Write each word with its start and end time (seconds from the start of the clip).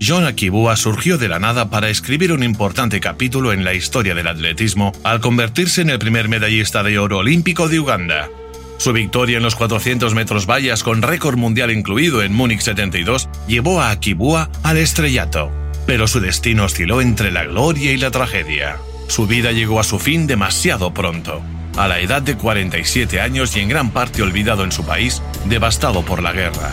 John 0.00 0.26
Akibua 0.26 0.76
surgió 0.76 1.16
de 1.16 1.28
la 1.28 1.38
nada 1.38 1.70
para 1.70 1.88
escribir 1.88 2.32
un 2.32 2.42
importante 2.42 3.00
capítulo 3.00 3.52
en 3.52 3.64
la 3.64 3.74
historia 3.74 4.14
del 4.14 4.28
atletismo 4.28 4.92
al 5.02 5.20
convertirse 5.20 5.80
en 5.80 5.90
el 5.90 5.98
primer 5.98 6.28
medallista 6.28 6.82
de 6.82 6.98
oro 6.98 7.18
olímpico 7.18 7.68
de 7.68 7.80
Uganda. 7.80 8.28
Su 8.78 8.92
victoria 8.92 9.38
en 9.38 9.42
los 9.42 9.56
400 9.56 10.14
metros 10.14 10.46
vallas 10.46 10.82
con 10.82 11.00
récord 11.00 11.38
mundial 11.38 11.70
incluido 11.70 12.22
en 12.22 12.34
Múnich 12.34 12.60
72 12.60 13.28
llevó 13.48 13.80
a 13.80 13.90
Akibua 13.90 14.50
al 14.62 14.76
estrellato, 14.76 15.50
pero 15.86 16.06
su 16.06 16.20
destino 16.20 16.64
osciló 16.64 17.00
entre 17.00 17.32
la 17.32 17.44
gloria 17.44 17.92
y 17.92 17.96
la 17.96 18.10
tragedia. 18.10 18.76
Su 19.08 19.26
vida 19.26 19.52
llegó 19.52 19.80
a 19.80 19.84
su 19.84 19.98
fin 19.98 20.26
demasiado 20.26 20.92
pronto, 20.92 21.40
a 21.76 21.88
la 21.88 22.00
edad 22.00 22.20
de 22.20 22.36
47 22.36 23.20
años 23.20 23.56
y 23.56 23.60
en 23.60 23.68
gran 23.70 23.90
parte 23.90 24.20
olvidado 24.20 24.62
en 24.62 24.72
su 24.72 24.84
país, 24.84 25.22
devastado 25.46 26.02
por 26.02 26.22
la 26.22 26.32
guerra. 26.32 26.72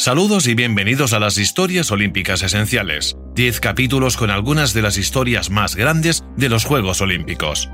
Saludos 0.00 0.46
y 0.46 0.54
bienvenidos 0.54 1.12
a 1.12 1.18
las 1.18 1.36
historias 1.36 1.90
olímpicas 1.90 2.42
esenciales, 2.42 3.18
10 3.34 3.60
capítulos 3.60 4.16
con 4.16 4.30
algunas 4.30 4.72
de 4.72 4.80
las 4.80 4.96
historias 4.96 5.50
más 5.50 5.76
grandes 5.76 6.24
de 6.38 6.48
los 6.48 6.64
Juegos 6.64 7.02
Olímpicos. 7.02 7.68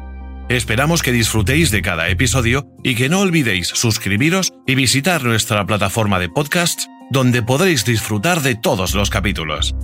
Esperamos 0.49 1.05
que 1.05 1.13
disfrutéis 1.13 1.71
de 1.71 1.83
cada 1.83 2.09
episodio 2.09 2.67
y 2.83 2.97
que 2.97 3.09
no 3.09 3.21
olvidéis 3.21 3.69
suscribiros 3.69 4.53
y 4.67 4.75
visitar 4.75 5.23
nuestra 5.23 5.65
plataforma 5.67 6.19
de 6.19 6.29
podcasts 6.29 6.89
donde 7.13 7.45
podréis 7.45 7.85
disfrutar 7.85 8.43
de 8.43 8.57
todos 8.57 8.97
los 8.97 9.09
capítulos. 9.09 9.77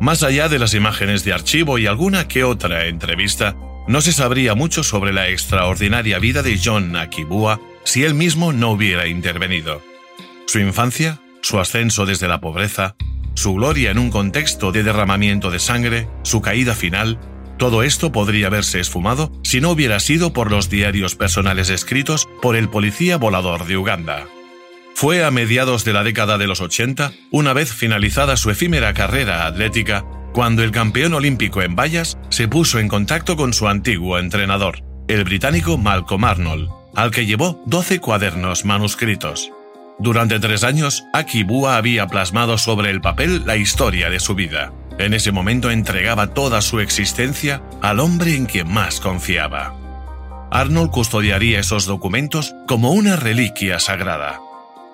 Más 0.00 0.22
allá 0.22 0.48
de 0.48 0.58
las 0.58 0.72
imágenes 0.72 1.22
de 1.22 1.34
archivo 1.34 1.76
y 1.76 1.86
alguna 1.86 2.28
que 2.28 2.44
otra 2.44 2.86
entrevista, 2.86 3.54
no 3.88 4.00
se 4.00 4.12
sabría 4.14 4.54
mucho 4.54 4.82
sobre 4.82 5.12
la 5.12 5.28
extraordinaria 5.28 6.18
vida 6.18 6.42
de 6.42 6.58
John 6.58 6.96
Akibua 6.96 7.60
si 7.84 8.04
él 8.04 8.14
mismo 8.14 8.54
no 8.54 8.70
hubiera 8.70 9.06
intervenido. 9.06 9.82
Su 10.46 10.60
infancia, 10.60 11.20
su 11.46 11.60
ascenso 11.60 12.06
desde 12.06 12.26
la 12.26 12.40
pobreza, 12.40 12.96
su 13.34 13.54
gloria 13.54 13.92
en 13.92 13.98
un 14.00 14.10
contexto 14.10 14.72
de 14.72 14.82
derramamiento 14.82 15.52
de 15.52 15.60
sangre, 15.60 16.08
su 16.22 16.42
caída 16.42 16.74
final, 16.74 17.20
todo 17.56 17.84
esto 17.84 18.10
podría 18.10 18.48
haberse 18.48 18.80
esfumado 18.80 19.30
si 19.44 19.60
no 19.60 19.70
hubiera 19.70 20.00
sido 20.00 20.32
por 20.32 20.50
los 20.50 20.68
diarios 20.68 21.14
personales 21.14 21.70
escritos 21.70 22.28
por 22.42 22.56
el 22.56 22.68
policía 22.68 23.16
volador 23.16 23.64
de 23.66 23.76
Uganda. 23.76 24.26
Fue 24.96 25.24
a 25.24 25.30
mediados 25.30 25.84
de 25.84 25.92
la 25.92 26.02
década 26.02 26.36
de 26.36 26.48
los 26.48 26.60
80, 26.60 27.12
una 27.30 27.52
vez 27.52 27.72
finalizada 27.72 28.36
su 28.36 28.50
efímera 28.50 28.92
carrera 28.92 29.46
atlética, 29.46 30.04
cuando 30.32 30.64
el 30.64 30.72
campeón 30.72 31.14
olímpico 31.14 31.62
en 31.62 31.76
vallas 31.76 32.18
se 32.28 32.48
puso 32.48 32.80
en 32.80 32.88
contacto 32.88 33.36
con 33.36 33.52
su 33.52 33.68
antiguo 33.68 34.18
entrenador, 34.18 34.82
el 35.06 35.22
británico 35.22 35.78
Malcolm 35.78 36.24
Arnold, 36.24 36.70
al 36.96 37.12
que 37.12 37.24
llevó 37.24 37.62
12 37.66 38.00
cuadernos 38.00 38.64
manuscritos. 38.64 39.52
Durante 39.98 40.38
tres 40.38 40.62
años, 40.62 41.06
Akibua 41.12 41.76
había 41.76 42.06
plasmado 42.06 42.58
sobre 42.58 42.90
el 42.90 43.00
papel 43.00 43.46
la 43.46 43.56
historia 43.56 44.10
de 44.10 44.20
su 44.20 44.34
vida. 44.34 44.72
En 44.98 45.14
ese 45.14 45.32
momento 45.32 45.70
entregaba 45.70 46.34
toda 46.34 46.60
su 46.60 46.80
existencia 46.80 47.62
al 47.82 48.00
hombre 48.00 48.36
en 48.36 48.46
quien 48.46 48.70
más 48.70 49.00
confiaba. 49.00 49.74
Arnold 50.50 50.90
custodiaría 50.90 51.60
esos 51.60 51.86
documentos 51.86 52.54
como 52.66 52.92
una 52.92 53.16
reliquia 53.16 53.78
sagrada. 53.78 54.40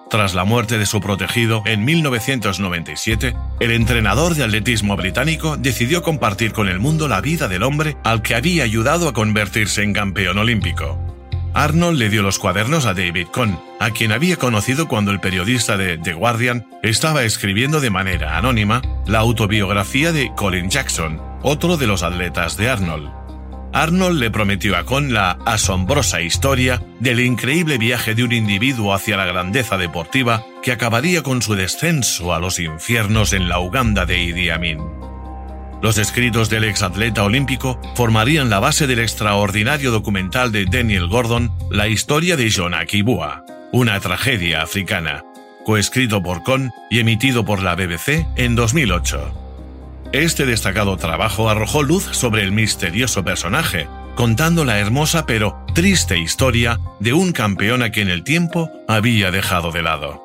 Tras 0.08 0.34
la 0.34 0.44
muerte 0.44 0.78
de 0.78 0.86
su 0.86 1.00
protegido 1.00 1.62
en 1.66 1.84
1997, 1.84 3.34
el 3.60 3.70
entrenador 3.70 4.34
de 4.34 4.44
atletismo 4.44 4.96
británico 4.96 5.56
decidió 5.56 6.02
compartir 6.02 6.52
con 6.52 6.69
el 6.69 6.78
mundo 6.78 7.08
la 7.08 7.20
vida 7.20 7.48
del 7.48 7.62
hombre 7.62 7.96
al 8.04 8.22
que 8.22 8.34
había 8.34 8.64
ayudado 8.64 9.08
a 9.08 9.14
convertirse 9.14 9.82
en 9.82 9.94
campeón 9.94 10.38
olímpico. 10.38 11.11
Arnold 11.54 11.98
le 11.98 12.08
dio 12.08 12.22
los 12.22 12.38
cuadernos 12.38 12.86
a 12.86 12.94
David 12.94 13.28
Cohn, 13.28 13.60
a 13.78 13.90
quien 13.90 14.12
había 14.12 14.36
conocido 14.36 14.88
cuando 14.88 15.10
el 15.10 15.20
periodista 15.20 15.76
de 15.76 15.98
The 15.98 16.14
Guardian 16.14 16.66
estaba 16.82 17.24
escribiendo 17.24 17.80
de 17.80 17.90
manera 17.90 18.38
anónima 18.38 18.80
la 19.06 19.18
autobiografía 19.18 20.12
de 20.12 20.32
Colin 20.34 20.70
Jackson, 20.70 21.20
otro 21.42 21.76
de 21.76 21.86
los 21.86 22.02
atletas 22.02 22.56
de 22.56 22.70
Arnold. 22.70 23.10
Arnold 23.74 24.18
le 24.18 24.30
prometió 24.30 24.76
a 24.76 24.84
Cohn 24.84 25.12
la 25.12 25.32
asombrosa 25.46 26.20
historia 26.20 26.82
del 27.00 27.20
increíble 27.20 27.78
viaje 27.78 28.14
de 28.14 28.24
un 28.24 28.32
individuo 28.32 28.94
hacia 28.94 29.16
la 29.16 29.24
grandeza 29.24 29.78
deportiva 29.78 30.44
que 30.62 30.72
acabaría 30.72 31.22
con 31.22 31.42
su 31.42 31.54
descenso 31.54 32.34
a 32.34 32.38
los 32.38 32.58
infiernos 32.58 33.32
en 33.32 33.48
la 33.48 33.60
Uganda 33.60 34.04
de 34.04 34.22
Idi 34.22 34.50
Amin. 34.50 35.01
Los 35.82 35.98
escritos 35.98 36.48
del 36.48 36.62
exatleta 36.62 37.25
olímpico 37.25 37.81
formarían 37.97 38.48
la 38.48 38.60
base 38.60 38.87
del 38.87 39.00
extraordinario 39.00 39.91
documental 39.91 40.53
de 40.53 40.65
Daniel 40.65 41.09
Gordon, 41.09 41.53
La 41.70 41.88
historia 41.88 42.37
de 42.37 42.53
John 42.54 42.72
Akibua, 42.72 43.44
una 43.72 43.98
tragedia 43.98 44.62
africana, 44.62 45.25
coescrito 45.65 46.22
por 46.22 46.44
Cohn 46.44 46.70
y 46.88 47.00
emitido 47.00 47.44
por 47.44 47.60
la 47.62 47.75
BBC 47.75 48.25
en 48.37 48.54
2008. 48.54 49.41
Este 50.12 50.47
destacado 50.47 50.97
trabajo 50.98 51.50
arrojó 51.50 51.82
luz 51.82 52.04
sobre 52.12 52.43
el 52.43 52.53
misterioso 52.53 53.25
personaje, 53.25 53.88
contando 54.14 54.64
la 54.64 54.78
hermosa 54.78 55.26
pero 55.26 55.66
triste 55.75 56.16
historia 56.16 56.78
de 57.00 57.12
un 57.12 57.32
campeón 57.32 57.82
a 57.82 57.91
quien 57.91 58.09
el 58.09 58.22
tiempo 58.22 58.70
había 58.87 59.32
dejado 59.32 59.72
de 59.72 59.82
lado. 59.82 60.21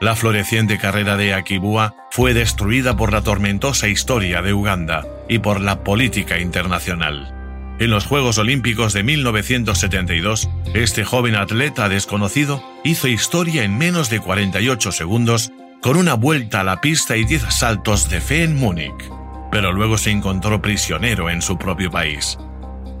La 0.00 0.16
floreciente 0.16 0.78
carrera 0.78 1.16
de 1.16 1.34
Akibua 1.34 1.94
fue 2.10 2.34
destruida 2.34 2.96
por 2.96 3.12
la 3.12 3.22
tormentosa 3.22 3.88
historia 3.88 4.42
de 4.42 4.52
Uganda 4.52 5.06
y 5.28 5.38
por 5.38 5.60
la 5.60 5.84
política 5.84 6.38
internacional. 6.38 7.32
En 7.78 7.90
los 7.90 8.06
Juegos 8.06 8.38
Olímpicos 8.38 8.92
de 8.92 9.02
1972, 9.02 10.48
este 10.74 11.04
joven 11.04 11.36
atleta 11.36 11.88
desconocido 11.88 12.62
hizo 12.84 13.08
historia 13.08 13.64
en 13.64 13.78
menos 13.78 14.10
de 14.10 14.20
48 14.20 14.92
segundos 14.92 15.52
con 15.80 15.96
una 15.96 16.14
vuelta 16.14 16.60
a 16.60 16.64
la 16.64 16.80
pista 16.80 17.16
y 17.16 17.24
10 17.24 17.52
saltos 17.52 18.08
de 18.08 18.20
fe 18.20 18.44
en 18.44 18.56
Múnich, 18.56 19.10
pero 19.50 19.72
luego 19.72 19.98
se 19.98 20.10
encontró 20.10 20.62
prisionero 20.62 21.30
en 21.30 21.42
su 21.42 21.58
propio 21.58 21.90
país 21.90 22.38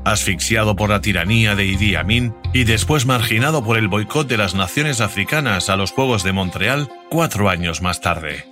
asfixiado 0.04 0.76
por 0.76 0.90
la 0.90 1.00
tiranía 1.00 1.54
de 1.54 1.64
Idi 1.64 1.96
Amin 1.96 2.34
y 2.52 2.64
después 2.64 3.06
marginado 3.06 3.64
por 3.64 3.78
el 3.78 3.88
boicot 3.88 4.28
de 4.28 4.36
las 4.36 4.54
naciones 4.54 5.00
africanas 5.00 5.70
a 5.70 5.76
los 5.76 5.92
Juegos 5.92 6.22
de 6.22 6.32
Montreal 6.32 6.90
cuatro 7.10 7.48
años 7.48 7.82
más 7.82 8.00
tarde. 8.00 8.44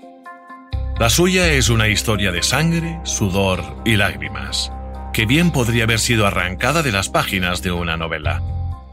La 0.98 1.10
suya 1.10 1.48
es 1.52 1.68
una 1.68 1.88
historia 1.88 2.32
de 2.32 2.42
sangre, 2.42 3.00
sudor 3.04 3.62
y 3.84 3.96
lágrimas, 3.96 4.72
que 5.12 5.26
bien 5.26 5.50
podría 5.50 5.84
haber 5.84 6.00
sido 6.00 6.26
arrancada 6.26 6.82
de 6.82 6.92
las 6.92 7.08
páginas 7.08 7.62
de 7.62 7.72
una 7.72 7.96
novela. 7.96 8.42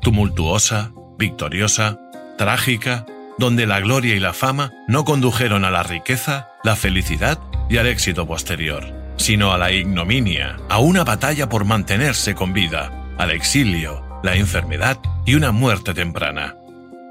Tumultuosa, 0.01 0.91
victoriosa, 1.17 1.99
trágica, 2.37 3.05
donde 3.37 3.67
la 3.67 3.79
gloria 3.79 4.15
y 4.15 4.19
la 4.19 4.33
fama 4.33 4.71
no 4.87 5.05
condujeron 5.05 5.65
a 5.65 5.71
la 5.71 5.83
riqueza, 5.83 6.49
la 6.63 6.75
felicidad 6.75 7.39
y 7.69 7.77
al 7.77 7.87
éxito 7.87 8.27
posterior 8.27 8.98
sino 9.19 9.51
a 9.51 9.57
la 9.57 9.71
ignominia, 9.71 10.57
a 10.69 10.79
una 10.79 11.03
batalla 11.03 11.47
por 11.49 11.65
mantenerse 11.65 12.33
con 12.33 12.53
vida, 12.53 13.13
al 13.17 13.31
exilio, 13.31 14.03
la 14.23 14.35
enfermedad 14.35 14.97
y 15.25 15.35
una 15.35 15.51
muerte 15.51 15.93
temprana. 15.93 16.55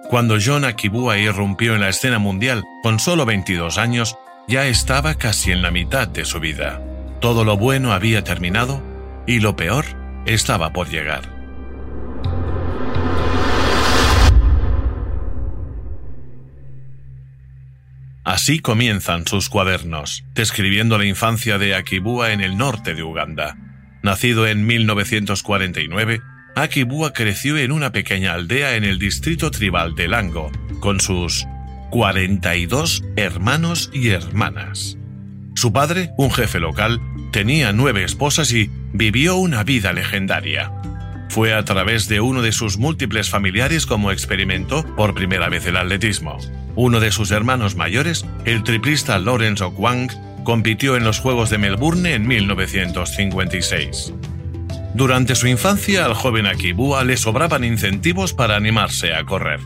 Cuando 0.08 0.38
John 0.44 0.64
Akibua 0.64 1.18
irrumpió 1.18 1.74
en 1.74 1.82
la 1.82 1.90
escena 1.90 2.18
mundial 2.18 2.64
con 2.82 2.98
solo 2.98 3.26
22 3.26 3.76
años, 3.76 4.16
ya 4.48 4.66
estaba 4.66 5.14
casi 5.14 5.52
en 5.52 5.60
la 5.60 5.70
mitad 5.70 6.08
de 6.08 6.24
su 6.24 6.40
vida. 6.40 6.80
Todo 7.20 7.44
lo 7.44 7.58
bueno 7.58 7.92
había 7.92 8.24
terminado 8.24 8.82
y 9.26 9.40
lo 9.40 9.54
peor 9.54 9.84
estaba 10.24 10.72
por 10.72 10.88
llegar. 10.88 11.37
Así 18.38 18.60
comienzan 18.60 19.26
sus 19.26 19.48
cuadernos, 19.48 20.24
describiendo 20.32 20.96
la 20.96 21.04
infancia 21.04 21.58
de 21.58 21.74
Akibua 21.74 22.32
en 22.32 22.40
el 22.40 22.56
norte 22.56 22.94
de 22.94 23.02
Uganda. 23.02 23.56
Nacido 24.04 24.46
en 24.46 24.64
1949, 24.64 26.20
Akibua 26.54 27.12
creció 27.12 27.58
en 27.58 27.72
una 27.72 27.90
pequeña 27.90 28.34
aldea 28.34 28.76
en 28.76 28.84
el 28.84 29.00
distrito 29.00 29.50
tribal 29.50 29.96
de 29.96 30.06
Lango, 30.06 30.52
con 30.78 31.00
sus 31.00 31.48
42 31.90 33.02
hermanos 33.16 33.90
y 33.92 34.10
hermanas. 34.10 34.96
Su 35.56 35.72
padre, 35.72 36.10
un 36.16 36.30
jefe 36.30 36.60
local, 36.60 37.00
tenía 37.32 37.72
nueve 37.72 38.04
esposas 38.04 38.52
y 38.52 38.70
vivió 38.92 39.34
una 39.34 39.64
vida 39.64 39.92
legendaria. 39.92 40.70
Fue 41.28 41.54
a 41.54 41.64
través 41.64 42.06
de 42.06 42.20
uno 42.20 42.40
de 42.42 42.52
sus 42.52 42.78
múltiples 42.78 43.30
familiares 43.30 43.84
como 43.84 44.12
experimentó 44.12 44.84
por 44.94 45.12
primera 45.12 45.48
vez 45.48 45.66
el 45.66 45.76
atletismo. 45.76 46.38
Uno 46.80 47.00
de 47.00 47.10
sus 47.10 47.32
hermanos 47.32 47.74
mayores, 47.74 48.24
el 48.44 48.62
triplista 48.62 49.18
Lawrence 49.18 49.64
Okwang, 49.64 50.08
compitió 50.44 50.94
en 50.94 51.02
los 51.02 51.18
Juegos 51.18 51.50
de 51.50 51.58
Melbourne 51.58 52.14
en 52.14 52.24
1956. 52.24 54.12
Durante 54.94 55.34
su 55.34 55.48
infancia, 55.48 56.04
al 56.04 56.14
joven 56.14 56.46
Akibua 56.46 57.02
le 57.02 57.16
sobraban 57.16 57.64
incentivos 57.64 58.32
para 58.32 58.54
animarse 58.54 59.12
a 59.12 59.24
correr. 59.24 59.58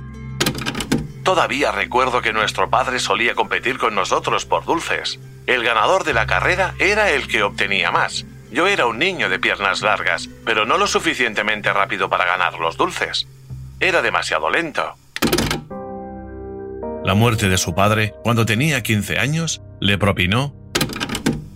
Todavía 1.23 1.71
recuerdo 1.71 2.23
que 2.23 2.33
nuestro 2.33 2.71
padre 2.71 2.99
solía 2.99 3.35
competir 3.35 3.77
con 3.77 3.95
nosotros 3.95 4.47
por 4.47 4.65
dulces. 4.65 5.21
El 5.47 5.63
ganador 5.65 6.05
de 6.05 6.15
la 6.15 6.27
carrera 6.27 6.73
era 6.79 7.11
el 7.11 7.29
que 7.29 7.43
obtenía 7.43 7.91
más. 7.91 8.25
Yo 8.51 8.69
era 8.69 8.87
un 8.87 8.99
niño 8.99 9.29
de 9.29 9.39
piernas 9.39 9.83
largas, 9.83 10.31
pero 10.47 10.65
no 10.65 10.79
lo 10.79 10.87
suficientemente 10.87 11.75
rápido 11.75 12.09
para 12.09 12.25
ganar 12.25 12.55
los 12.59 12.79
dulces. 12.79 13.29
Era 13.81 14.01
demasiado 14.01 14.49
lento. 14.49 14.97
La 17.05 17.15
muerte 17.15 17.49
de 17.49 17.59
su 17.59 17.75
padre, 17.75 18.15
cuando 18.23 18.47
tenía 18.47 18.83
15 18.83 19.19
años, 19.19 19.63
le 19.81 19.99
propinó 19.99 20.55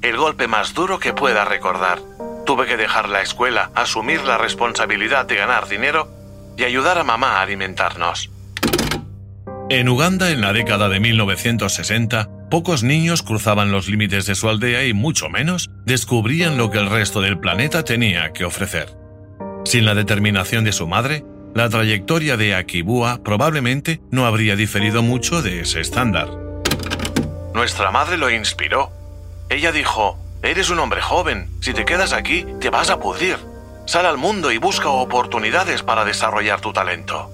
el 0.02 0.16
golpe 0.16 0.46
más 0.46 0.74
duro 0.74 0.98
que 0.98 1.12
pueda 1.12 1.44
recordar. 1.44 1.98
Tuve 2.44 2.66
que 2.66 2.76
dejar 2.76 3.08
la 3.08 3.22
escuela, 3.22 3.70
asumir 3.74 4.22
la 4.22 4.38
responsabilidad 4.38 5.26
de 5.26 5.36
ganar 5.36 5.68
dinero 5.68 6.08
y 6.56 6.64
ayudar 6.64 6.98
a 6.98 7.04
mamá 7.04 7.38
a 7.38 7.42
alimentarnos. 7.42 8.30
En 9.68 9.88
Uganda, 9.88 10.30
en 10.30 10.40
la 10.40 10.52
década 10.52 10.88
de 10.88 11.00
1960, 11.00 12.28
Pocos 12.50 12.84
niños 12.84 13.22
cruzaban 13.22 13.72
los 13.72 13.88
límites 13.88 14.24
de 14.26 14.36
su 14.36 14.48
aldea 14.48 14.84
y 14.86 14.92
mucho 14.92 15.28
menos 15.28 15.68
descubrían 15.84 16.56
lo 16.56 16.70
que 16.70 16.78
el 16.78 16.88
resto 16.88 17.20
del 17.20 17.40
planeta 17.40 17.84
tenía 17.84 18.32
que 18.32 18.44
ofrecer. 18.44 18.96
Sin 19.64 19.84
la 19.84 19.96
determinación 19.96 20.62
de 20.62 20.70
su 20.70 20.86
madre, 20.86 21.24
la 21.56 21.70
trayectoria 21.70 22.36
de 22.36 22.54
Akibua 22.54 23.22
probablemente 23.24 24.02
no 24.10 24.26
habría 24.26 24.56
diferido 24.56 25.02
mucho 25.02 25.40
de 25.40 25.60
ese 25.60 25.80
estándar. 25.80 26.28
Nuestra 27.54 27.90
madre 27.90 28.18
lo 28.18 28.28
inspiró. 28.30 28.92
Ella 29.48 29.72
dijo, 29.72 30.18
Eres 30.42 30.68
un 30.68 30.78
hombre 30.80 31.00
joven, 31.00 31.48
si 31.62 31.72
te 31.72 31.86
quedas 31.86 32.12
aquí 32.12 32.44
te 32.60 32.68
vas 32.68 32.90
a 32.90 33.00
pudrir. 33.00 33.38
Sal 33.86 34.04
al 34.04 34.18
mundo 34.18 34.52
y 34.52 34.58
busca 34.58 34.90
oportunidades 34.90 35.82
para 35.82 36.04
desarrollar 36.04 36.60
tu 36.60 36.74
talento. 36.74 37.32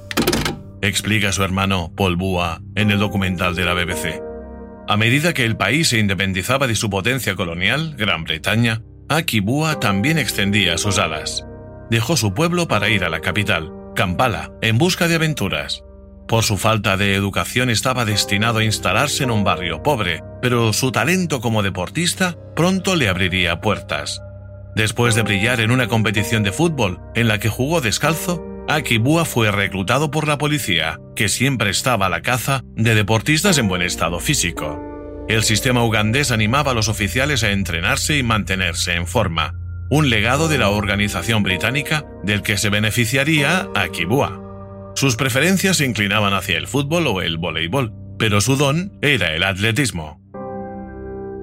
Explica 0.83 1.33
su 1.33 1.43
hermano 1.43 1.91
Paul 1.97 2.15
Bua 2.15 2.61
en 2.77 2.93
el 2.93 3.01
documental 3.01 3.57
de 3.57 3.65
la 3.65 3.75
BBC. 3.75 4.23
A 4.87 4.97
medida 4.97 5.33
que 5.33 5.45
el 5.45 5.57
país 5.57 5.89
se 5.89 5.99
independizaba 5.99 6.69
de 6.69 6.77
su 6.77 6.89
potencia 6.91 7.35
colonial, 7.35 7.97
Gran 7.99 8.23
Bretaña, 8.23 8.83
Akibua 9.09 9.81
también 9.81 10.19
extendía 10.19 10.79
sus 10.79 11.01
alas. 11.01 11.45
Dejó 11.91 12.17
su 12.17 12.35
pueblo 12.35 12.69
para 12.69 12.89
ir 12.89 13.05
a 13.05 13.11
la 13.11 13.21
capital, 13.21 13.82
Kampala, 13.95 14.51
en 14.63 14.79
busca 14.79 15.09
de 15.09 15.17
aventuras. 15.17 15.83
Por 16.27 16.45
su 16.45 16.57
falta 16.57 16.97
de 16.97 17.15
educación 17.15 17.69
estaba 17.69 18.05
destinado 18.05 18.61
a 18.61 18.65
instalarse 18.65 19.25
en 19.25 19.31
un 19.31 19.45
barrio 19.45 19.83
pobre, 19.83 20.23
pero 20.41 20.73
su 20.73 20.93
talento 20.93 21.41
como 21.41 21.63
deportista 21.63 22.37
pronto 22.57 22.97
le 22.97 23.09
abriría 23.09 23.61
puertas. 23.61 24.23
Después 24.75 25.15
de 25.15 25.23
brillar 25.23 25.61
en 25.61 25.71
una 25.71 25.89
competición 25.89 26.43
de 26.43 26.53
fútbol 26.53 27.01
en 27.15 27.29
la 27.29 27.39
que 27.39 27.51
jugó 27.51 27.81
descalzo, 27.81 28.43
Akibua 28.69 29.25
fue 29.25 29.51
reclutado 29.51 30.11
por 30.11 30.27
la 30.27 30.39
policía, 30.39 30.99
que 31.15 31.29
siempre 31.29 31.71
estaba 31.71 32.07
a 32.07 32.09
la 32.09 32.23
caza 32.23 32.63
de 32.77 32.95
deportistas 32.95 33.59
en 33.59 33.69
buen 33.69 33.83
estado 33.83 34.19
físico. 34.19 34.81
El 35.29 35.43
sistema 35.43 35.85
ugandés 35.85 36.31
animaba 36.31 36.71
a 36.71 36.75
los 36.75 36.89
oficiales 36.89 37.45
a 37.45 37.51
entrenarse 37.51 38.17
y 38.17 38.23
mantenerse 38.23 38.95
en 38.95 39.07
forma, 39.07 39.55
un 39.91 40.11
legado 40.11 40.49
de 40.49 40.59
la 40.59 40.71
organización 40.71 41.43
británica 41.43 42.05
del 42.23 42.43
que 42.43 42.57
se 42.57 42.71
beneficiaría 42.71 43.69
Akibua. 43.75 44.41
Sus 44.95 45.17
preferencias 45.17 45.79
se 45.79 45.87
inclinaban 45.87 46.35
hacia 46.35 46.59
el 46.59 46.67
fútbol 46.67 47.07
o 47.07 47.23
el 47.23 47.39
voleibol, 47.39 47.93
pero 48.19 48.41
su 48.41 48.57
don 48.57 48.99
era 49.03 49.35
el 49.35 49.43
atletismo. 49.43 50.21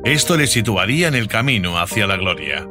Esto 0.06 0.38
le 0.38 0.48
situaría 0.48 1.08
en 1.08 1.16
el 1.16 1.28
camino 1.28 1.78
hacia 1.80 2.08
la 2.08 2.16
gloria. 2.16 2.68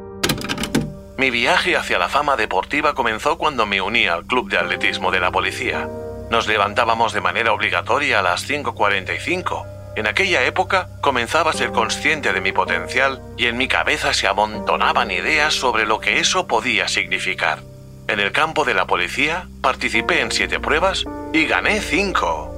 Mi 1.17 1.29
viaje 1.31 1.75
hacia 1.75 1.99
la 1.99 2.09
fama 2.09 2.37
deportiva 2.37 2.93
comenzó 2.93 3.37
cuando 3.37 3.65
me 3.65 3.81
uní 3.81 4.07
al 4.07 4.25
club 4.25 4.49
de 4.49 4.57
atletismo 4.57 5.11
de 5.11 5.19
la 5.19 5.31
policía. 5.31 5.87
Nos 6.31 6.47
levantábamos 6.47 7.13
de 7.13 7.21
manera 7.21 7.53
obligatoria 7.53 8.19
a 8.19 8.21
las 8.21 8.49
5.45. 8.49 9.78
En 9.95 10.07
aquella 10.07 10.45
época 10.45 10.89
comenzaba 11.01 11.51
a 11.51 11.53
ser 11.53 11.71
consciente 11.71 12.31
de 12.31 12.41
mi 12.41 12.51
potencial 12.51 13.21
y 13.37 13.47
en 13.47 13.57
mi 13.57 13.67
cabeza 13.67 14.13
se 14.13 14.27
amontonaban 14.27 15.11
ideas 15.11 15.53
sobre 15.53 15.85
lo 15.85 15.99
que 15.99 16.19
eso 16.19 16.47
podía 16.47 16.87
significar. 16.87 17.59
En 18.07 18.19
el 18.19 18.31
campo 18.31 18.65
de 18.65 18.73
la 18.73 18.87
policía 18.87 19.47
participé 19.61 20.21
en 20.21 20.31
siete 20.31 20.59
pruebas 20.59 21.05
y 21.33 21.45
gané 21.45 21.81
cinco. 21.81 22.55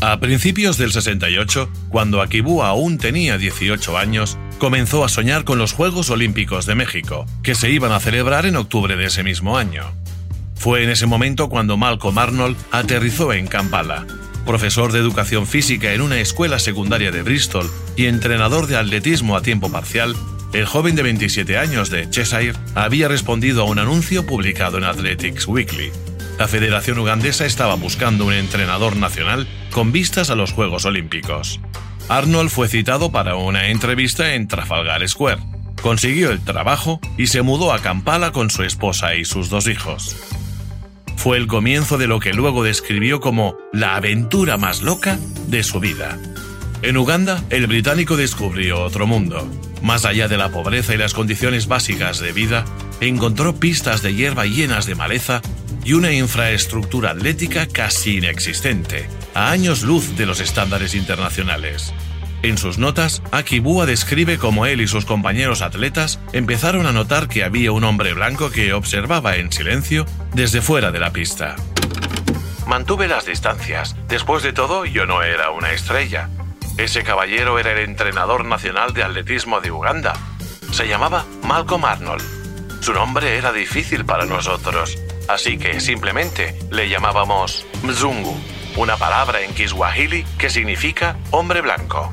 A 0.00 0.20
principios 0.20 0.78
del 0.78 0.92
68, 0.92 1.70
cuando 1.88 2.20
Akibua 2.22 2.68
aún 2.68 2.98
tenía 2.98 3.38
18 3.38 3.96
años, 3.96 4.38
comenzó 4.58 5.04
a 5.04 5.08
soñar 5.08 5.44
con 5.44 5.58
los 5.58 5.72
Juegos 5.72 6.10
Olímpicos 6.10 6.66
de 6.66 6.74
México, 6.74 7.26
que 7.42 7.54
se 7.54 7.70
iban 7.70 7.92
a 7.92 8.00
celebrar 8.00 8.46
en 8.46 8.56
octubre 8.56 8.96
de 8.96 9.06
ese 9.06 9.22
mismo 9.22 9.56
año. 9.58 9.84
Fue 10.56 10.82
en 10.82 10.90
ese 10.90 11.06
momento 11.06 11.48
cuando 11.48 11.76
Malcolm 11.76 12.18
Arnold 12.18 12.56
aterrizó 12.70 13.32
en 13.32 13.46
Kampala. 13.46 14.06
Profesor 14.44 14.92
de 14.92 14.98
educación 14.98 15.46
física 15.46 15.92
en 15.92 16.00
una 16.00 16.18
escuela 16.18 16.58
secundaria 16.58 17.10
de 17.10 17.22
Bristol 17.22 17.70
y 17.96 18.06
entrenador 18.06 18.66
de 18.66 18.76
atletismo 18.76 19.36
a 19.36 19.42
tiempo 19.42 19.70
parcial, 19.70 20.14
el 20.52 20.66
joven 20.66 20.96
de 20.96 21.02
27 21.02 21.58
años 21.58 21.90
de 21.90 22.08
Cheshire 22.10 22.58
había 22.74 23.08
respondido 23.08 23.62
a 23.62 23.66
un 23.66 23.78
anuncio 23.78 24.26
publicado 24.26 24.78
en 24.78 24.84
Athletics 24.84 25.46
Weekly 25.46 25.92
la 26.38 26.48
Federación 26.48 26.98
Ugandesa 26.98 27.46
estaba 27.46 27.76
buscando 27.76 28.26
un 28.26 28.34
entrenador 28.34 28.96
nacional 28.96 29.48
con 29.70 29.90
vistas 29.90 30.28
a 30.28 30.34
los 30.34 30.52
Juegos 30.52 30.84
Olímpicos. 30.84 31.60
Arnold 32.08 32.50
fue 32.50 32.68
citado 32.68 33.10
para 33.10 33.36
una 33.36 33.68
entrevista 33.68 34.34
en 34.34 34.46
Trafalgar 34.46 35.06
Square. 35.08 35.42
Consiguió 35.80 36.30
el 36.30 36.44
trabajo 36.44 37.00
y 37.16 37.28
se 37.28 37.40
mudó 37.40 37.72
a 37.72 37.80
Kampala 37.80 38.32
con 38.32 38.50
su 38.50 38.64
esposa 38.64 39.14
y 39.14 39.24
sus 39.24 39.48
dos 39.48 39.66
hijos. 39.66 40.16
Fue 41.16 41.38
el 41.38 41.46
comienzo 41.46 41.98
de 41.98 42.06
lo 42.06 42.20
que 42.20 42.32
luego 42.32 42.62
describió 42.62 43.20
como 43.20 43.56
la 43.72 43.96
aventura 43.96 44.56
más 44.56 44.82
loca 44.82 45.18
de 45.48 45.62
su 45.62 45.80
vida. 45.80 46.18
En 46.82 46.96
Uganda, 46.96 47.42
el 47.50 47.66
británico 47.66 48.16
descubrió 48.16 48.82
otro 48.82 49.06
mundo. 49.06 49.48
Más 49.82 50.04
allá 50.04 50.28
de 50.28 50.36
la 50.36 50.50
pobreza 50.50 50.94
y 50.94 50.98
las 50.98 51.14
condiciones 51.14 51.66
básicas 51.66 52.20
de 52.20 52.32
vida, 52.32 52.64
encontró 53.00 53.56
pistas 53.56 54.02
de 54.02 54.14
hierba 54.14 54.46
llenas 54.46 54.86
de 54.86 54.94
maleza 54.94 55.42
y 55.84 55.94
una 55.94 56.12
infraestructura 56.12 57.10
atlética 57.10 57.66
casi 57.66 58.18
inexistente, 58.18 59.08
a 59.34 59.50
años 59.50 59.82
luz 59.82 60.16
de 60.16 60.26
los 60.26 60.40
estándares 60.40 60.94
internacionales. 60.94 61.92
En 62.46 62.58
sus 62.58 62.78
notas, 62.78 63.24
Akibua 63.32 63.86
describe 63.86 64.38
cómo 64.38 64.66
él 64.66 64.80
y 64.80 64.86
sus 64.86 65.04
compañeros 65.04 65.62
atletas 65.62 66.20
empezaron 66.32 66.86
a 66.86 66.92
notar 66.92 67.26
que 67.26 67.42
había 67.42 67.72
un 67.72 67.82
hombre 67.82 68.14
blanco 68.14 68.52
que 68.52 68.72
observaba 68.72 69.34
en 69.34 69.50
silencio 69.50 70.06
desde 70.32 70.62
fuera 70.62 70.92
de 70.92 71.00
la 71.00 71.12
pista. 71.12 71.56
Mantuve 72.64 73.08
las 73.08 73.26
distancias. 73.26 73.96
Después 74.06 74.44
de 74.44 74.52
todo, 74.52 74.84
yo 74.84 75.06
no 75.06 75.24
era 75.24 75.50
una 75.50 75.72
estrella. 75.72 76.28
Ese 76.78 77.02
caballero 77.02 77.58
era 77.58 77.72
el 77.72 77.80
entrenador 77.80 78.44
nacional 78.44 78.94
de 78.94 79.02
atletismo 79.02 79.60
de 79.60 79.72
Uganda. 79.72 80.12
Se 80.70 80.86
llamaba 80.86 81.24
Malcolm 81.42 81.84
Arnold. 81.84 82.22
Su 82.80 82.92
nombre 82.92 83.38
era 83.38 83.52
difícil 83.52 84.04
para 84.04 84.24
nosotros, 84.24 84.96
así 85.28 85.58
que 85.58 85.80
simplemente 85.80 86.56
le 86.70 86.88
llamábamos 86.88 87.66
Mzungu, 87.82 88.40
una 88.76 88.96
palabra 88.96 89.40
en 89.40 89.52
Kiswahili 89.52 90.24
que 90.38 90.48
significa 90.48 91.16
hombre 91.32 91.60
blanco. 91.60 92.12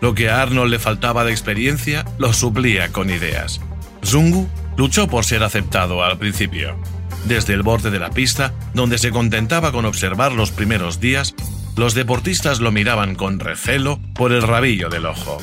Lo 0.00 0.14
que 0.14 0.30
a 0.30 0.42
Arnold 0.42 0.70
le 0.70 0.78
faltaba 0.78 1.24
de 1.24 1.32
experiencia 1.32 2.04
lo 2.18 2.32
suplía 2.32 2.92
con 2.92 3.10
ideas. 3.10 3.60
Zungu 4.04 4.48
luchó 4.76 5.08
por 5.08 5.24
ser 5.24 5.42
aceptado 5.42 6.04
al 6.04 6.18
principio. 6.18 6.76
Desde 7.24 7.54
el 7.54 7.62
borde 7.62 7.90
de 7.90 7.98
la 7.98 8.10
pista, 8.10 8.54
donde 8.74 8.98
se 8.98 9.10
contentaba 9.10 9.72
con 9.72 9.84
observar 9.84 10.32
los 10.32 10.52
primeros 10.52 11.00
días, 11.00 11.34
los 11.76 11.94
deportistas 11.94 12.60
lo 12.60 12.72
miraban 12.72 13.14
con 13.14 13.40
recelo 13.40 13.98
por 14.14 14.32
el 14.32 14.42
rabillo 14.42 14.88
del 14.88 15.06
ojo. 15.06 15.38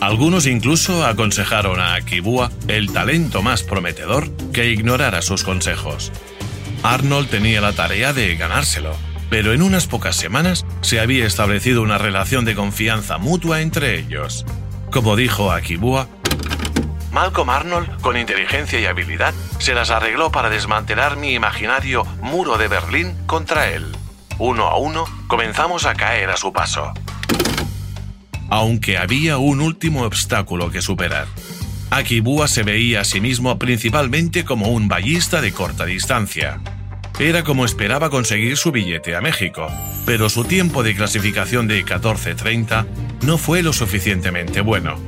Algunos 0.00 0.46
incluso 0.46 1.06
aconsejaron 1.06 1.80
a 1.80 1.94
Akibua, 1.94 2.50
el 2.68 2.92
talento 2.92 3.42
más 3.42 3.62
prometedor, 3.62 4.30
que 4.52 4.70
ignorara 4.70 5.22
sus 5.22 5.42
consejos. 5.42 6.12
Arnold 6.82 7.30
tenía 7.30 7.60
la 7.60 7.72
tarea 7.72 8.12
de 8.12 8.36
ganárselo, 8.36 8.94
pero 9.30 9.52
en 9.52 9.62
unas 9.62 9.86
pocas 9.86 10.16
semanas 10.16 10.64
se 10.80 11.00
había 11.00 11.26
establecido 11.26 11.82
una 11.82 11.98
relación 11.98 12.44
de 12.44 12.54
confianza 12.54 13.18
mutua 13.18 13.60
entre 13.60 13.98
ellos. 13.98 14.44
Como 14.90 15.16
dijo 15.16 15.50
Akibua, 15.50 16.08
Malcolm 17.16 17.48
Arnold, 17.48 18.02
con 18.02 18.18
inteligencia 18.18 18.78
y 18.78 18.84
habilidad, 18.84 19.32
se 19.58 19.72
las 19.72 19.88
arregló 19.88 20.30
para 20.30 20.50
desmantelar 20.50 21.16
mi 21.16 21.32
imaginario 21.32 22.04
muro 22.20 22.58
de 22.58 22.68
Berlín 22.68 23.14
contra 23.24 23.70
él. 23.70 23.96
Uno 24.38 24.66
a 24.66 24.76
uno, 24.76 25.06
comenzamos 25.26 25.86
a 25.86 25.94
caer 25.94 26.28
a 26.28 26.36
su 26.36 26.52
paso. 26.52 26.92
Aunque 28.50 28.98
había 28.98 29.38
un 29.38 29.62
último 29.62 30.02
obstáculo 30.02 30.70
que 30.70 30.82
superar. 30.82 31.26
Akibua 31.90 32.48
se 32.48 32.62
veía 32.64 33.00
a 33.00 33.04
sí 33.04 33.22
mismo 33.22 33.58
principalmente 33.58 34.44
como 34.44 34.68
un 34.68 34.86
ballista 34.86 35.40
de 35.40 35.52
corta 35.52 35.86
distancia. 35.86 36.60
Era 37.18 37.44
como 37.44 37.64
esperaba 37.64 38.10
conseguir 38.10 38.56
su 38.56 38.72
billete 38.72 39.16
a 39.16 39.20
México, 39.20 39.68
pero 40.04 40.28
su 40.28 40.44
tiempo 40.44 40.82
de 40.82 40.94
clasificación 40.94 41.66
de 41.66 41.84
14.30 41.84 42.86
no 43.22 43.38
fue 43.38 43.62
lo 43.62 43.72
suficientemente 43.72 44.60
bueno 44.60 44.98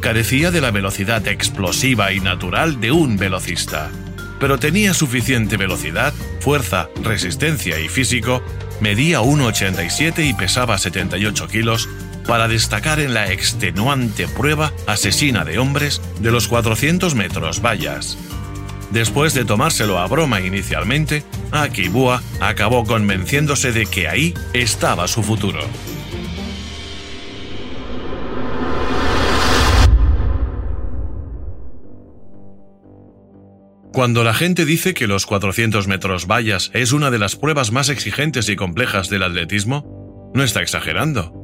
carecía 0.00 0.50
de 0.50 0.60
la 0.60 0.70
velocidad 0.70 1.26
explosiva 1.28 2.12
y 2.12 2.20
natural 2.20 2.80
de 2.80 2.92
un 2.92 3.16
velocista, 3.16 3.90
pero 4.38 4.58
tenía 4.58 4.94
suficiente 4.94 5.56
velocidad, 5.56 6.12
fuerza, 6.40 6.88
resistencia 7.02 7.78
y 7.80 7.88
físico, 7.88 8.42
medía 8.80 9.20
1,87 9.20 10.28
y 10.28 10.34
pesaba 10.34 10.78
78 10.78 11.48
kilos, 11.48 11.88
para 12.26 12.46
destacar 12.46 13.00
en 13.00 13.14
la 13.14 13.32
extenuante 13.32 14.28
prueba 14.28 14.72
asesina 14.86 15.46
de 15.46 15.58
hombres 15.58 16.02
de 16.20 16.30
los 16.30 16.46
400 16.46 17.14
metros 17.14 17.62
vallas. 17.62 18.18
Después 18.90 19.34
de 19.34 19.44
tomárselo 19.44 19.98
a 19.98 20.06
broma 20.06 20.40
inicialmente, 20.40 21.22
Akibua 21.50 22.22
acabó 22.40 22.84
convenciéndose 22.84 23.72
de 23.72 23.86
que 23.86 24.08
ahí 24.08 24.34
estaba 24.54 25.06
su 25.08 25.22
futuro. 25.22 25.60
Cuando 33.92 34.22
la 34.22 34.32
gente 34.32 34.64
dice 34.64 34.94
que 34.94 35.08
los 35.08 35.26
400 35.26 35.88
metros 35.88 36.26
vallas 36.26 36.70
es 36.72 36.92
una 36.92 37.10
de 37.10 37.18
las 37.18 37.34
pruebas 37.34 37.72
más 37.72 37.88
exigentes 37.88 38.48
y 38.48 38.54
complejas 38.54 39.10
del 39.10 39.24
atletismo, 39.24 40.30
no 40.34 40.44
está 40.44 40.62
exagerando. 40.62 41.34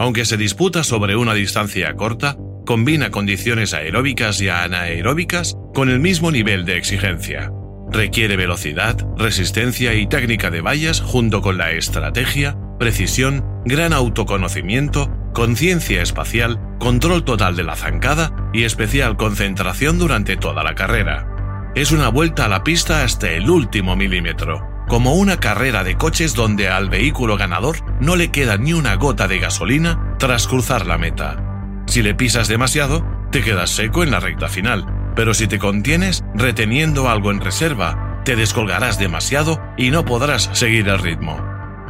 Aunque 0.00 0.24
se 0.24 0.36
disputa 0.36 0.82
sobre 0.82 1.14
una 1.14 1.32
distancia 1.32 1.94
corta, 1.94 2.36
combina 2.64 3.10
condiciones 3.10 3.74
aeróbicas 3.74 4.40
y 4.40 4.48
anaeróbicas 4.48 5.56
con 5.74 5.88
el 5.88 6.00
mismo 6.00 6.30
nivel 6.30 6.64
de 6.64 6.76
exigencia. 6.76 7.50
Requiere 7.90 8.36
velocidad, 8.36 8.96
resistencia 9.16 9.94
y 9.94 10.06
técnica 10.06 10.50
de 10.50 10.60
vallas 10.60 11.00
junto 11.00 11.42
con 11.42 11.58
la 11.58 11.72
estrategia, 11.72 12.56
precisión, 12.78 13.44
gran 13.64 13.92
autoconocimiento, 13.92 15.10
conciencia 15.34 16.02
espacial, 16.02 16.60
control 16.78 17.24
total 17.24 17.56
de 17.56 17.64
la 17.64 17.76
zancada 17.76 18.50
y 18.52 18.64
especial 18.64 19.16
concentración 19.16 19.98
durante 19.98 20.36
toda 20.36 20.62
la 20.62 20.74
carrera 20.74 21.32
es 21.74 21.90
una 21.90 22.08
vuelta 22.08 22.44
a 22.44 22.48
la 22.48 22.64
pista 22.64 23.02
hasta 23.02 23.30
el 23.30 23.48
último 23.48 23.96
milímetro, 23.96 24.84
como 24.88 25.14
una 25.14 25.40
carrera 25.40 25.84
de 25.84 25.96
coches 25.96 26.34
donde 26.34 26.68
al 26.68 26.90
vehículo 26.90 27.38
ganador 27.38 27.76
no 28.00 28.14
le 28.14 28.30
queda 28.30 28.58
ni 28.58 28.74
una 28.74 28.94
gota 28.96 29.26
de 29.26 29.38
gasolina 29.38 30.16
tras 30.18 30.46
cruzar 30.46 30.86
la 30.86 30.98
meta. 30.98 31.51
Si 31.92 32.00
le 32.00 32.14
pisas 32.14 32.48
demasiado, 32.48 33.04
te 33.30 33.42
quedas 33.42 33.68
seco 33.68 34.02
en 34.02 34.12
la 34.12 34.18
recta 34.18 34.48
final, 34.48 34.86
pero 35.14 35.34
si 35.34 35.46
te 35.46 35.58
contienes 35.58 36.24
reteniendo 36.34 37.10
algo 37.10 37.30
en 37.30 37.42
reserva, 37.42 38.22
te 38.24 38.34
descolgarás 38.34 38.98
demasiado 38.98 39.60
y 39.76 39.90
no 39.90 40.02
podrás 40.02 40.48
seguir 40.54 40.88
el 40.88 40.98
ritmo. 40.98 41.38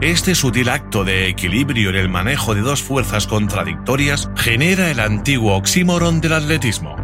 Este 0.01 0.35
sutil 0.35 0.71
acto 0.71 1.05
de 1.05 1.29
equilibrio 1.29 1.91
en 1.91 1.95
el 1.95 2.09
manejo 2.09 2.57
de 2.57 2.63
dos 2.63 2.83
fuerzas 2.83 3.29
contradictorias 3.29 4.29
genera 4.35 4.91
el 4.91 4.99
antiguo 4.99 5.55
oxímoron 5.55 6.21
del 6.21 6.33
atletismo. 6.33 6.97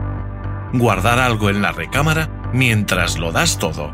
Guardar 0.73 1.21
algo 1.21 1.51
en 1.51 1.63
la 1.63 1.71
recámara 1.71 2.51
mientras 2.53 3.17
lo 3.17 3.31
das 3.31 3.61
todo. 3.61 3.93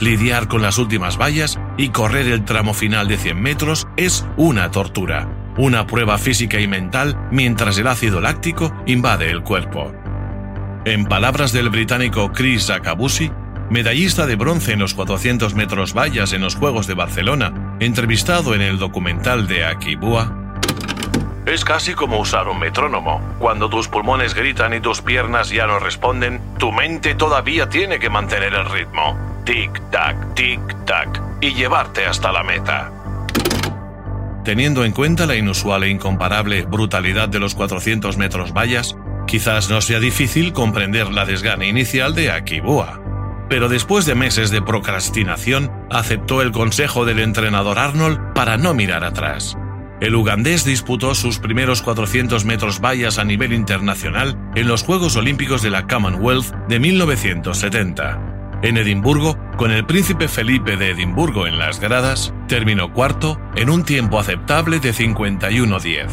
Lidiar 0.00 0.48
con 0.48 0.62
las 0.62 0.78
últimas 0.78 1.16
vallas 1.16 1.60
y 1.76 1.90
correr 1.90 2.26
el 2.26 2.44
tramo 2.44 2.74
final 2.74 3.06
de 3.06 3.18
100 3.18 3.40
metros 3.40 3.86
es 3.96 4.26
una 4.36 4.72
tortura, 4.72 5.39
una 5.56 5.86
prueba 5.86 6.18
física 6.18 6.60
y 6.60 6.66
mental 6.66 7.16
mientras 7.30 7.78
el 7.78 7.86
ácido 7.86 8.20
láctico 8.20 8.74
invade 8.86 9.30
el 9.30 9.42
cuerpo. 9.42 9.92
En 10.84 11.04
palabras 11.04 11.52
del 11.52 11.68
británico 11.68 12.32
Chris 12.32 12.70
Akabusi, 12.70 13.30
medallista 13.70 14.26
de 14.26 14.36
bronce 14.36 14.72
en 14.72 14.78
los 14.78 14.94
400 14.94 15.54
metros 15.54 15.94
vallas 15.94 16.32
en 16.32 16.40
los 16.40 16.54
Juegos 16.54 16.86
de 16.86 16.94
Barcelona, 16.94 17.76
entrevistado 17.80 18.54
en 18.54 18.62
el 18.62 18.78
documental 18.78 19.46
de 19.46 19.64
Akibua, 19.64 20.40
es 21.46 21.64
casi 21.64 21.94
como 21.94 22.20
usar 22.20 22.48
un 22.48 22.58
metrónomo. 22.58 23.20
Cuando 23.38 23.68
tus 23.68 23.88
pulmones 23.88 24.34
gritan 24.34 24.74
y 24.74 24.80
tus 24.80 25.02
piernas 25.02 25.48
ya 25.48 25.66
no 25.66 25.78
responden, 25.80 26.40
tu 26.58 26.70
mente 26.70 27.14
todavía 27.14 27.68
tiene 27.68 27.98
que 27.98 28.10
mantener 28.10 28.54
el 28.54 28.70
ritmo. 28.70 29.18
Tic-tac, 29.44 30.34
tic-tac. 30.34 31.20
Y 31.40 31.54
llevarte 31.54 32.06
hasta 32.06 32.30
la 32.30 32.44
meta. 32.44 32.92
Teniendo 34.44 34.84
en 34.84 34.92
cuenta 34.92 35.26
la 35.26 35.36
inusual 35.36 35.84
e 35.84 35.90
incomparable 35.90 36.62
brutalidad 36.62 37.28
de 37.28 37.38
los 37.38 37.54
400 37.54 38.16
metros 38.16 38.52
vallas, 38.52 38.96
quizás 39.26 39.68
no 39.68 39.80
sea 39.80 40.00
difícil 40.00 40.52
comprender 40.52 41.12
la 41.12 41.26
desgana 41.26 41.66
inicial 41.66 42.14
de 42.14 42.30
Akibua. 42.30 43.02
Pero 43.50 43.68
después 43.68 44.06
de 44.06 44.14
meses 44.14 44.50
de 44.50 44.62
procrastinación, 44.62 45.70
aceptó 45.90 46.40
el 46.40 46.52
consejo 46.52 47.04
del 47.04 47.18
entrenador 47.18 47.78
Arnold 47.78 48.32
para 48.34 48.56
no 48.56 48.74
mirar 48.74 49.04
atrás. 49.04 49.56
El 50.00 50.14
ugandés 50.14 50.64
disputó 50.64 51.14
sus 51.14 51.38
primeros 51.38 51.82
400 51.82 52.46
metros 52.46 52.80
vallas 52.80 53.18
a 53.18 53.24
nivel 53.24 53.52
internacional 53.52 54.38
en 54.54 54.66
los 54.66 54.82
Juegos 54.82 55.16
Olímpicos 55.16 55.60
de 55.60 55.68
la 55.68 55.86
Commonwealth 55.86 56.54
de 56.68 56.80
1970. 56.80 58.29
En 58.62 58.76
Edimburgo, 58.76 59.38
con 59.56 59.70
el 59.70 59.86
príncipe 59.86 60.28
Felipe 60.28 60.76
de 60.76 60.90
Edimburgo 60.90 61.46
en 61.46 61.58
las 61.58 61.80
gradas, 61.80 62.34
terminó 62.46 62.92
cuarto 62.92 63.40
en 63.56 63.70
un 63.70 63.84
tiempo 63.84 64.20
aceptable 64.20 64.80
de 64.80 64.92
51-10. 64.92 66.08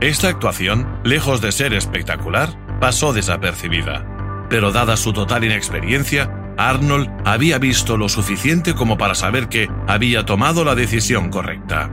Esta 0.00 0.28
actuación, 0.28 0.86
lejos 1.02 1.40
de 1.40 1.50
ser 1.50 1.74
espectacular, 1.74 2.50
pasó 2.78 3.12
desapercibida. 3.12 4.06
Pero 4.48 4.70
dada 4.70 4.96
su 4.96 5.12
total 5.12 5.42
inexperiencia, 5.42 6.30
Arnold 6.58 7.10
había 7.24 7.58
visto 7.58 7.96
lo 7.96 8.08
suficiente 8.08 8.76
como 8.76 8.96
para 8.96 9.16
saber 9.16 9.48
que 9.48 9.68
había 9.88 10.24
tomado 10.24 10.64
la 10.64 10.76
decisión 10.76 11.30
correcta. 11.30 11.90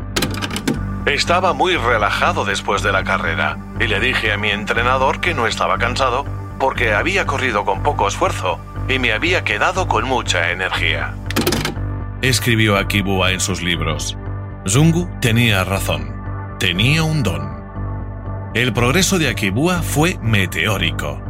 Estaba 1.07 1.53
muy 1.53 1.75
relajado 1.75 2.45
después 2.45 2.83
de 2.83 2.91
la 2.91 3.03
carrera 3.03 3.57
y 3.79 3.87
le 3.87 3.99
dije 3.99 4.31
a 4.31 4.37
mi 4.37 4.51
entrenador 4.51 5.21
que 5.21 5.33
no 5.33 5.47
estaba 5.47 5.79
cansado 5.79 6.23
porque 6.59 6.93
había 6.93 7.25
corrido 7.25 7.65
con 7.65 7.81
poco 7.81 8.07
esfuerzo 8.07 8.59
y 8.87 8.99
me 8.99 9.13
había 9.13 9.43
quedado 9.43 9.87
con 9.87 10.05
mucha 10.05 10.51
energía. 10.51 11.13
Escribió 12.21 12.77
Akibua 12.77 13.31
en 13.31 13.39
sus 13.39 13.61
libros. 13.61 14.17
Zungu 14.67 15.09
tenía 15.19 15.63
razón. 15.63 16.13
Tenía 16.59 17.03
un 17.03 17.23
don. 17.23 17.51
El 18.53 18.71
progreso 18.71 19.19
de 19.19 19.29
Akibua 19.29 19.81
fue 19.81 20.17
meteórico. 20.21 21.21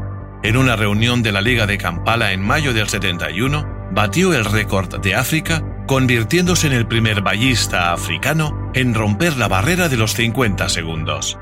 En 0.43 0.57
una 0.57 0.75
reunión 0.75 1.23
de 1.23 1.31
la 1.31 1.41
Liga 1.41 1.65
de 1.65 1.77
Kampala 1.77 2.33
en 2.33 2.41
mayo 2.41 2.73
del 2.73 2.89
71, 2.89 3.89
batió 3.91 4.33
el 4.33 4.45
récord 4.45 4.99
de 4.99 5.15
África 5.15 5.63
convirtiéndose 5.87 6.67
en 6.67 6.73
el 6.73 6.87
primer 6.87 7.21
ballista 7.21 7.91
africano 7.93 8.71
en 8.73 8.93
romper 8.93 9.37
la 9.37 9.47
barrera 9.47 9.89
de 9.89 9.97
los 9.97 10.13
50 10.13 10.69
segundos. 10.69 11.37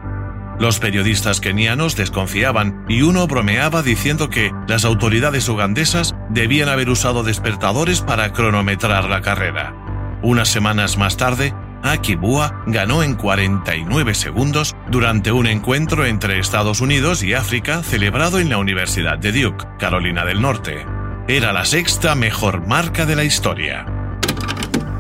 Los 0.62 0.78
periodistas 0.78 1.42
kenianos 1.42 1.96
desconfiaban 1.96 2.86
y 2.88 3.02
uno 3.02 3.26
bromeaba 3.26 3.82
diciendo 3.82 4.30
que 4.30 4.52
las 4.68 4.86
autoridades 4.86 5.50
ugandesas 5.50 6.14
debían 6.30 6.70
haber 6.70 6.88
usado 6.92 7.24
despertadores 7.24 8.02
para 8.02 8.32
cronometrar 8.32 9.06
la 9.06 9.24
carrera. 9.24 9.74
Unas 10.22 10.50
semanas 10.50 11.00
más 11.00 11.18
tarde, 11.18 11.56
Akibua 11.82 12.62
ganó 12.68 13.02
en 13.02 13.16
49 13.16 14.14
segundos 14.14 14.76
durante 14.92 15.32
un 15.32 15.48
encuentro 15.48 16.06
entre 16.06 16.38
Estados 16.38 16.80
Unidos 16.80 17.24
y 17.24 17.34
África 17.34 17.82
celebrado 17.82 18.38
en 18.38 18.52
la 18.52 18.60
Universidad 18.60 19.18
de 19.18 19.32
Duke, 19.32 19.66
Carolina 19.80 20.26
del 20.26 20.44
Norte. 20.44 20.86
Era 21.28 21.54
la 21.54 21.66
sexta 21.66 22.14
mejor 22.14 22.68
marca 22.68 23.08
de 23.08 23.16
la 23.16 23.24
historia. 23.24 23.88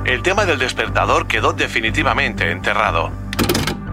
El 0.06 0.24
tema 0.24 0.46
del 0.46 0.58
despertador 0.58 1.28
quedó 1.28 1.54
definitivamente 1.54 2.50
enterrado. 2.50 3.12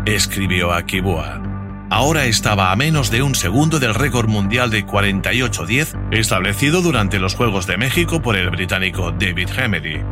Escribió 0.06 0.72
Akibua. 0.72 1.42
Ahora 1.90 2.26
estaba 2.26 2.70
a 2.70 2.76
menos 2.76 3.10
de 3.10 3.22
un 3.22 3.34
segundo 3.34 3.80
del 3.80 3.94
récord 3.94 4.28
mundial 4.28 4.70
de 4.70 4.84
48-10 4.84 6.12
establecido 6.12 6.82
durante 6.82 7.18
los 7.18 7.34
Juegos 7.34 7.66
de 7.66 7.78
México 7.78 8.20
por 8.20 8.36
el 8.36 8.50
británico 8.50 9.10
David 9.12 9.48
Hamedy. 9.56 10.02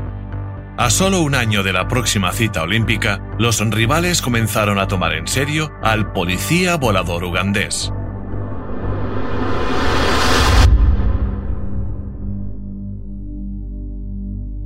A 0.79 0.89
solo 0.89 1.21
un 1.21 1.35
año 1.35 1.63
de 1.63 1.75
la 1.75 1.87
próxima 1.87 2.33
cita 2.33 2.63
olímpica, 2.63 3.21
los 3.39 3.61
rivales 3.61 4.23
comenzaron 4.23 4.79
a 4.79 4.89
tomar 4.89 5.15
en 5.15 5.27
serio 5.27 5.71
al 5.83 6.13
policía 6.13 6.77
volador 6.77 7.25
ugandés. 7.25 7.93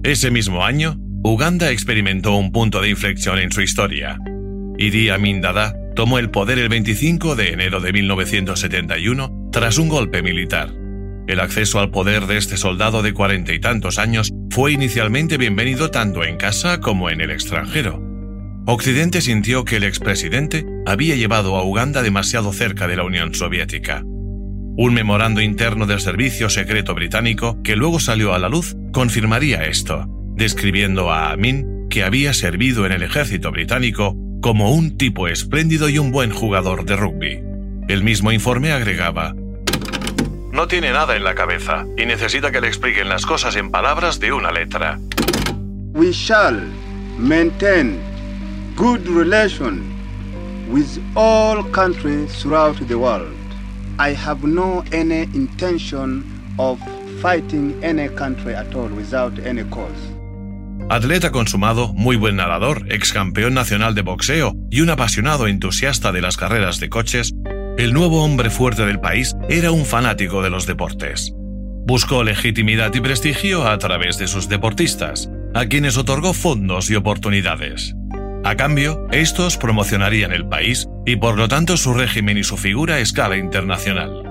Ese 0.05 0.31
mismo 0.31 0.65
año, 0.65 0.97
Uganda 1.23 1.71
experimentó 1.71 2.35
un 2.37 2.53
punto 2.53 2.81
de 2.81 2.89
inflexión 2.89 3.39
en 3.39 3.51
su 3.51 3.63
historia. 3.63 4.17
Idi 4.79 5.11
Amin 5.11 5.41
Dada 5.41 5.75
tomó 6.01 6.19
el 6.19 6.31
poder 6.31 6.59
el 6.59 6.71
25 6.71 7.37
de 7.37 7.51
enero 7.51 7.79
de 7.79 7.93
1971 7.93 9.51
tras 9.53 9.77
un 9.77 9.91
golpe 9.91 10.23
militar. 10.23 10.73
El 11.27 11.41
acceso 11.41 11.79
al 11.79 11.91
poder 11.91 12.27
de 12.27 12.39
este 12.39 12.57
soldado 12.57 13.03
de 13.03 13.13
cuarenta 13.13 13.53
y 13.53 13.59
tantos 13.59 13.99
años 13.99 14.31
fue 14.49 14.73
inicialmente 14.73 15.37
bienvenido 15.37 15.91
tanto 15.91 16.25
en 16.25 16.39
casa 16.39 16.81
como 16.81 17.11
en 17.11 17.21
el 17.21 17.31
extranjero. 17.31 18.03
Occidente 18.65 19.21
sintió 19.21 19.67
que 19.67 19.77
el 19.77 19.85
expresidente 19.85 20.65
había 20.87 21.17
llevado 21.17 21.55
a 21.57 21.65
Uganda 21.65 22.03
demasiado 22.03 22.55
cerca 22.55 22.89
de 22.89 22.97
la 22.97 23.05
Unión 23.05 23.35
Soviética. 23.35 24.03
Un 24.03 24.95
memorando 24.95 25.43
interno 25.43 25.85
del 25.85 26.01
Servicio 26.01 26.49
Secreto 26.49 26.95
Británico, 26.95 27.63
que 27.63 27.77
luego 27.77 28.01
salió 28.01 28.33
a 28.33 28.39
la 28.39 28.49
luz, 28.49 28.75
confirmaría 28.95 29.67
esto, 29.67 30.07
describiendo 30.35 31.13
a 31.13 31.31
Amin 31.31 31.89
que 31.91 32.05
había 32.05 32.33
servido 32.33 32.87
en 32.87 32.93
el 32.93 33.03
ejército 33.03 33.53
británico 33.53 34.17
como 34.41 34.73
un 34.73 34.97
tipo 34.97 35.29
espléndido 35.29 35.89
y 35.89 35.99
un 35.99 36.11
buen 36.13 36.31
jugador 36.31 36.85
de 36.85 36.97
rugby. 36.97 37.43
El 37.89 38.03
mismo 38.03 38.33
informe 38.33 38.73
agregaba, 38.73 39.35
No 40.53 40.67
tiene 40.67 40.93
nada 40.93 41.15
en 41.15 41.23
la 41.23 41.35
cabeza 41.35 41.87
y 41.97 42.07
necesita 42.07 42.51
que 42.51 42.61
le 42.61 42.67
expliquen 42.67 43.09
las 43.09 43.25
cosas 43.25 43.55
en 43.57 43.71
palabras 43.71 44.19
de 44.19 44.33
una 44.33 44.51
letra. 44.51 44.99
We 45.93 46.13
shall 46.13 46.61
maintain 47.19 47.99
good 48.77 49.07
relation 49.07 49.83
with 50.71 50.99
all 51.15 51.63
countries 51.71 52.33
throughout 52.43 52.77
the 52.89 52.97
world. 52.97 53.37
I 53.99 54.15
have 54.15 54.45
no 54.45 54.83
any 54.93 55.23
intention 55.35 56.25
of 56.59 56.81
fighting 57.21 57.79
any 57.83 58.09
country 58.09 58.55
at 58.55 58.75
all 58.75 58.89
without 58.89 59.39
any 59.47 59.65
cause. 59.65 60.20
Atleta 60.91 61.31
consumado, 61.31 61.93
muy 61.93 62.17
buen 62.17 62.35
nadador, 62.35 62.85
ex 62.89 63.13
campeón 63.13 63.55
nacional 63.55 63.95
de 63.95 64.03
boxeo 64.03 64.57
y 64.73 64.81
un 64.81 64.91
apasionado 64.91 65.47
entusiasta 65.47 66.11
de 66.11 66.21
las 66.21 66.37
carreras 66.37 66.81
de 66.81 66.89
coches, 66.89 67.33
el 67.79 67.93
nuevo 67.93 68.25
hombre 68.25 68.51
fuerte 68.51 68.85
del 68.85 68.99
país 68.99 69.37
era 69.49 69.71
un 69.71 69.85
fanático 69.85 70.43
de 70.43 70.51
los 70.51 70.67
deportes. 70.67 71.33
Buscó 71.87 72.25
legitimidad 72.25 72.93
y 72.93 73.01
prestigio 73.01 73.69
a 73.69 73.79
través 73.79 74.19
de 74.19 74.27
sus 74.27 74.49
deportistas, 74.49 75.31
a 75.55 75.67
quienes 75.67 75.97
otorgó 75.97 76.33
fondos 76.33 76.91
y 76.91 76.97
oportunidades. 76.97 77.95
A 78.43 78.57
cambio, 78.57 79.07
estos 79.13 79.59
promocionarían 79.59 80.33
el 80.33 80.49
país 80.49 80.89
y 81.07 81.15
por 81.15 81.39
lo 81.39 81.47
tanto 81.47 81.77
su 81.77 81.95
régimen 81.95 82.37
y 82.37 82.43
su 82.43 82.57
figura 82.57 82.97
a 82.97 82.99
escala 82.99 83.37
internacional. 83.37 84.25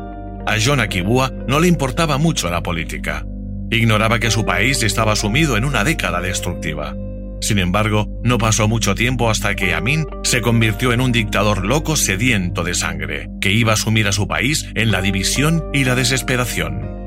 A 0.46 0.58
John 0.62 0.82
Akibua 0.82 1.32
no 1.48 1.62
le 1.62 1.70
importaba 1.70 2.18
mucho 2.18 2.50
la 2.50 2.62
política. 2.62 3.26
Ignoraba 3.72 4.20
que 4.20 4.32
su 4.32 4.46
país 4.46 4.82
estaba 4.84 5.16
sumido 5.16 5.58
en 5.58 5.66
una 5.66 5.84
década 5.84 6.22
destructiva. 6.22 6.96
Sin 7.42 7.60
embargo, 7.60 8.08
no 8.24 8.38
pasó 8.38 8.68
mucho 8.68 8.96
tiempo 8.96 9.30
hasta 9.30 9.56
que 9.56 9.74
Amin 9.74 10.06
se 10.24 10.42
convirtió 10.42 10.92
en 10.92 11.02
un 11.02 11.12
dictador 11.12 11.66
loco 11.66 11.96
sediento 11.96 12.64
de 12.64 12.74
sangre, 12.74 13.30
que 13.40 13.52
iba 13.52 13.74
a 13.74 13.78
sumir 13.78 14.08
a 14.08 14.12
su 14.12 14.28
país 14.28 14.68
en 14.76 14.92
la 14.92 15.02
división 15.02 15.64
y 15.74 15.86
la 15.86 15.96
desesperación. 15.96 17.00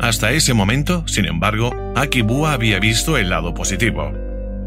Hasta 0.00 0.32
ese 0.32 0.54
momento, 0.54 1.06
sin 1.06 1.26
embargo, 1.26 1.74
Akibua 1.94 2.52
había 2.52 2.78
visto 2.80 3.16
el 3.16 3.30
lado 3.30 3.54
positivo. 3.54 4.12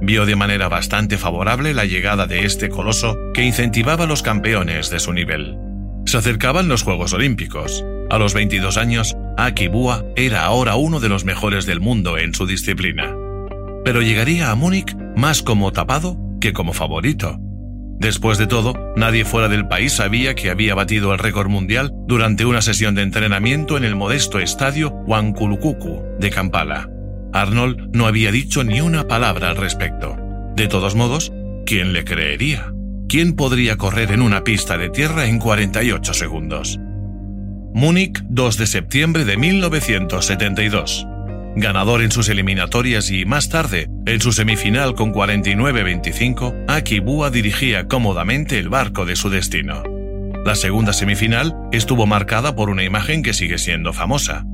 Vio 0.01 0.25
de 0.25 0.35
manera 0.35 0.69
bastante 0.69 1.17
favorable 1.17 1.73
la 1.73 1.85
llegada 1.85 2.25
de 2.25 2.45
este 2.45 2.69
coloso 2.69 3.17
que 3.33 3.43
incentivaba 3.43 4.05
a 4.05 4.07
los 4.07 4.23
campeones 4.23 4.89
de 4.89 4.99
su 4.99 5.13
nivel. 5.13 5.57
Se 6.05 6.17
acercaban 6.17 6.69
los 6.69 6.83
Juegos 6.83 7.13
Olímpicos. 7.13 7.83
A 8.09 8.17
los 8.17 8.33
22 8.33 8.77
años, 8.77 9.15
Akibua 9.45 10.05
era 10.15 10.43
ahora 10.43 10.75
uno 10.75 10.99
de 10.99 11.09
los 11.09 11.23
mejores 11.23 11.65
del 11.65 11.79
mundo 11.79 12.17
en 12.17 12.33
su 12.33 12.45
disciplina. 12.45 13.15
Pero 13.85 14.01
llegaría 14.01 14.51
a 14.51 14.55
Múnich 14.55 14.95
más 15.15 15.41
como 15.41 15.71
tapado 15.71 16.17
que 16.41 16.53
como 16.53 16.73
favorito. 16.73 17.39
Después 17.99 18.37
de 18.37 18.47
todo, 18.47 18.73
nadie 18.95 19.25
fuera 19.25 19.49
del 19.49 19.67
país 19.67 19.93
sabía 19.93 20.35
que 20.35 20.49
había 20.49 20.75
batido 20.75 21.13
el 21.13 21.19
récord 21.19 21.49
mundial 21.49 21.91
durante 22.07 22.45
una 22.45 22.61
sesión 22.61 22.95
de 22.95 23.01
entrenamiento 23.01 23.77
en 23.77 23.83
el 23.83 23.95
modesto 23.95 24.39
estadio 24.39 24.91
Wankulukuku 25.07 26.17
de 26.19 26.29
Kampala. 26.29 26.89
Arnold 27.33 27.89
no 27.93 28.07
había 28.07 28.31
dicho 28.31 28.63
ni 28.63 28.81
una 28.81 29.07
palabra 29.07 29.49
al 29.49 29.57
respecto. 29.57 30.17
De 30.55 30.67
todos 30.67 30.95
modos, 30.95 31.31
¿quién 31.65 31.93
le 31.93 32.03
creería? 32.03 32.73
¿Quién 33.07 33.35
podría 33.35 33.77
correr 33.77 34.11
en 34.11 34.21
una 34.21 34.43
pista 34.43 34.77
de 34.77 34.89
tierra 34.89 35.25
en 35.25 35.39
48 35.39 36.13
segundos? 36.13 36.79
Múnich, 37.73 38.21
2 38.29 38.57
de 38.57 38.67
septiembre 38.67 39.25
de 39.25 39.37
1972. 39.37 41.05
Ganador 41.55 42.01
en 42.01 42.11
sus 42.11 42.29
eliminatorias 42.29 43.11
y 43.11 43.25
más 43.25 43.49
tarde, 43.49 43.87
en 44.05 44.21
su 44.21 44.31
semifinal 44.31 44.95
con 44.95 45.13
49-25, 45.13 46.65
Akibua 46.67 47.29
dirigía 47.29 47.87
cómodamente 47.87 48.57
el 48.57 48.69
barco 48.69 49.05
de 49.05 49.15
su 49.15 49.29
destino. 49.29 49.83
La 50.45 50.55
segunda 50.55 50.93
semifinal 50.93 51.55
estuvo 51.71 52.05
marcada 52.05 52.55
por 52.55 52.69
una 52.69 52.83
imagen 52.83 53.21
que 53.21 53.33
sigue 53.33 53.57
siendo 53.57 53.93
famosa. 53.93 54.45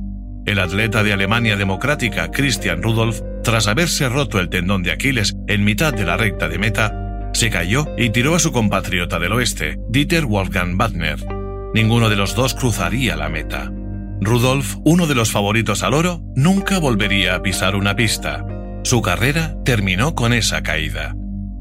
El 0.44 0.58
atleta 0.58 1.02
de 1.02 1.12
Alemania 1.12 1.56
Democrática 1.56 2.30
Christian 2.30 2.82
Rudolph, 2.82 3.20
tras 3.42 3.66
haberse 3.66 4.08
roto 4.08 4.40
el 4.40 4.48
tendón 4.48 4.82
de 4.82 4.92
Aquiles 4.92 5.34
en 5.48 5.64
mitad 5.64 5.94
de 5.94 6.04
la 6.04 6.16
recta 6.16 6.48
de 6.48 6.58
meta, 6.58 7.30
se 7.32 7.50
cayó 7.50 7.86
y 7.96 8.10
tiró 8.10 8.34
a 8.34 8.38
su 8.38 8.52
compatriota 8.52 9.18
del 9.18 9.32
oeste, 9.32 9.78
Dieter 9.88 10.26
Wolfgang 10.26 10.76
Wagner. 10.76 11.35
Ninguno 11.76 12.08
de 12.08 12.16
los 12.16 12.34
dos 12.34 12.54
cruzaría 12.54 13.16
la 13.16 13.28
meta. 13.28 13.70
Rudolf, 14.22 14.76
uno 14.86 15.06
de 15.06 15.14
los 15.14 15.30
favoritos 15.30 15.82
al 15.82 15.92
oro, 15.92 16.22
nunca 16.34 16.78
volvería 16.78 17.34
a 17.34 17.42
pisar 17.42 17.76
una 17.76 17.94
pista. 17.94 18.46
Su 18.82 19.02
carrera 19.02 19.58
terminó 19.62 20.14
con 20.14 20.32
esa 20.32 20.62
caída. 20.62 21.14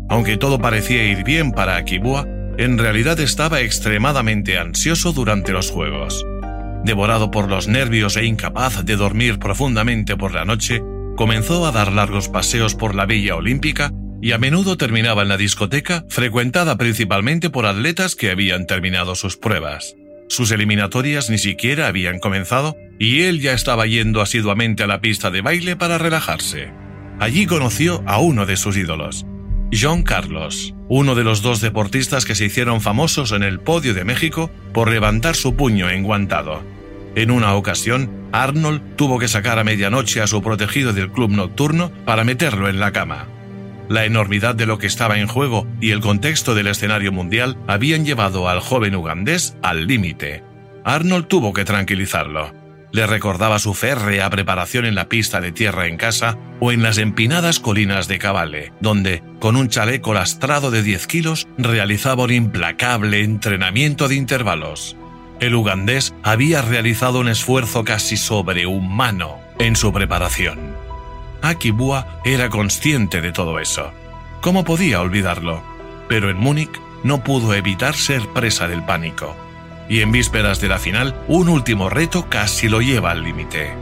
Aunque 0.07 0.37
todo 0.37 0.57
parecía 0.57 1.03
ir 1.03 1.25
bien 1.25 1.51
para 1.51 1.75
Akibua, 1.75 2.25
en 2.57 2.77
realidad 2.77 3.19
estaba 3.19 3.59
extremadamente 3.59 4.57
ansioso 4.57 5.11
durante 5.11 5.51
los 5.51 5.69
Juegos. 5.69 6.25
Devorado 6.85 7.29
por 7.29 7.49
los 7.49 7.67
nervios 7.67 8.15
e 8.15 8.23
incapaz 8.23 8.85
de 8.85 8.95
dormir 8.95 9.37
profundamente 9.37 10.15
por 10.15 10.33
la 10.33 10.45
noche, 10.45 10.81
comenzó 11.17 11.65
a 11.65 11.73
dar 11.73 11.91
largos 11.91 12.29
paseos 12.29 12.73
por 12.73 12.95
la 12.95 13.05
Villa 13.05 13.35
Olímpica 13.35 13.91
y 14.21 14.31
a 14.31 14.37
menudo 14.37 14.77
terminaba 14.77 15.23
en 15.23 15.27
la 15.27 15.35
discoteca, 15.35 16.05
frecuentada 16.07 16.77
principalmente 16.77 17.49
por 17.49 17.65
atletas 17.65 18.15
que 18.15 18.31
habían 18.31 18.65
terminado 18.65 19.15
sus 19.15 19.35
pruebas. 19.35 19.93
Sus 20.27 20.51
eliminatorias 20.51 21.29
ni 21.29 21.37
siquiera 21.37 21.87
habían 21.87 22.19
comenzado 22.19 22.75
y 22.99 23.21
él 23.23 23.41
ya 23.41 23.53
estaba 23.53 23.85
yendo 23.85 24.21
asiduamente 24.21 24.83
a 24.83 24.87
la 24.87 25.01
pista 25.01 25.31
de 25.31 25.41
baile 25.41 25.75
para 25.75 25.97
relajarse. 25.97 26.71
Allí 27.19 27.45
conoció 27.45 28.03
a 28.05 28.19
uno 28.19 28.45
de 28.45 28.57
sus 28.57 28.75
ídolos, 28.75 29.25
John 29.71 30.03
Carlos, 30.03 30.73
uno 30.89 31.15
de 31.15 31.23
los 31.23 31.41
dos 31.41 31.61
deportistas 31.61 32.25
que 32.25 32.35
se 32.35 32.45
hicieron 32.45 32.81
famosos 32.81 33.31
en 33.31 33.43
el 33.43 33.59
podio 33.59 33.93
de 33.93 34.03
México 34.03 34.51
por 34.73 34.89
levantar 34.89 35.35
su 35.35 35.55
puño 35.55 35.89
enguantado. 35.89 36.63
En 37.15 37.31
una 37.31 37.53
ocasión, 37.55 38.09
Arnold 38.31 38.95
tuvo 38.97 39.19
que 39.19 39.29
sacar 39.29 39.57
a 39.59 39.63
medianoche 39.63 40.21
a 40.21 40.27
su 40.27 40.41
protegido 40.41 40.91
del 40.91 41.11
club 41.11 41.31
nocturno 41.31 41.91
para 42.05 42.25
meterlo 42.25 42.67
en 42.67 42.79
la 42.79 42.91
cama. 42.91 43.27
La 43.89 44.05
enormidad 44.05 44.55
de 44.55 44.65
lo 44.65 44.77
que 44.77 44.87
estaba 44.87 45.19
en 45.19 45.27
juego 45.27 45.67
y 45.79 45.91
el 45.91 46.01
contexto 46.01 46.55
del 46.55 46.67
escenario 46.67 47.11
mundial 47.11 47.57
habían 47.67 48.05
llevado 48.05 48.49
al 48.49 48.59
joven 48.59 48.95
ugandés 48.95 49.55
al 49.61 49.87
límite. 49.87 50.43
Arnold 50.83 51.27
tuvo 51.27 51.53
que 51.53 51.65
tranquilizarlo. 51.65 52.53
Le 52.91 53.05
recordaba 53.07 53.59
su 53.59 53.73
férrea 53.73 54.29
preparación 54.29 54.85
en 54.85 54.95
la 54.95 55.09
pista 55.09 55.41
de 55.41 55.51
tierra 55.51 55.87
en 55.87 55.97
casa 55.97 56.37
o 56.59 56.71
en 56.71 56.81
las 56.81 56.97
empinadas 56.97 57.59
colinas 57.59 58.07
de 58.07 58.19
Cabale, 58.19 58.71
donde, 58.79 59.21
con 59.39 59.55
un 59.55 59.67
chaleco 59.67 60.13
lastrado 60.13 60.71
de 60.71 60.81
10 60.81 61.07
kilos, 61.07 61.47
realizaba 61.57 62.23
un 62.23 62.31
implacable 62.31 63.23
entrenamiento 63.23 64.07
de 64.07 64.15
intervalos. 64.15 64.95
El 65.39 65.55
ugandés 65.55 66.13
había 66.23 66.61
realizado 66.61 67.19
un 67.19 67.27
esfuerzo 67.27 67.83
casi 67.83 68.15
sobrehumano 68.15 69.39
en 69.59 69.75
su 69.75 69.91
preparación. 69.91 70.84
Akibua 71.45 72.19
era 72.23 72.49
consciente 72.49 73.21
de 73.21 73.31
todo 73.31 73.59
eso. 73.59 73.91
¿Cómo 74.41 74.63
podía 74.63 75.01
olvidarlo? 75.01 75.61
Pero 76.07 76.29
en 76.29 76.37
Múnich 76.37 76.81
no 77.03 77.23
pudo 77.23 77.53
evitar 77.53 77.95
ser 77.95 78.27
presa 78.29 78.67
del 78.67 78.83
pánico. 78.83 79.35
Y 79.87 80.01
en 80.01 80.11
vísperas 80.11 80.59
de 80.59 80.69
la 80.69 80.79
final, 80.79 81.15
un 81.27 81.49
último 81.49 81.89
reto 81.89 82.27
casi 82.29 82.67
lo 82.67 82.81
lleva 82.81 83.11
al 83.11 83.23
límite. 83.23 83.73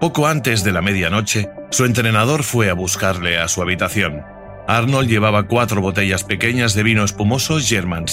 Poco 0.00 0.28
antes 0.28 0.62
de 0.62 0.72
la 0.72 0.80
medianoche, 0.80 1.50
su 1.70 1.84
entrenador 1.84 2.44
fue 2.44 2.70
a 2.70 2.74
buscarle 2.74 3.38
a 3.38 3.48
su 3.48 3.62
habitación. 3.62 4.22
Arnold 4.68 5.08
llevaba 5.08 5.48
cuatro 5.48 5.80
botellas 5.80 6.22
pequeñas 6.22 6.74
de 6.74 6.84
vino 6.84 7.02
espumoso 7.02 7.58
German 7.58 8.04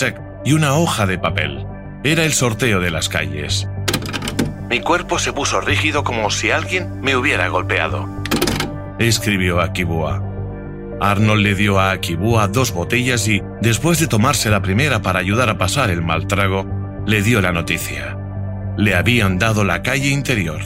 y 0.43 0.53
una 0.53 0.73
hoja 0.73 1.05
de 1.05 1.19
papel. 1.19 1.74
Era 2.05 2.23
el 2.23 2.33
sorteo 2.33 2.81
de 2.81 2.91
las 2.91 3.09
calles. 3.09 3.67
Mi 4.69 4.79
cuerpo 4.79 5.17
se 5.17 5.33
puso 5.33 5.59
rígido 5.59 6.03
como 6.03 6.29
si 6.29 6.51
alguien 6.51 7.01
me 7.01 7.15
hubiera 7.15 7.47
golpeado. 7.47 8.07
Escribió 8.99 9.59
Akibua. 9.59 10.21
Arnold 11.01 11.41
le 11.41 11.55
dio 11.55 11.79
a 11.79 11.89
Akibua 11.89 12.47
dos 12.47 12.71
botellas 12.73 13.27
y, 13.27 13.41
después 13.59 13.99
de 13.99 14.05
tomarse 14.05 14.51
la 14.51 14.61
primera 14.61 15.01
para 15.01 15.17
ayudar 15.17 15.49
a 15.49 15.57
pasar 15.57 15.89
el 15.89 16.03
mal 16.03 16.27
trago, 16.27 16.67
le 17.07 17.23
dio 17.23 17.41
la 17.41 17.51
noticia. 17.51 18.15
Le 18.77 18.93
habían 18.93 19.39
dado 19.39 19.63
la 19.63 19.81
calle 19.81 20.09
interior. 20.09 20.61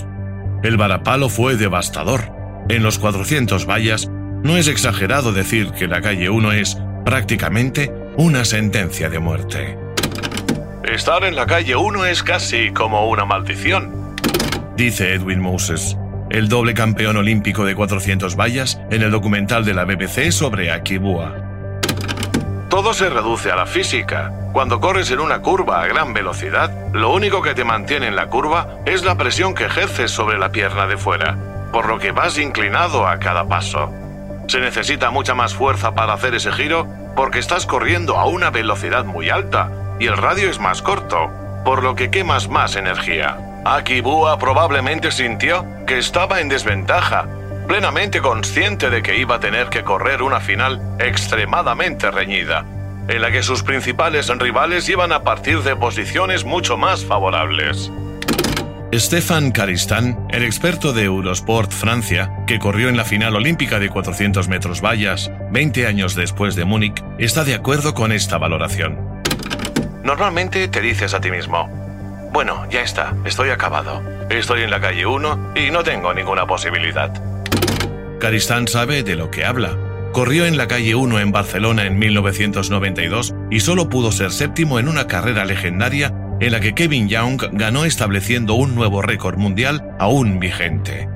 El 0.61 0.75
varapalo 0.75 1.29
fue 1.29 1.55
devastador. 1.55 2.33
En 2.67 2.83
los 2.83 2.99
400 2.99 3.65
vallas, 3.65 4.09
no 4.43 4.57
es 4.57 4.67
exagerado 4.67 5.31
decir 5.31 5.71
que 5.71 5.87
la 5.87 6.01
calle 6.01 6.29
1 6.29 6.51
es, 6.51 6.77
prácticamente, 7.05 7.93
una 8.17 8.43
sentencia 8.43 9.09
de 9.09 9.19
muerte. 9.19 9.88
Estar 10.93 11.23
en 11.23 11.35
la 11.35 11.45
calle 11.45 11.75
1 11.75 12.05
es 12.05 12.23
casi 12.23 12.71
como 12.71 13.07
una 13.09 13.23
maldición, 13.23 14.15
dice 14.75 15.13
Edwin 15.13 15.39
Moses, 15.39 15.95
el 16.31 16.49
doble 16.49 16.73
campeón 16.73 17.15
olímpico 17.15 17.63
de 17.63 17.75
400 17.75 18.35
vallas 18.35 18.81
en 18.89 19.03
el 19.03 19.11
documental 19.11 19.63
de 19.65 19.75
la 19.75 19.85
BBC 19.85 20.31
sobre 20.31 20.71
Akibua. 20.71 21.35
Todo 22.69 22.95
se 22.95 23.07
reduce 23.07 23.51
a 23.51 23.55
la 23.55 23.67
física. 23.67 24.33
Cuando 24.51 24.79
corres 24.79 25.11
en 25.11 25.19
una 25.19 25.43
curva 25.43 25.83
a 25.83 25.87
gran 25.87 26.11
velocidad, 26.11 26.71
lo 26.91 27.13
único 27.13 27.43
que 27.43 27.53
te 27.53 27.63
mantiene 27.63 28.07
en 28.07 28.15
la 28.15 28.25
curva 28.25 28.79
es 28.87 29.05
la 29.05 29.15
presión 29.15 29.53
que 29.53 29.65
ejerces 29.65 30.09
sobre 30.09 30.39
la 30.39 30.51
pierna 30.51 30.87
de 30.87 30.97
fuera, 30.97 31.37
por 31.71 31.87
lo 31.87 31.99
que 31.99 32.11
vas 32.11 32.39
inclinado 32.39 33.07
a 33.07 33.19
cada 33.19 33.47
paso. 33.47 33.93
Se 34.47 34.59
necesita 34.59 35.11
mucha 35.11 35.35
más 35.35 35.53
fuerza 35.53 35.93
para 35.93 36.13
hacer 36.13 36.33
ese 36.33 36.51
giro 36.51 36.87
porque 37.15 37.37
estás 37.37 37.67
corriendo 37.67 38.17
a 38.17 38.25
una 38.25 38.49
velocidad 38.49 39.05
muy 39.05 39.29
alta 39.29 39.78
y 39.99 40.07
el 40.07 40.17
radio 40.17 40.49
es 40.49 40.59
más 40.59 40.81
corto, 40.81 41.29
por 41.63 41.83
lo 41.83 41.95
que 41.95 42.09
quemas 42.09 42.49
más 42.49 42.75
energía. 42.75 43.37
Akibua 43.65 44.39
probablemente 44.39 45.11
sintió 45.11 45.65
que 45.85 45.97
estaba 45.97 46.39
en 46.39 46.49
desventaja, 46.49 47.27
plenamente 47.67 48.21
consciente 48.21 48.89
de 48.89 49.03
que 49.03 49.17
iba 49.17 49.35
a 49.35 49.39
tener 49.39 49.67
que 49.69 49.83
correr 49.83 50.23
una 50.23 50.39
final 50.39 50.81
extremadamente 50.99 52.09
reñida, 52.09 52.65
en 53.07 53.21
la 53.21 53.31
que 53.31 53.43
sus 53.43 53.63
principales 53.63 54.27
rivales 54.29 54.87
iban 54.89 55.11
a 55.11 55.23
partir 55.23 55.61
de 55.61 55.75
posiciones 55.75 56.45
mucho 56.45 56.77
más 56.77 57.05
favorables. 57.05 57.91
Stefan 58.91 59.51
Karistán, 59.51 60.17
el 60.31 60.43
experto 60.43 60.93
de 60.93 61.03
Eurosport 61.03 61.71
Francia, 61.71 62.31
que 62.47 62.57
corrió 62.57 62.89
en 62.89 62.97
la 62.97 63.05
final 63.05 63.35
olímpica 63.35 63.77
de 63.77 63.89
400 63.89 64.47
metros 64.47 64.81
vallas 64.81 65.29
20 65.51 65.85
años 65.85 66.15
después 66.15 66.55
de 66.55 66.65
Múnich, 66.65 67.03
está 67.19 67.43
de 67.43 67.53
acuerdo 67.53 67.93
con 67.93 68.11
esta 68.11 68.39
valoración. 68.39 69.08
Normalmente 70.09 70.67
te 70.67 70.81
dices 70.81 71.13
a 71.13 71.21
ti 71.21 71.29
mismo, 71.29 71.69
bueno, 72.33 72.67
ya 72.71 72.81
está, 72.81 73.15
estoy 73.25 73.51
acabado. 73.51 74.01
Estoy 74.31 74.63
en 74.63 74.71
la 74.71 74.81
calle 74.81 75.05
1 75.05 75.53
y 75.55 75.69
no 75.69 75.83
tengo 75.83 76.15
ninguna 76.15 76.47
posibilidad. 76.47 77.13
Caristán 78.19 78.67
sabe 78.67 79.03
de 79.03 79.15
lo 79.15 79.29
que 79.29 79.45
habla. 79.45 79.77
Corrió 80.11 80.47
en 80.47 80.57
la 80.57 80.67
calle 80.67 80.95
1 80.95 81.19
en 81.19 81.31
Barcelona 81.31 81.85
en 81.85 81.99
1992 81.99 83.35
y 83.51 83.59
solo 83.59 83.87
pudo 83.87 84.11
ser 84.11 84.31
séptimo 84.31 84.79
en 84.79 84.87
una 84.87 85.05
carrera 85.05 85.45
legendaria 85.45 86.11
en 86.39 86.53
la 86.53 86.59
que 86.59 86.73
Kevin 86.73 87.07
Young 87.07 87.43
ganó 87.51 87.85
estableciendo 87.85 88.55
un 88.55 88.73
nuevo 88.73 89.03
récord 89.03 89.37
mundial 89.37 89.95
aún 89.99 90.39
vigente. 90.39 91.07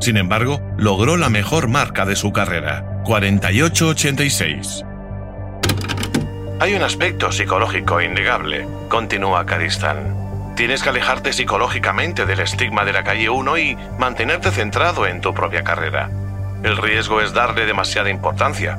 Sin 0.00 0.16
embargo, 0.16 0.60
logró 0.76 1.16
la 1.16 1.28
mejor 1.28 1.68
marca 1.68 2.04
de 2.06 2.16
su 2.16 2.32
carrera, 2.32 3.04
48.86. 3.04 4.91
Hay 6.62 6.74
un 6.74 6.82
aspecto 6.84 7.32
psicológico 7.32 8.00
innegable, 8.00 8.68
continúa 8.88 9.44
Karistán. 9.44 10.54
Tienes 10.54 10.80
que 10.80 10.90
alejarte 10.90 11.32
psicológicamente 11.32 12.24
del 12.24 12.38
estigma 12.38 12.84
de 12.84 12.92
la 12.92 13.02
calle 13.02 13.28
1 13.28 13.58
y 13.58 13.76
mantenerte 13.98 14.52
centrado 14.52 15.08
en 15.08 15.20
tu 15.20 15.34
propia 15.34 15.64
carrera. 15.64 16.08
El 16.62 16.76
riesgo 16.76 17.20
es 17.20 17.32
darle 17.32 17.66
demasiada 17.66 18.10
importancia. 18.10 18.78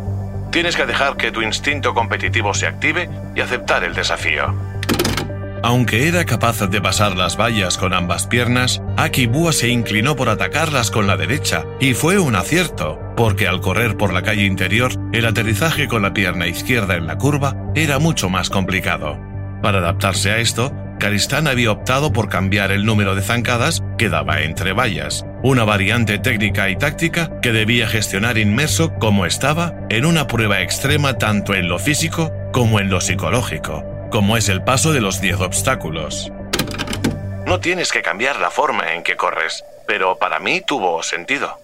Tienes 0.50 0.78
que 0.78 0.86
dejar 0.86 1.18
que 1.18 1.34
tu 1.34 1.42
instinto 1.42 1.94
competitivo 1.94 2.54
se 2.54 2.68
active 2.68 3.10
y 3.36 3.42
aceptar 3.42 3.84
el 3.84 3.94
desafío. 3.94 4.73
Aunque 5.64 6.10
era 6.10 6.26
capaz 6.26 6.60
de 6.60 6.82
pasar 6.82 7.16
las 7.16 7.38
vallas 7.40 7.78
con 7.78 7.94
ambas 7.94 8.28
piernas, 8.28 8.82
Akibua 8.98 9.54
se 9.54 9.70
inclinó 9.70 10.14
por 10.14 10.28
atacarlas 10.28 10.92
con 10.92 11.08
la 11.08 11.16
derecha, 11.16 11.64
y 11.80 11.94
fue 11.94 12.20
un 12.20 12.36
acierto, 12.36 13.00
porque 13.16 13.48
al 13.48 13.62
correr 13.62 13.96
por 13.96 14.12
la 14.12 14.24
calle 14.24 14.44
interior, 14.44 14.92
el 15.14 15.26
aterrizaje 15.26 15.88
con 15.88 16.02
la 16.02 16.14
pierna 16.14 16.48
izquierda 16.48 16.98
en 16.98 17.08
la 17.08 17.18
curva 17.18 17.56
era 17.76 17.98
mucho 17.98 18.30
más 18.30 18.50
complicado. 18.50 19.18
Para 19.62 19.78
adaptarse 19.78 20.32
a 20.32 20.40
esto, 20.40 20.74
Caristán 21.00 21.48
había 21.48 21.72
optado 21.72 22.12
por 22.12 22.28
cambiar 22.28 22.74
el 22.74 22.86
número 22.86 23.16
de 23.16 23.22
zancadas 23.22 23.82
que 23.98 24.10
daba 24.10 24.42
entre 24.42 24.74
vallas, 24.74 25.26
una 25.44 25.64
variante 25.64 26.20
técnica 26.20 26.70
y 26.70 26.76
táctica 26.76 27.40
que 27.42 27.54
debía 27.54 27.88
gestionar 27.88 28.38
inmerso 28.38 28.94
como 28.96 29.26
estaba 29.26 29.74
en 29.90 30.06
una 30.06 30.28
prueba 30.28 30.62
extrema 30.62 31.18
tanto 31.18 31.56
en 31.56 31.70
lo 31.70 31.80
físico 31.80 32.34
como 32.52 32.80
en 32.82 32.90
lo 32.90 33.02
psicológico, 33.02 33.93
como 34.14 34.38
es 34.38 34.48
el 34.48 34.64
paso 34.64 34.94
de 34.94 35.02
los 35.02 35.22
10 35.22 35.40
obstáculos. 35.40 36.32
No 37.48 37.60
tienes 37.60 37.92
que 37.92 38.04
cambiar 38.04 38.40
la 38.40 38.52
forma 38.52 38.94
en 38.94 39.02
que 39.02 39.16
corres, 39.16 39.64
pero 39.88 40.20
para 40.20 40.40
mí 40.40 40.62
tuvo 40.62 41.02
sentido. 41.02 41.58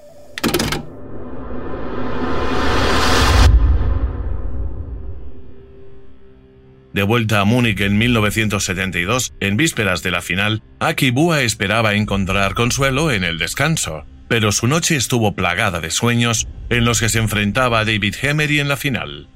De 6.91 7.03
vuelta 7.03 7.39
a 7.39 7.45
Múnich 7.45 7.81
en 7.81 7.99
1972, 7.99 9.33
en 9.39 9.55
vísperas 9.55 10.01
de 10.01 10.09
la 10.09 10.23
final, 10.23 10.63
Akibua 10.79 11.41
esperaba 11.41 11.93
encontrar 11.93 12.55
consuelo 12.55 13.11
en 13.11 13.25
el 13.25 13.37
descanso, 13.37 14.05
pero 14.27 14.51
su 14.51 14.65
noche 14.65 14.95
estuvo 14.95 15.35
plagada 15.35 15.81
de 15.81 15.91
sueños 15.91 16.47
en 16.71 16.83
los 16.83 16.99
que 16.99 17.09
se 17.09 17.19
enfrentaba 17.19 17.81
a 17.81 17.85
David 17.85 18.15
Hemery 18.19 18.59
en 18.59 18.69
la 18.69 18.75
final. 18.75 19.27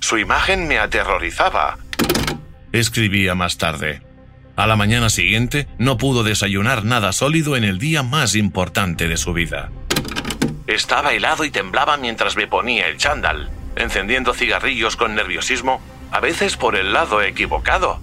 Su 0.00 0.16
imagen 0.16 0.66
me 0.66 0.78
aterrorizaba, 0.78 1.76
escribía 2.72 3.34
más 3.34 3.58
tarde. 3.58 4.02
A 4.56 4.66
la 4.66 4.76
mañana 4.76 5.08
siguiente 5.08 5.66
no 5.78 5.96
pudo 5.96 6.22
desayunar 6.22 6.84
nada 6.84 7.12
sólido 7.12 7.56
en 7.56 7.64
el 7.64 7.78
día 7.78 8.02
más 8.02 8.34
importante 8.34 9.08
de 9.08 9.16
su 9.16 9.32
vida. 9.32 9.70
Estaba 10.66 11.12
helado 11.12 11.44
y 11.44 11.50
temblaba 11.50 11.96
mientras 11.96 12.36
me 12.36 12.46
ponía 12.46 12.88
el 12.88 12.96
chándal, 12.96 13.50
encendiendo 13.76 14.34
cigarrillos 14.34 14.96
con 14.96 15.14
nerviosismo 15.14 15.80
a 16.10 16.20
veces 16.20 16.56
por 16.56 16.76
el 16.76 16.92
lado 16.92 17.22
equivocado. 17.22 18.00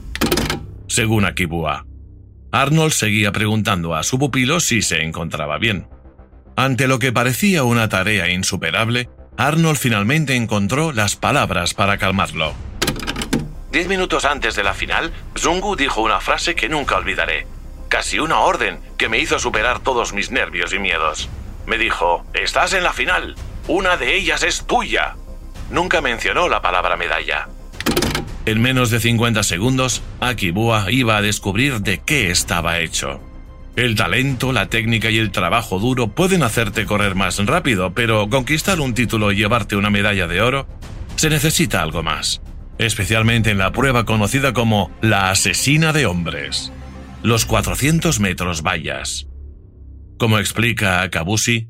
Según 0.88 1.26
Akibua, 1.26 1.86
Arnold 2.52 2.94
seguía 2.94 3.32
preguntando 3.32 3.94
a 3.96 4.04
su 4.04 4.18
pupilo 4.18 4.60
si 4.60 4.82
se 4.82 5.04
encontraba 5.04 5.58
bien. 5.58 5.88
Ante 6.56 6.88
lo 6.88 6.98
que 6.98 7.12
parecía 7.12 7.64
una 7.64 7.90
tarea 7.90 8.32
insuperable, 8.32 9.10
Arnold 9.38 9.78
finalmente 9.78 10.36
encontró 10.36 10.92
las 10.92 11.16
palabras 11.16 11.74
para 11.74 11.98
calmarlo. 11.98 12.54
Diez 13.78 13.88
minutos 13.88 14.26
antes 14.26 14.56
de 14.56 14.64
la 14.64 14.74
final, 14.74 15.14
Zungu 15.38 15.76
dijo 15.76 16.02
una 16.02 16.20
frase 16.20 16.56
que 16.56 16.68
nunca 16.68 16.98
olvidaré. 16.98 17.46
Casi 17.90 18.18
una 18.18 18.40
orden 18.40 18.80
que 18.98 19.08
me 19.08 19.20
hizo 19.20 19.38
superar 19.38 19.82
todos 19.82 20.14
mis 20.14 20.32
nervios 20.32 20.74
y 20.74 20.80
miedos. 20.80 21.30
Me 21.68 21.78
dijo, 21.78 22.26
estás 22.34 22.74
en 22.74 22.82
la 22.82 22.92
final. 22.92 23.36
Una 23.68 23.96
de 23.96 24.16
ellas 24.16 24.42
es 24.42 24.66
tuya. 24.66 25.16
Nunca 25.70 26.02
mencionó 26.02 26.50
la 26.50 26.60
palabra 26.60 26.98
medalla. 26.98 27.50
En 28.48 28.64
menos 28.64 28.90
de 28.90 29.00
50 29.00 29.44
segundos, 29.44 30.02
Akibua 30.22 30.88
iba 30.90 31.16
a 31.16 31.22
descubrir 31.22 31.82
de 31.82 32.00
qué 32.00 32.32
estaba 32.32 32.80
hecho. 32.80 33.22
El 33.76 33.94
talento, 33.94 34.54
la 34.54 34.70
técnica 34.70 35.12
y 35.12 35.20
el 35.20 35.32
trabajo 35.32 35.78
duro 35.78 36.08
pueden 36.08 36.42
hacerte 36.42 36.88
correr 36.88 37.14
más 37.14 37.38
rápido, 37.46 37.94
pero 37.94 38.28
conquistar 38.28 38.80
un 38.80 38.96
título 38.96 39.32
y 39.32 39.36
llevarte 39.36 39.76
una 39.76 39.92
medalla 39.92 40.26
de 40.26 40.42
oro, 40.42 40.68
se 41.16 41.30
necesita 41.30 41.84
algo 41.84 42.02
más, 42.02 42.42
especialmente 42.78 43.52
en 43.52 43.58
la 43.58 43.72
prueba 43.72 44.06
conocida 44.06 44.54
como 44.54 44.92
la 45.02 45.30
asesina 45.30 45.94
de 45.94 46.06
hombres, 46.06 46.72
los 47.24 47.46
400 47.46 48.20
metros 48.20 48.62
vallas. 48.62 49.28
Como 50.18 50.40
explica 50.40 51.02
Akabushi, 51.02 51.70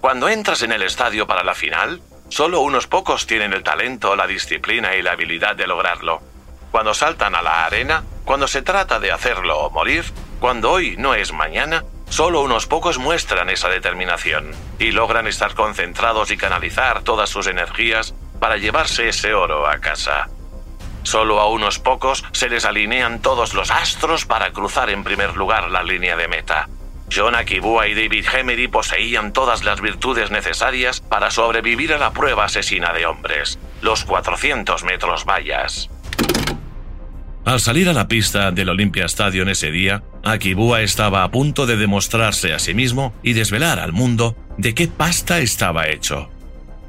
cuando 0.00 0.28
entras 0.28 0.62
en 0.62 0.72
el 0.72 0.82
estadio 0.82 1.26
para 1.28 1.44
la 1.44 1.54
final, 1.54 2.00
Solo 2.32 2.62
unos 2.62 2.86
pocos 2.86 3.26
tienen 3.26 3.52
el 3.52 3.62
talento, 3.62 4.16
la 4.16 4.26
disciplina 4.26 4.96
y 4.96 5.02
la 5.02 5.12
habilidad 5.12 5.54
de 5.54 5.66
lograrlo. 5.66 6.22
Cuando 6.70 6.94
saltan 6.94 7.34
a 7.34 7.42
la 7.42 7.66
arena, 7.66 8.04
cuando 8.24 8.48
se 8.48 8.62
trata 8.62 8.98
de 8.98 9.12
hacerlo 9.12 9.58
o 9.58 9.68
morir, 9.68 10.02
cuando 10.40 10.70
hoy 10.70 10.96
no 10.96 11.14
es 11.14 11.34
mañana, 11.34 11.84
solo 12.08 12.40
unos 12.40 12.66
pocos 12.66 12.96
muestran 12.96 13.50
esa 13.50 13.68
determinación 13.68 14.52
y 14.78 14.92
logran 14.92 15.26
estar 15.26 15.52
concentrados 15.52 16.30
y 16.30 16.38
canalizar 16.38 17.02
todas 17.02 17.28
sus 17.28 17.48
energías 17.48 18.14
para 18.42 18.56
llevarse 18.56 19.08
ese 19.08 19.34
oro 19.34 19.68
a 19.68 19.78
casa. 19.78 20.28
Solo 21.04 21.38
a 21.38 21.48
unos 21.48 21.78
pocos 21.78 22.24
se 22.32 22.48
les 22.48 22.64
alinean 22.64 23.22
todos 23.22 23.54
los 23.54 23.70
astros 23.70 24.26
para 24.26 24.50
cruzar 24.50 24.90
en 24.90 25.04
primer 25.04 25.36
lugar 25.36 25.70
la 25.70 25.84
línea 25.84 26.16
de 26.16 26.26
meta. 26.26 26.68
John 27.08 27.36
Akibua 27.36 27.86
y 27.86 27.94
David 27.94 28.26
Hemery 28.34 28.66
poseían 28.66 29.32
todas 29.32 29.62
las 29.62 29.80
virtudes 29.80 30.32
necesarias 30.32 31.00
para 31.00 31.30
sobrevivir 31.30 31.92
a 31.92 31.98
la 31.98 32.10
prueba 32.10 32.46
asesina 32.46 32.92
de 32.92 33.06
hombres, 33.06 33.60
los 33.80 34.02
400 34.02 34.82
metros 34.82 35.24
vallas. 35.24 35.88
Al 37.44 37.60
salir 37.60 37.88
a 37.88 37.92
la 37.92 38.08
pista 38.08 38.50
del 38.50 38.70
Olympia 38.70 39.04
Stadium 39.04 39.50
ese 39.50 39.70
día, 39.70 40.02
Akibua 40.24 40.82
estaba 40.82 41.22
a 41.22 41.30
punto 41.30 41.64
de 41.66 41.76
demostrarse 41.76 42.52
a 42.54 42.58
sí 42.58 42.74
mismo 42.74 43.14
y 43.22 43.34
desvelar 43.34 43.78
al 43.78 43.92
mundo 43.92 44.34
de 44.58 44.74
qué 44.74 44.88
pasta 44.88 45.38
estaba 45.38 45.86
hecho. 45.86 46.28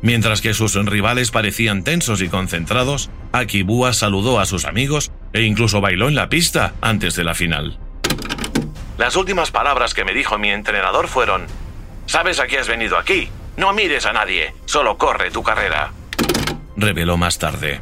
Mientras 0.04 0.42
que 0.42 0.54
sus 0.54 0.76
rivales 0.76 1.32
parecían 1.32 1.86
tensos 1.86 2.22
y 2.22 2.28
concentrados, 2.28 3.10
Akibua 3.32 3.94
saludó 3.94 4.42
a 4.42 4.46
sus 4.46 4.66
amigos 4.66 5.14
e 5.32 5.44
incluso 5.44 5.80
bailó 5.80 6.10
en 6.10 6.16
la 6.16 6.28
pista 6.28 6.74
antes 6.82 7.16
de 7.16 7.24
la 7.24 7.34
final. 7.34 7.80
Las 8.98 9.16
últimas 9.16 9.52
palabras 9.52 9.94
que 9.94 10.04
me 10.04 10.14
dijo 10.14 10.38
mi 10.38 10.50
entrenador 10.50 11.08
fueron, 11.08 11.46
¿sabes 12.06 12.42
a 12.42 12.48
qué 12.48 12.60
has 12.60 12.68
venido 12.68 12.98
aquí? 12.98 13.30
No 13.56 13.72
mires 13.72 14.06
a 14.06 14.12
nadie, 14.12 14.54
solo 14.66 14.98
corre 14.98 15.32
tu 15.32 15.42
carrera. 15.42 15.94
Reveló 16.76 17.16
más 17.16 17.40
tarde. 17.40 17.80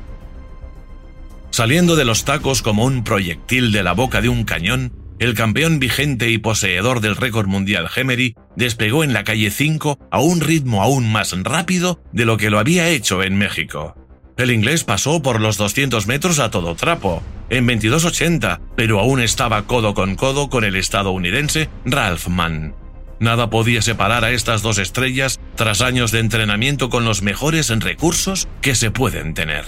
Saliendo 1.49 1.95
de 1.95 2.05
los 2.05 2.23
tacos 2.23 2.61
como 2.61 2.85
un 2.85 3.03
proyectil 3.03 3.71
de 3.71 3.81
la 3.81 3.93
boca 3.93 4.21
de 4.21 4.29
un 4.29 4.43
cañón, 4.43 4.93
el 5.21 5.35
campeón 5.35 5.77
vigente 5.77 6.31
y 6.31 6.39
poseedor 6.39 6.99
del 6.99 7.15
récord 7.15 7.45
mundial 7.45 7.87
Hemery 7.95 8.33
despegó 8.55 9.03
en 9.03 9.13
la 9.13 9.23
calle 9.23 9.51
5 9.51 9.99
a 10.09 10.19
un 10.19 10.41
ritmo 10.41 10.81
aún 10.81 11.11
más 11.11 11.31
rápido 11.43 12.01
de 12.11 12.25
lo 12.25 12.37
que 12.37 12.49
lo 12.49 12.57
había 12.57 12.89
hecho 12.89 13.21
en 13.21 13.37
México. 13.37 13.95
El 14.35 14.49
inglés 14.49 14.83
pasó 14.83 15.21
por 15.21 15.39
los 15.39 15.57
200 15.57 16.07
metros 16.07 16.39
a 16.39 16.49
todo 16.49 16.73
trapo, 16.73 17.21
en 17.51 17.67
22.80, 17.67 18.61
pero 18.75 18.99
aún 18.99 19.21
estaba 19.21 19.67
codo 19.67 19.93
con 19.93 20.15
codo 20.15 20.49
con 20.49 20.63
el 20.63 20.75
estadounidense 20.75 21.69
Ralph 21.85 22.27
Mann. 22.27 22.73
Nada 23.19 23.51
podía 23.51 23.83
separar 23.83 24.25
a 24.25 24.31
estas 24.31 24.63
dos 24.63 24.79
estrellas 24.79 25.39
tras 25.53 25.81
años 25.81 26.11
de 26.11 26.17
entrenamiento 26.17 26.89
con 26.89 27.05
los 27.05 27.21
mejores 27.21 27.69
recursos 27.69 28.47
que 28.59 28.73
se 28.73 28.89
pueden 28.89 29.35
tener. 29.35 29.65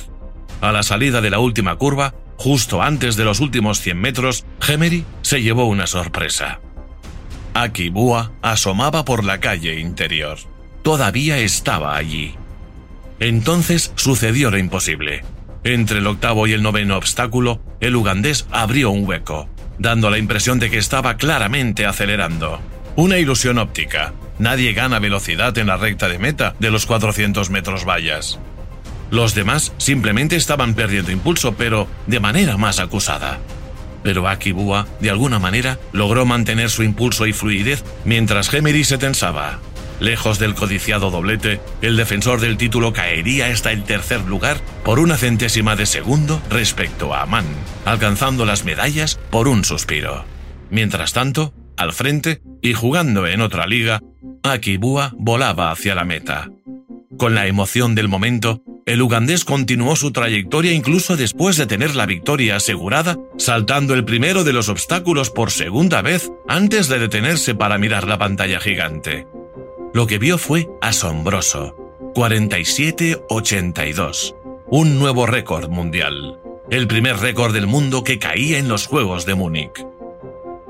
A 0.62 0.72
la 0.72 0.82
salida 0.82 1.22
de 1.22 1.30
la 1.30 1.38
última 1.38 1.76
curva, 1.76 2.16
justo 2.38 2.82
antes 2.82 3.16
de 3.16 3.26
los 3.26 3.40
últimos 3.40 3.80
100 3.80 4.00
metros, 4.00 4.46
Hemery 4.68 5.06
se 5.22 5.42
llevó 5.42 5.66
una 5.66 5.88
sorpresa. 5.88 6.60
Akibua 7.54 8.32
asomaba 8.42 9.06
por 9.06 9.24
la 9.24 9.40
calle 9.40 9.80
interior. 9.80 10.38
Todavía 10.82 11.38
estaba 11.38 11.96
allí. 11.96 12.36
Entonces 13.20 13.92
sucedió 13.96 14.52
lo 14.52 14.58
imposible. 14.58 15.24
Entre 15.64 16.00
el 16.00 16.08
octavo 16.08 16.46
y 16.48 16.54
el 16.54 16.62
noveno 16.62 16.98
obstáculo, 16.98 17.62
el 17.80 17.96
ugandés 17.96 18.48
abrió 18.52 18.90
un 18.90 19.08
hueco, 19.08 19.48
dando 19.80 20.10
la 20.10 20.18
impresión 20.18 20.60
de 20.60 20.70
que 20.70 20.78
estaba 20.78 21.16
claramente 21.16 21.86
acelerando. 21.86 22.60
Una 22.96 23.18
ilusión 23.18 23.58
óptica. 23.60 24.14
Nadie 24.40 24.74
gana 24.74 25.00
velocidad 25.00 25.58
en 25.58 25.68
la 25.68 25.78
recta 25.78 26.10
de 26.10 26.20
meta 26.20 26.56
de 26.60 26.70
los 26.70 26.86
400 26.86 27.50
metros 27.50 27.86
vallas. 27.86 28.40
Los 29.14 29.36
demás 29.36 29.74
simplemente 29.78 30.36
estaban 30.36 30.74
perdiendo 30.74 31.12
impulso, 31.12 31.54
pero 31.54 31.88
de 32.08 32.20
manera 32.20 32.58
más 32.58 32.80
acusada. 32.80 33.38
Pero 34.02 34.28
Akibua, 34.28 34.88
de 35.02 35.12
alguna 35.12 35.38
manera, 35.38 35.78
logró 35.92 36.26
mantener 36.26 36.72
su 36.72 36.82
impulso 36.82 37.28
y 37.28 37.32
fluidez 37.32 37.84
mientras 38.06 38.50
Gemery 38.50 38.84
se 38.84 38.98
tensaba. 38.98 39.60
Lejos 40.00 40.40
del 40.40 40.56
codiciado 40.56 41.12
doblete, 41.12 41.62
el 41.84 41.96
defensor 41.96 42.42
del 42.42 42.58
título 42.58 42.92
caería 42.92 43.46
hasta 43.46 43.72
el 43.72 43.84
tercer 43.84 44.22
lugar 44.22 44.58
por 44.84 44.98
una 44.98 45.16
centésima 45.16 45.76
de 45.76 45.86
segundo 45.86 46.42
respecto 46.50 47.14
a 47.14 47.28
Mann, 47.28 47.46
alcanzando 47.86 48.48
las 48.48 48.66
medallas 48.66 49.20
por 49.30 49.48
un 49.48 49.64
suspiro. 49.64 50.26
Mientras 50.72 51.14
tanto, 51.14 51.54
al 51.78 51.94
frente 51.94 52.42
y 52.64 52.74
jugando 52.74 53.28
en 53.28 53.42
otra 53.42 53.68
liga, 53.68 54.02
Akibua 54.42 55.14
volaba 55.16 55.70
hacia 55.70 55.94
la 55.94 56.04
meta. 56.04 56.50
Con 57.18 57.36
la 57.36 57.48
emoción 57.48 57.96
del 57.96 58.08
momento, 58.08 58.62
el 58.86 59.02
ugandés 59.02 59.44
continuó 59.46 59.96
su 59.96 60.12
trayectoria 60.12 60.74
incluso 60.74 61.16
después 61.16 61.56
de 61.58 61.68
tener 61.68 61.96
la 61.96 62.06
victoria 62.06 62.58
asegurada, 62.58 63.18
saltando 63.38 63.94
el 63.94 64.04
primero 64.04 64.44
de 64.44 64.52
los 64.52 64.68
obstáculos 64.68 65.30
por 65.30 65.52
segunda 65.52 66.02
vez 66.02 66.32
antes 66.48 66.90
de 66.90 67.00
detenerse 67.00 67.56
para 67.56 67.78
mirar 67.78 68.08
la 68.08 68.18
pantalla 68.18 68.60
gigante. 68.60 69.26
Lo 69.94 70.08
que 70.08 70.18
vio 70.18 70.38
fue 70.38 70.68
asombroso. 70.82 71.78
47-82. 72.14 74.36
Un 74.68 75.00
nuevo 75.00 75.26
récord 75.26 75.70
mundial. 75.70 76.40
El 76.70 76.88
primer 76.88 77.18
récord 77.18 77.54
del 77.54 77.68
mundo 77.68 78.04
que 78.04 78.20
caía 78.20 78.58
en 78.58 78.68
los 78.68 78.88
Juegos 78.88 79.26
de 79.26 79.36
Múnich. 79.36 79.86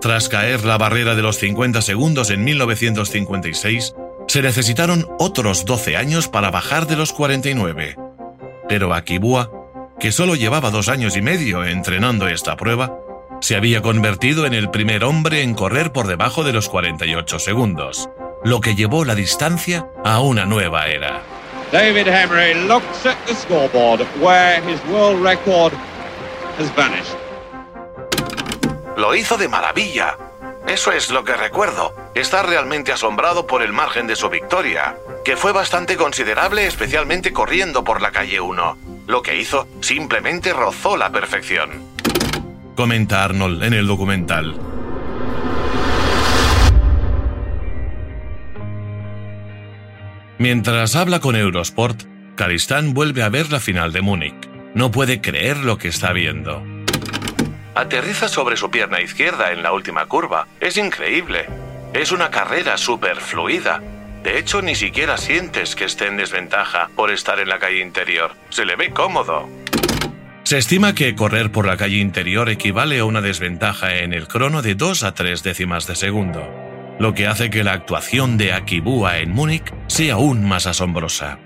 Tras 0.02 0.30
caer 0.30 0.66
la 0.66 0.78
barrera 0.78 1.16
de 1.16 1.22
los 1.22 1.38
50 1.38 1.82
segundos 1.82 2.30
en 2.30 2.44
1956, 2.44 3.96
se 4.28 4.42
necesitaron 4.42 5.08
otros 5.20 5.66
12 5.66 5.98
años 5.98 6.28
para 6.28 6.52
bajar 6.52 6.88
de 6.88 6.96
los 6.96 7.14
49. 7.14 7.98
Pero 8.68 8.94
Akibua, 8.94 9.52
que 10.00 10.12
solo 10.12 10.36
llevaba 10.36 10.72
dos 10.72 10.90
años 10.90 11.16
y 11.18 11.22
medio 11.22 11.64
entrenando 11.64 12.28
esta 12.28 12.56
prueba, 12.58 12.98
se 13.42 13.56
había 13.56 13.82
convertido 13.82 14.46
en 14.46 14.54
el 14.54 14.70
primer 14.70 15.04
hombre 15.04 15.42
en 15.42 15.54
correr 15.54 15.92
por 15.92 16.08
debajo 16.08 16.44
de 16.44 16.54
los 16.54 16.70
48 16.70 17.40
segundos 17.40 18.10
lo 18.44 18.60
que 18.60 18.76
llevó 18.76 19.06
la 19.06 19.16
distancia 19.16 19.88
a 20.04 20.20
una 20.20 20.46
nueva 20.46 20.88
era. 20.88 21.22
David 21.72 22.08
Henry 22.08 22.54
looks 22.68 23.06
at 23.06 23.18
the 23.26 23.34
scoreboard 23.34 24.02
where 24.22 24.62
his 24.62 24.80
world 24.92 25.24
record 25.24 25.74
has 26.60 26.70
vanished. 26.76 27.16
Lo 28.98 29.16
hizo 29.16 29.38
de 29.38 29.48
maravilla. 29.48 30.18
Eso 30.68 30.92
es 30.92 31.12
lo 31.12 31.24
que 31.24 31.36
recuerdo. 31.36 31.94
Está 32.16 32.42
realmente 32.42 32.92
asombrado 32.92 33.46
por 33.48 33.62
el 33.62 33.74
margen 33.74 34.08
de 34.08 34.16
su 34.16 34.30
victoria, 34.30 34.96
que 35.26 35.36
fue 35.36 35.52
bastante 35.52 35.98
considerable 35.98 36.66
especialmente 36.66 37.34
corriendo 37.34 37.84
por 37.84 38.02
la 38.02 38.12
calle 38.12 38.40
1. 38.40 38.78
Lo 39.08 39.22
que 39.22 39.38
hizo 39.38 39.68
simplemente 39.82 40.54
rozó 40.54 40.96
la 40.96 41.12
perfección. 41.12 41.94
Comenta 42.76 43.24
Arnold 43.24 43.64
en 43.64 43.74
el 43.74 43.88
documental. 43.88 44.60
Mientras 50.40 50.96
habla 50.96 51.20
con 51.20 51.36
Eurosport, 51.36 52.04
Karistán 52.36 52.94
vuelve 52.94 53.22
a 53.22 53.30
ver 53.30 53.52
la 53.52 53.60
final 53.60 53.94
de 53.94 54.02
Múnich. 54.02 54.50
No 54.74 54.92
puede 54.92 55.22
creer 55.22 55.58
lo 55.58 55.78
que 55.78 55.88
está 55.88 56.14
viendo. 56.14 56.73
Aterriza 57.76 58.28
sobre 58.28 58.58
su 58.58 58.70
pierna 58.70 59.02
izquierda 59.02 59.52
en 59.52 59.64
la 59.64 59.74
última 59.74 60.06
curva. 60.06 60.48
Es 60.60 60.78
increíble. 60.78 61.48
Es 61.94 62.12
una 62.12 62.30
carrera 62.30 62.78
súper 62.78 63.18
fluida. 63.18 63.82
De 64.24 64.38
hecho, 64.38 64.62
ni 64.62 64.76
siquiera 64.76 65.18
sientes 65.18 65.76
que 65.76 65.86
esté 65.86 66.08
en 66.08 66.18
desventaja 66.18 66.90
por 66.96 67.12
estar 67.12 67.40
en 67.40 67.50
la 67.50 67.60
calle 67.60 67.82
interior. 67.82 68.32
Se 68.50 68.66
le 68.66 68.76
ve 68.76 68.92
cómodo. 68.92 69.50
Se 70.44 70.58
estima 70.58 70.94
que 70.94 71.16
correr 71.16 71.52
por 71.52 71.66
la 71.66 71.78
calle 71.78 71.98
interior 71.98 72.50
equivale 72.50 73.00
a 73.00 73.06
una 73.06 73.22
desventaja 73.22 73.96
en 73.96 74.14
el 74.14 74.28
crono 74.28 74.62
de 74.62 74.76
2 74.76 75.04
a 75.04 75.14
3 75.14 75.42
décimas 75.44 75.88
de 75.88 75.96
segundo 75.96 76.64
lo 77.00 77.14
que 77.14 77.28
hace 77.28 77.50
que 77.50 77.64
la 77.64 77.74
actuación 77.74 78.38
de 78.38 78.54
Akibua 78.54 79.18
en 79.18 79.32
Múnich 79.32 79.74
sea 79.88 80.16
aún 80.16 80.48
más 80.48 80.68
asombrosa. 80.68 81.40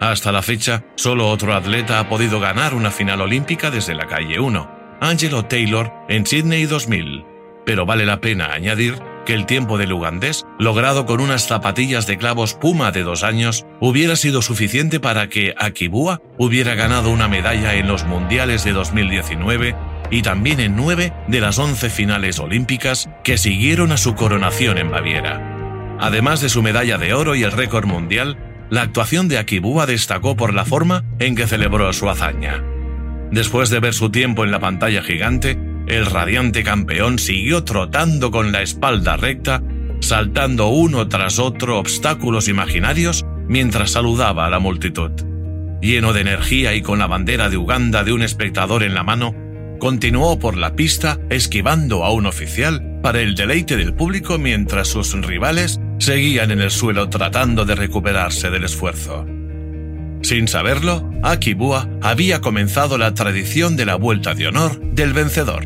Hasta 0.00 0.32
la 0.32 0.42
fecha, 0.42 0.84
solo 0.96 1.28
otro 1.28 1.54
atleta 1.54 2.00
ha 2.00 2.08
podido 2.08 2.40
ganar 2.40 2.74
una 2.74 2.90
final 2.90 3.20
olímpica 3.20 3.70
desde 3.70 3.94
la 3.94 4.06
calle 4.06 4.40
1, 4.40 4.70
Angelo 5.00 5.44
Taylor 5.44 5.92
en 6.08 6.26
Sydney 6.26 6.64
2000, 6.66 7.24
pero 7.64 7.86
vale 7.86 8.06
la 8.06 8.20
pena 8.20 8.52
añadir 8.52 8.94
que 9.26 9.34
el 9.34 9.44
tiempo 9.44 9.76
del 9.76 9.92
ugandés, 9.92 10.46
logrado 10.58 11.04
con 11.04 11.20
unas 11.20 11.46
zapatillas 11.46 12.06
de 12.06 12.16
clavos 12.16 12.54
Puma 12.54 12.92
de 12.92 13.02
dos 13.02 13.24
años, 13.24 13.66
hubiera 13.80 14.16
sido 14.16 14.40
suficiente 14.40 15.00
para 15.00 15.28
que 15.28 15.54
Akibua 15.58 16.22
hubiera 16.38 16.74
ganado 16.74 17.10
una 17.10 17.28
medalla 17.28 17.74
en 17.74 17.88
los 17.88 18.04
Mundiales 18.04 18.64
de 18.64 18.72
2019 18.72 19.74
y 20.10 20.22
también 20.22 20.60
en 20.60 20.76
nueve 20.76 21.12
de 21.26 21.40
las 21.40 21.58
once 21.58 21.90
finales 21.90 22.38
olímpicas 22.38 23.10
que 23.24 23.36
siguieron 23.36 23.92
a 23.92 23.96
su 23.96 24.14
coronación 24.14 24.78
en 24.78 24.90
Baviera. 24.90 25.96
Además 25.98 26.40
de 26.40 26.48
su 26.48 26.62
medalla 26.62 26.96
de 26.96 27.12
oro 27.12 27.34
y 27.34 27.42
el 27.42 27.52
récord 27.52 27.86
mundial, 27.86 28.38
la 28.70 28.82
actuación 28.82 29.28
de 29.28 29.38
Akibua 29.38 29.86
destacó 29.86 30.36
por 30.36 30.54
la 30.54 30.64
forma 30.64 31.04
en 31.18 31.34
que 31.34 31.46
celebró 31.46 31.92
su 31.92 32.08
hazaña. 32.08 32.62
Después 33.30 33.70
de 33.70 33.80
ver 33.80 33.94
su 33.94 34.10
tiempo 34.10 34.44
en 34.44 34.50
la 34.50 34.60
pantalla 34.60 35.02
gigante, 35.02 35.58
el 35.86 36.06
radiante 36.06 36.62
campeón 36.64 37.18
siguió 37.18 37.64
trotando 37.64 38.30
con 38.30 38.52
la 38.52 38.62
espalda 38.62 39.16
recta, 39.16 39.62
saltando 40.00 40.68
uno 40.68 41.08
tras 41.08 41.38
otro 41.38 41.78
obstáculos 41.78 42.48
imaginarios 42.48 43.24
mientras 43.48 43.92
saludaba 43.92 44.46
a 44.46 44.50
la 44.50 44.58
multitud. 44.58 45.12
Lleno 45.80 46.12
de 46.12 46.22
energía 46.22 46.74
y 46.74 46.82
con 46.82 46.98
la 46.98 47.06
bandera 47.06 47.48
de 47.48 47.56
Uganda 47.56 48.02
de 48.02 48.12
un 48.12 48.22
espectador 48.22 48.82
en 48.82 48.94
la 48.94 49.04
mano, 49.04 49.34
continuó 49.78 50.38
por 50.38 50.56
la 50.56 50.74
pista 50.74 51.20
esquivando 51.30 52.04
a 52.04 52.12
un 52.12 52.26
oficial 52.26 53.00
para 53.02 53.20
el 53.20 53.34
deleite 53.34 53.76
del 53.76 53.94
público 53.94 54.38
mientras 54.38 54.88
sus 54.88 55.12
rivales 55.12 55.78
seguían 55.98 56.50
en 56.50 56.60
el 56.60 56.70
suelo 56.70 57.08
tratando 57.08 57.64
de 57.64 57.74
recuperarse 57.74 58.50
del 58.50 58.64
esfuerzo. 58.64 59.26
Sin 60.26 60.48
saberlo, 60.48 61.08
Akibua 61.22 61.88
había 62.02 62.40
comenzado 62.40 62.98
la 62.98 63.14
tradición 63.14 63.76
de 63.76 63.86
la 63.86 63.94
vuelta 63.94 64.34
de 64.34 64.48
honor 64.48 64.76
del 64.80 65.12
vencedor. 65.12 65.64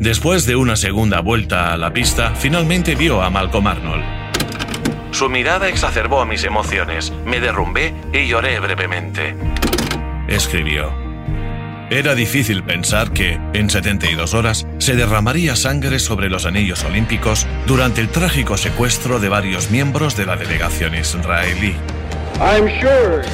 Después 0.00 0.46
de 0.46 0.56
una 0.56 0.74
segunda 0.74 1.20
vuelta 1.20 1.72
a 1.72 1.76
la 1.76 1.92
pista, 1.92 2.34
finalmente 2.34 2.96
vio 2.96 3.22
a 3.22 3.30
Malcolm 3.30 3.68
Arnold. 3.68 4.02
Su 5.12 5.30
mirada 5.30 5.68
exacerbó 5.68 6.26
mis 6.26 6.42
emociones, 6.42 7.12
me 7.24 7.38
derrumbé 7.38 7.94
y 8.12 8.26
lloré 8.26 8.58
brevemente. 8.58 9.36
Escribió. 10.26 10.92
Era 11.88 12.16
difícil 12.16 12.64
pensar 12.64 13.12
que, 13.12 13.38
en 13.52 13.70
72 13.70 14.34
horas, 14.34 14.66
se 14.78 14.96
derramaría 14.96 15.54
sangre 15.54 16.00
sobre 16.00 16.28
los 16.28 16.46
anillos 16.46 16.82
olímpicos 16.82 17.46
durante 17.68 18.00
el 18.00 18.08
trágico 18.08 18.56
secuestro 18.56 19.20
de 19.20 19.28
varios 19.28 19.70
miembros 19.70 20.16
de 20.16 20.26
la 20.26 20.34
delegación 20.34 20.96
israelí. 20.96 21.76
I'm 22.40 22.68
sure 22.80 23.24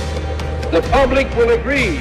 the 0.74 0.82
public 0.90 1.30
will 1.36 1.50
agree 1.50 2.00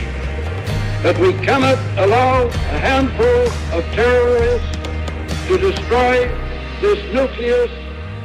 that 1.03 1.15
we 1.19 1.31
cannot 1.45 1.77
allow 1.99 2.47
a 2.47 2.79
handful 2.81 3.41
of 3.77 3.83
terrorists 3.93 4.77
to 5.47 5.59
destroy 5.59 6.27
this 6.81 6.97
nucleus 7.13 7.69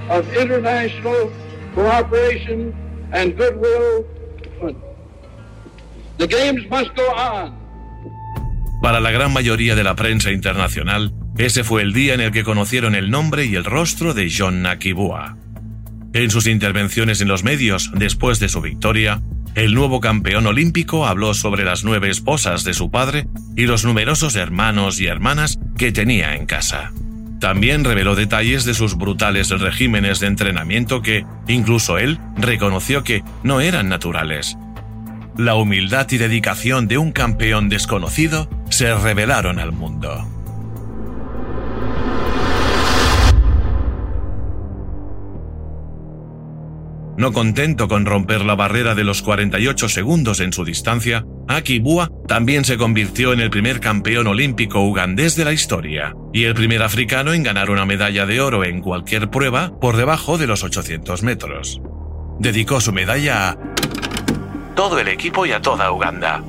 of 0.09 0.25
international 0.35 1.31
cooperation 1.75 2.73
and 3.13 3.37
goodwill. 3.37 4.07
The 6.17 6.27
games 6.27 6.65
must 6.71 6.97
go 6.97 7.07
on. 7.13 7.53
Para 8.81 9.01
la 9.01 9.11
gran 9.11 9.35
mayoría 9.35 9.75
de 9.77 9.85
la 9.85 9.95
prensa 9.97 10.31
internacional, 10.31 11.13
ese 11.37 11.63
fue 11.63 11.83
el 11.83 11.93
día 11.93 12.15
en 12.15 12.21
el 12.21 12.31
que 12.33 12.43
conocieron 12.43 12.95
el 12.95 13.11
nombre 13.11 13.45
y 13.45 13.55
el 13.55 13.65
rostro 13.65 14.15
de 14.15 14.33
John 14.35 14.63
Nakibua. 14.63 15.37
En 16.15 16.31
sus 16.31 16.47
intervenciones 16.47 17.21
en 17.21 17.29
los 17.29 17.45
medios 17.45 17.91
después 17.95 18.41
de 18.41 18.49
su 18.49 18.63
victoria, 18.63 19.21
el 19.55 19.75
nuevo 19.75 20.01
campeón 20.01 20.47
olímpico 20.47 21.07
habló 21.07 21.35
sobre 21.35 21.65
las 21.65 21.85
nueve 21.85 22.11
esposas 22.11 22.65
de 22.65 22.75
su 22.75 22.91
padre 22.91 23.27
y 23.57 23.67
los 23.67 23.85
numerosos 23.85 24.37
hermanos 24.37 25.01
y 25.01 25.07
hermanas 25.07 25.59
que 25.77 25.93
tenía 25.93 26.35
en 26.35 26.47
casa. 26.47 26.93
También 27.41 27.85
reveló 27.85 28.15
detalles 28.15 28.65
de 28.65 28.75
sus 28.75 28.97
brutales 28.97 29.49
regímenes 29.51 30.21
de 30.21 30.27
entrenamiento 30.27 31.03
que, 31.03 31.25
incluso 31.47 31.99
él, 31.99 32.19
reconoció 32.37 33.05
que 33.05 33.23
no 33.43 33.61
eran 33.61 33.89
naturales. 33.89 34.57
La 35.37 35.55
humildad 35.55 36.09
y 36.11 36.19
dedicación 36.19 36.89
de 36.89 36.99
un 36.99 37.13
campeón 37.13 37.69
desconocido 37.69 38.49
se 38.71 38.93
revelaron 38.95 39.61
al 39.61 39.71
mundo. 39.71 40.38
No 47.19 47.33
contento 47.33 47.89
con 47.89 48.07
romper 48.07 48.45
la 48.45 48.55
barrera 48.55 48.95
de 48.95 49.03
los 49.03 49.23
48 49.23 49.89
segundos 49.89 50.39
en 50.39 50.53
su 50.53 50.65
distancia, 50.65 51.27
Aki 51.49 51.81
Bua 51.81 52.13
también 52.29 52.65
se 52.65 52.79
convirtió 52.79 53.33
en 53.33 53.41
el 53.41 53.51
primer 53.51 53.81
campeón 53.81 54.29
olímpico 54.29 54.83
ugandés 54.83 55.35
de 55.35 55.45
la 55.45 55.53
historia 55.53 56.15
y 56.33 56.45
el 56.45 56.55
primer 56.55 56.81
africano 56.81 57.33
en 57.33 57.43
ganar 57.43 57.71
una 57.71 57.85
medalla 57.85 58.25
de 58.25 58.41
oro 58.41 58.63
en 58.63 58.81
cualquier 58.81 59.31
prueba 59.31 59.73
por 59.81 59.97
debajo 59.97 60.39
de 60.39 60.47
los 60.47 60.63
800 60.63 61.25
metros. 61.25 61.83
Dedicó 62.39 62.81
su 62.81 62.93
medalla 62.93 63.49
a 63.49 63.59
todo 64.77 65.01
el 65.01 65.09
equipo 65.09 65.45
y 65.45 65.51
a 65.51 65.61
toda 65.61 65.91
Uganda. 65.91 66.45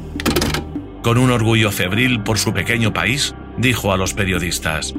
Con 1.02 1.18
un 1.18 1.32
orgullo 1.32 1.72
febril 1.72 2.22
por 2.22 2.38
su 2.38 2.54
pequeño 2.54 2.94
país, 2.94 3.34
dijo 3.58 3.92
a 3.92 3.98
los 3.98 4.14
periodistas. 4.14 4.94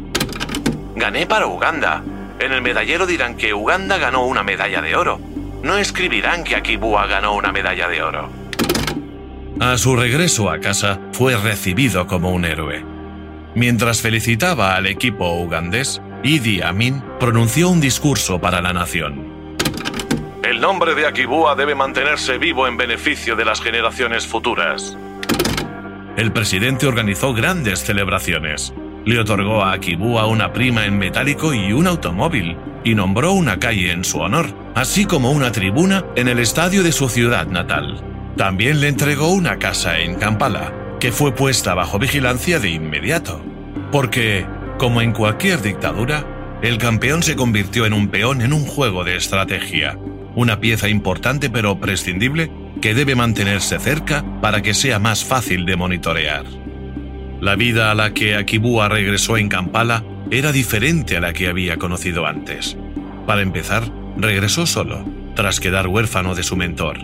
Gané 0.97 1.29
para 1.29 1.47
Uganda. 1.47 2.03
En 2.41 2.51
el 2.51 2.61
medallero 2.61 3.07
dirán 3.07 3.37
que 3.37 3.55
Uganda 3.55 3.99
ganó 3.99 4.27
una 4.27 4.43
medalla 4.43 4.83
de 4.83 4.97
oro 4.97 5.21
no 5.63 5.77
escribirán 5.77 6.45
que 6.45 6.57
Akibua 6.57 7.07
ganó 7.07 7.35
una 7.35 7.53
medalla 7.53 7.89
de 7.89 8.03
oro. 8.03 8.31
A 9.61 9.77
su 9.77 9.95
regreso 9.95 10.51
a 10.51 10.59
casa 10.59 10.99
fue 11.13 11.37
recibido 11.37 12.07
como 12.07 12.31
un 12.31 12.45
héroe. 12.45 12.85
Mientras 13.55 14.01
felicitaba 14.01 14.75
al 14.75 14.87
equipo 14.87 15.33
ugandés, 15.35 16.01
Idi 16.23 16.63
Amin 16.63 17.03
pronunció 17.19 17.69
un 17.69 17.81
discurso 17.81 18.41
para 18.41 18.63
la 18.63 18.73
nación. 18.73 19.57
El 20.43 20.61
nombre 20.61 20.95
de 20.95 21.07
Akibua 21.07 21.55
debe 21.55 21.75
mantenerse 21.75 22.39
vivo 22.39 22.67
en 22.67 22.77
beneficio 22.77 23.37
de 23.37 23.45
las 23.45 23.61
generaciones 23.61 24.27
futuras. 24.27 24.97
El 26.17 26.33
presidente 26.33 26.87
organizó 26.87 27.35
grandes 27.35 27.81
celebraciones. 27.81 28.73
Le 29.05 29.19
otorgó 29.19 29.63
a 29.63 29.73
Akibua 29.73 30.27
una 30.27 30.53
prima 30.53 30.87
en 30.87 30.99
metálico 30.99 31.55
y 31.55 31.73
un 31.73 31.87
automóvil, 31.87 32.57
y 32.85 32.95
nombró 32.95 33.33
una 33.33 33.59
calle 33.59 33.93
en 33.93 34.05
su 34.05 34.19
honor, 34.19 34.47
así 34.75 35.05
como 35.05 35.33
una 35.33 35.53
tribuna 35.53 36.05
en 36.17 36.29
el 36.29 36.39
estadio 36.39 36.83
de 36.83 36.93
su 36.93 37.09
ciudad 37.09 37.47
natal. 37.47 38.03
También 38.37 38.81
le 38.81 38.89
entregó 38.89 39.29
una 39.29 39.59
casa 39.59 39.99
en 39.99 40.15
Kampala, 40.15 40.73
que 40.99 41.13
fue 41.13 41.35
puesta 41.35 41.75
bajo 41.75 41.99
vigilancia 41.99 42.59
de 42.61 42.71
inmediato, 42.71 43.43
porque, 43.91 44.47
como 44.79 45.01
en 45.03 45.13
cualquier 45.13 45.63
dictadura, 45.63 46.25
el 46.63 46.79
campeón 46.79 47.23
se 47.23 47.37
convirtió 47.37 47.87
en 47.87 47.95
un 47.95 48.09
peón 48.09 48.43
en 48.43 48.53
un 48.53 48.67
juego 48.67 49.03
de 49.03 49.17
estrategia, 49.17 49.99
una 50.35 50.61
pieza 50.61 50.89
importante 50.89 51.49
pero 51.51 51.81
prescindible 51.81 52.51
que 52.81 52.95
debe 52.95 53.15
mantenerse 53.15 53.79
cerca 53.79 54.25
para 54.41 54.63
que 54.63 54.75
sea 54.75 54.99
más 54.99 55.25
fácil 55.25 55.65
de 55.65 55.77
monitorear. 55.77 56.60
La 57.41 57.57
vida 57.57 57.91
a 57.91 57.95
la 57.95 58.13
que 58.13 58.37
Akibua 58.37 58.91
regresó 58.91 59.39
en 59.39 59.49
Kampala 59.49 60.05
era 60.31 60.53
diferente 60.53 61.17
a 61.17 61.21
la 61.21 61.33
que 61.33 61.49
había 61.49 61.79
conocido 61.79 62.27
antes. 62.27 62.77
Para 63.27 63.41
empezar, 63.41 63.91
regresó 64.19 64.67
solo, 64.67 65.07
tras 65.35 65.59
quedar 65.59 65.87
huérfano 65.87 66.35
de 66.35 66.43
su 66.43 66.57
mentor. 66.57 66.99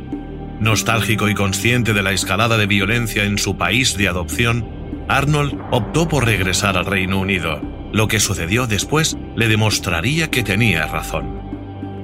Nostálgico 0.60 1.30
y 1.30 1.34
consciente 1.34 1.94
de 1.94 2.02
la 2.02 2.12
escalada 2.12 2.58
de 2.58 2.66
violencia 2.66 3.24
en 3.24 3.38
su 3.38 3.56
país 3.56 3.96
de 3.96 4.08
adopción, 4.08 4.68
Arnold 5.08 5.58
optó 5.70 6.06
por 6.06 6.26
regresar 6.26 6.76
al 6.76 6.84
Reino 6.84 7.18
Unido. 7.18 7.62
Lo 7.92 8.06
que 8.06 8.20
sucedió 8.20 8.66
después 8.66 9.16
le 9.36 9.48
demostraría 9.48 10.30
que 10.30 10.42
tenía 10.42 10.86
razón. 10.86 11.40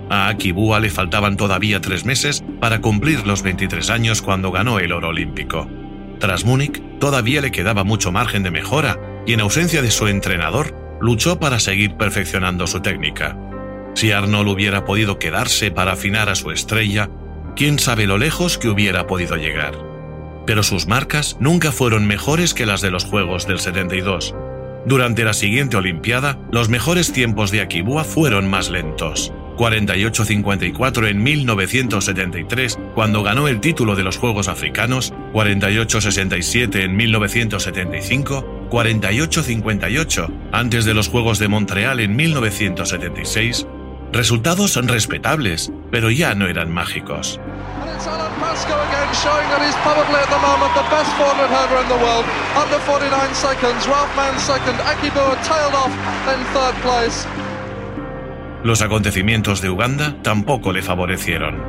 A 0.08 0.28
Akibua 0.28 0.80
le 0.80 0.88
faltaban 0.88 1.36
todavía 1.36 1.82
tres 1.82 2.06
meses 2.06 2.42
para 2.60 2.80
cumplir 2.80 3.26
los 3.26 3.42
23 3.42 3.90
años 3.90 4.22
cuando 4.22 4.50
ganó 4.50 4.78
el 4.78 4.92
oro 4.92 5.08
olímpico. 5.08 5.68
Tras 6.22 6.44
Múnich, 6.44 6.80
todavía 7.00 7.40
le 7.40 7.50
quedaba 7.50 7.82
mucho 7.82 8.12
margen 8.12 8.44
de 8.44 8.52
mejora 8.52 9.00
y 9.26 9.32
en 9.32 9.40
ausencia 9.40 9.82
de 9.82 9.90
su 9.90 10.06
entrenador, 10.06 10.72
luchó 11.00 11.40
para 11.40 11.58
seguir 11.58 11.96
perfeccionando 11.96 12.68
su 12.68 12.80
técnica. 12.80 13.36
Si 13.96 14.12
Arnold 14.12 14.48
hubiera 14.48 14.84
podido 14.84 15.18
quedarse 15.18 15.72
para 15.72 15.94
afinar 15.94 16.28
a 16.28 16.36
su 16.36 16.52
estrella, 16.52 17.10
quién 17.56 17.80
sabe 17.80 18.06
lo 18.06 18.18
lejos 18.18 18.56
que 18.56 18.68
hubiera 18.68 19.08
podido 19.08 19.34
llegar. 19.34 19.74
Pero 20.46 20.62
sus 20.62 20.86
marcas 20.86 21.38
nunca 21.40 21.72
fueron 21.72 22.06
mejores 22.06 22.54
que 22.54 22.66
las 22.66 22.82
de 22.82 22.92
los 22.92 23.04
Juegos 23.04 23.48
del 23.48 23.58
72. 23.58 24.32
Durante 24.86 25.24
la 25.24 25.32
siguiente 25.32 25.76
Olimpiada, 25.76 26.38
los 26.52 26.68
mejores 26.68 27.12
tiempos 27.12 27.50
de 27.50 27.62
Akibua 27.62 28.04
fueron 28.04 28.48
más 28.48 28.70
lentos. 28.70 29.32
48-54 29.62 31.08
en 31.08 31.22
1973, 31.22 32.78
cuando 32.96 33.22
ganó 33.22 33.46
el 33.46 33.60
título 33.60 33.94
de 33.94 34.02
los 34.02 34.16
Juegos 34.16 34.48
Africanos, 34.48 35.14
48-67 35.32 36.82
en 36.82 36.96
1975, 36.96 38.68
48-58 38.68 40.32
antes 40.50 40.84
de 40.84 40.94
los 40.94 41.08
Juegos 41.08 41.38
de 41.38 41.46
Montreal 41.46 42.00
en 42.00 42.16
1976, 42.16 43.68
resultados 44.12 44.72
respetables, 44.88 45.70
pero 45.92 46.10
ya 46.10 46.34
no 46.34 46.48
eran 46.48 46.72
mágicos. 46.72 47.38
Los 58.64 58.80
acontecimientos 58.80 59.60
de 59.60 59.70
Uganda 59.70 60.16
tampoco 60.22 60.72
le 60.72 60.82
favorecieron. 60.82 61.60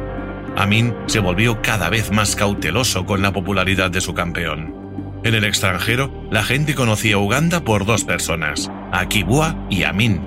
Amin 0.55 0.93
se 1.07 1.19
volvió 1.19 1.61
cada 1.61 1.89
vez 1.89 2.11
más 2.11 2.35
cauteloso 2.35 3.05
con 3.05 3.21
la 3.21 3.33
popularidad 3.33 3.89
de 3.89 4.01
su 4.01 4.13
campeón. 4.13 4.75
En 5.23 5.33
el 5.33 5.43
extranjero, 5.43 6.27
la 6.29 6.43
gente 6.43 6.75
conocía 6.75 7.15
a 7.15 7.19
Uganda 7.19 7.63
por 7.63 7.85
dos 7.85 8.03
personas, 8.03 8.69
Akibua 8.91 9.57
y 9.69 9.83
Amin, 9.83 10.21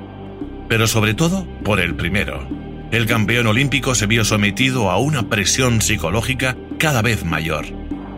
pero 0.68 0.86
sobre 0.88 1.14
todo 1.14 1.46
por 1.62 1.78
el 1.78 1.94
primero. 1.94 2.48
El 2.90 3.06
campeón 3.06 3.46
olímpico 3.46 3.94
se 3.94 4.06
vio 4.06 4.24
sometido 4.24 4.90
a 4.90 4.98
una 4.98 5.28
presión 5.28 5.82
psicológica 5.82 6.56
cada 6.78 7.02
vez 7.02 7.24
mayor. 7.24 7.66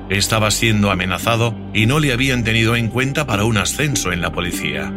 Estaba 0.09 0.51
siendo 0.51 0.91
amenazado 0.91 1.55
y 1.75 1.85
no 1.85 2.01
le 2.01 2.13
habían 2.15 2.45
tenido 2.45 2.77
en 2.77 2.89
cuenta 2.89 3.27
para 3.27 3.45
un 3.45 3.59
ascenso 3.59 4.13
en 4.13 4.23
la 4.23 4.33
policía. 4.33 4.91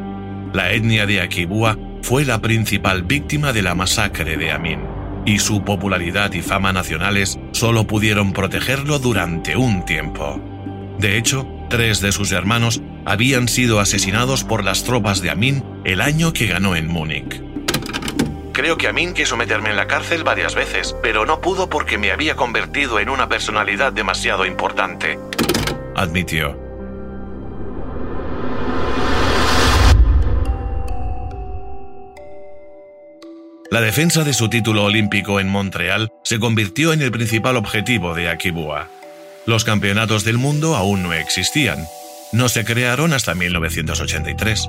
La 0.53 0.71
etnia 0.71 1.05
de 1.05 1.19
Akibua 1.19 1.77
fue 2.01 2.25
la 2.25 2.41
principal 2.41 3.03
víctima 3.03 3.53
de 3.53 3.61
la 3.61 3.75
masacre 3.75 4.37
de 4.37 4.51
Amin, 4.51 4.79
y 5.25 5.39
su 5.39 5.63
popularidad 5.63 6.33
y 6.33 6.41
fama 6.41 6.73
nacionales 6.73 7.39
solo 7.51 7.85
pudieron 7.87 8.33
protegerlo 8.33 8.99
durante 8.99 9.55
un 9.55 9.85
tiempo. 9.85 10.41
De 10.99 11.17
hecho, 11.17 11.47
tres 11.69 12.01
de 12.01 12.11
sus 12.11 12.31
hermanos 12.31 12.81
habían 13.05 13.47
sido 13.47 13.79
asesinados 13.79 14.43
por 14.43 14.63
las 14.63 14.83
tropas 14.83 15.21
de 15.21 15.29
Amin 15.29 15.63
el 15.83 16.01
año 16.01 16.33
que 16.33 16.47
ganó 16.47 16.75
en 16.75 16.87
Múnich. 16.87 17.41
Creo 18.53 18.77
que 18.77 18.87
Amin 18.87 19.13
quiso 19.13 19.37
meterme 19.37 19.69
en 19.69 19.77
la 19.77 19.87
cárcel 19.87 20.23
varias 20.23 20.53
veces, 20.55 20.95
pero 21.01 21.25
no 21.25 21.41
pudo 21.41 21.69
porque 21.69 21.97
me 21.97 22.11
había 22.11 22.35
convertido 22.35 22.99
en 22.99 23.09
una 23.09 23.29
personalidad 23.29 23.93
demasiado 23.93 24.45
importante, 24.45 25.17
admitió. 25.95 26.60
La 33.71 33.79
defensa 33.79 34.25
de 34.25 34.33
su 34.33 34.49
título 34.49 34.83
olímpico 34.83 35.39
en 35.39 35.47
Montreal 35.47 36.11
se 36.25 36.39
convirtió 36.39 36.91
en 36.91 37.01
el 37.01 37.09
principal 37.09 37.55
objetivo 37.55 38.13
de 38.13 38.27
Akibua. 38.27 38.89
Los 39.45 39.63
campeonatos 39.63 40.25
del 40.25 40.37
mundo 40.37 40.75
aún 40.75 41.03
no 41.03 41.13
existían. 41.13 41.85
No 42.33 42.49
se 42.49 42.65
crearon 42.65 43.13
hasta 43.13 43.33
1983. 43.33 44.67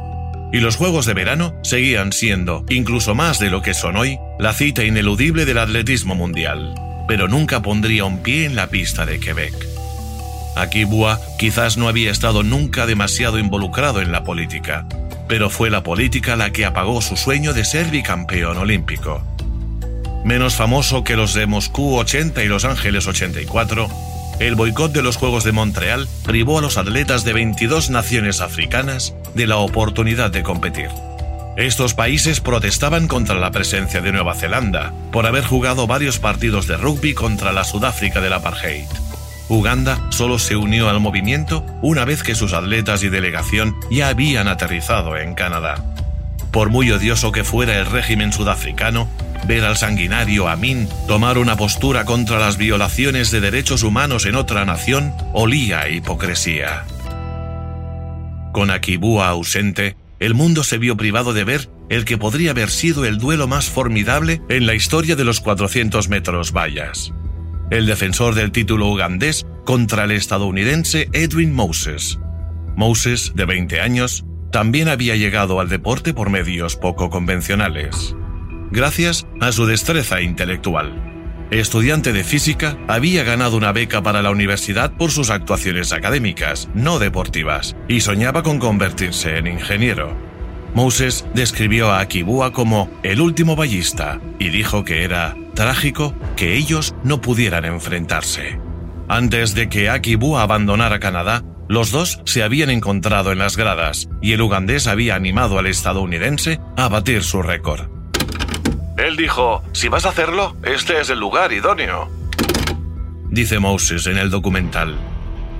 Y 0.52 0.60
los 0.60 0.76
Juegos 0.76 1.04
de 1.04 1.14
Verano 1.14 1.52
seguían 1.64 2.12
siendo, 2.12 2.64
incluso 2.68 3.16
más 3.16 3.40
de 3.40 3.50
lo 3.50 3.60
que 3.60 3.74
son 3.74 3.96
hoy, 3.96 4.20
la 4.38 4.52
cita 4.52 4.84
ineludible 4.84 5.46
del 5.46 5.58
atletismo 5.58 6.14
mundial. 6.14 6.72
Pero 7.08 7.26
nunca 7.26 7.60
pondría 7.60 8.04
un 8.04 8.22
pie 8.22 8.44
en 8.44 8.54
la 8.54 8.68
pista 8.68 9.04
de 9.04 9.18
Quebec. 9.18 9.52
Akibua 10.54 11.18
quizás 11.40 11.76
no 11.76 11.88
había 11.88 12.12
estado 12.12 12.44
nunca 12.44 12.86
demasiado 12.86 13.40
involucrado 13.40 14.00
en 14.00 14.12
la 14.12 14.22
política, 14.22 14.86
pero 15.28 15.50
fue 15.50 15.70
la 15.70 15.82
política 15.82 16.36
la 16.36 16.50
que 16.50 16.64
apagó 16.64 17.00
su 17.00 17.16
sueño 17.16 17.52
de 17.52 17.64
ser 17.64 17.90
bicampeón 17.90 18.56
olímpico. 18.58 19.22
Menos 20.24 20.54
famoso 20.54 21.02
que 21.04 21.16
los 21.16 21.34
de 21.34 21.46
Moscú 21.46 21.96
80 21.96 22.44
y 22.44 22.48
Los 22.48 22.64
Ángeles 22.64 23.06
84, 23.06 23.88
el 24.38 24.54
boicot 24.54 24.92
de 24.92 25.02
los 25.02 25.16
Juegos 25.16 25.44
de 25.44 25.52
Montreal 25.52 26.08
privó 26.24 26.58
a 26.58 26.62
los 26.62 26.76
atletas 26.76 27.24
de 27.24 27.32
22 27.32 27.90
naciones 27.90 28.40
africanas 28.40 29.14
de 29.34 29.46
la 29.46 29.56
oportunidad 29.56 30.30
de 30.30 30.42
competir. 30.42 30.88
Estos 31.56 31.92
países 31.92 32.40
protestaban 32.40 33.08
contra 33.08 33.34
la 33.34 33.50
presencia 33.50 34.00
de 34.00 34.10
Nueva 34.10 34.34
Zelanda 34.34 34.94
por 35.10 35.26
haber 35.26 35.44
jugado 35.44 35.86
varios 35.86 36.18
partidos 36.18 36.66
de 36.66 36.78
rugby 36.78 37.12
contra 37.12 37.52
la 37.52 37.64
Sudáfrica 37.64 38.20
del 38.20 38.32
apartheid. 38.32 38.86
Uganda 39.52 40.00
solo 40.10 40.38
se 40.38 40.56
unió 40.56 40.88
al 40.88 40.98
movimiento 40.98 41.66
una 41.82 42.06
vez 42.06 42.22
que 42.22 42.34
sus 42.34 42.54
atletas 42.54 43.02
y 43.02 43.10
delegación 43.10 43.76
ya 43.90 44.08
habían 44.08 44.48
aterrizado 44.48 45.18
en 45.18 45.34
Canadá. 45.34 45.84
Por 46.50 46.70
muy 46.70 46.90
odioso 46.90 47.32
que 47.32 47.44
fuera 47.44 47.78
el 47.78 47.84
régimen 47.84 48.32
sudafricano, 48.32 49.08
ver 49.46 49.64
al 49.64 49.76
sanguinario 49.76 50.48
Amin 50.48 50.88
tomar 51.06 51.36
una 51.36 51.56
postura 51.56 52.06
contra 52.06 52.38
las 52.38 52.56
violaciones 52.56 53.30
de 53.30 53.40
derechos 53.40 53.82
humanos 53.82 54.24
en 54.24 54.36
otra 54.36 54.64
nación 54.64 55.12
olía 55.34 55.80
a 55.80 55.88
hipocresía. 55.90 56.84
Con 58.52 58.70
Akibua 58.70 59.28
ausente, 59.28 59.96
el 60.18 60.32
mundo 60.32 60.64
se 60.64 60.78
vio 60.78 60.96
privado 60.96 61.34
de 61.34 61.44
ver 61.44 61.68
el 61.90 62.06
que 62.06 62.16
podría 62.16 62.52
haber 62.52 62.70
sido 62.70 63.04
el 63.04 63.18
duelo 63.18 63.48
más 63.48 63.66
formidable 63.66 64.40
en 64.48 64.66
la 64.66 64.74
historia 64.74 65.14
de 65.14 65.24
los 65.24 65.40
400 65.40 66.08
metros 66.08 66.52
vallas. 66.52 67.12
El 67.72 67.86
defensor 67.86 68.34
del 68.34 68.52
título 68.52 68.88
ugandés 68.88 69.46
contra 69.64 70.04
el 70.04 70.10
estadounidense 70.10 71.08
Edwin 71.14 71.54
Moses. 71.54 72.18
Moses, 72.76 73.32
de 73.34 73.46
20 73.46 73.80
años, 73.80 74.26
también 74.50 74.88
había 74.90 75.16
llegado 75.16 75.58
al 75.58 75.70
deporte 75.70 76.12
por 76.12 76.28
medios 76.28 76.76
poco 76.76 77.08
convencionales. 77.08 78.14
Gracias 78.70 79.26
a 79.40 79.52
su 79.52 79.64
destreza 79.64 80.20
intelectual. 80.20 81.48
Estudiante 81.50 82.12
de 82.12 82.24
física, 82.24 82.76
había 82.88 83.24
ganado 83.24 83.56
una 83.56 83.72
beca 83.72 84.02
para 84.02 84.20
la 84.20 84.32
universidad 84.32 84.94
por 84.98 85.10
sus 85.10 85.30
actuaciones 85.30 85.94
académicas, 85.94 86.68
no 86.74 86.98
deportivas, 86.98 87.74
y 87.88 88.02
soñaba 88.02 88.42
con 88.42 88.58
convertirse 88.58 89.38
en 89.38 89.46
ingeniero. 89.46 90.31
Moses 90.74 91.26
describió 91.34 91.90
a 91.90 92.00
Akibua 92.00 92.52
como 92.52 92.88
el 93.02 93.20
último 93.20 93.56
ballista 93.56 94.20
y 94.38 94.48
dijo 94.48 94.84
que 94.84 95.04
era 95.04 95.36
trágico 95.54 96.14
que 96.34 96.56
ellos 96.56 96.94
no 97.04 97.20
pudieran 97.20 97.64
enfrentarse. 97.64 98.58
Antes 99.08 99.54
de 99.54 99.68
que 99.68 99.90
Akibua 99.90 100.42
abandonara 100.42 100.98
Canadá, 100.98 101.42
los 101.68 101.90
dos 101.90 102.20
se 102.24 102.42
habían 102.42 102.70
encontrado 102.70 103.32
en 103.32 103.38
las 103.38 103.56
gradas 103.56 104.08
y 104.22 104.32
el 104.32 104.40
ugandés 104.40 104.86
había 104.86 105.14
animado 105.14 105.58
al 105.58 105.66
estadounidense 105.66 106.58
a 106.76 106.88
batir 106.88 107.22
su 107.22 107.42
récord. 107.42 107.88
Él 108.96 109.16
dijo, 109.16 109.62
si 109.72 109.88
vas 109.88 110.06
a 110.06 110.10
hacerlo, 110.10 110.56
este 110.62 111.00
es 111.00 111.10
el 111.10 111.18
lugar 111.18 111.52
idóneo. 111.52 112.08
Dice 113.30 113.58
Moses 113.58 114.06
en 114.06 114.18
el 114.18 114.30
documental. 114.30 114.96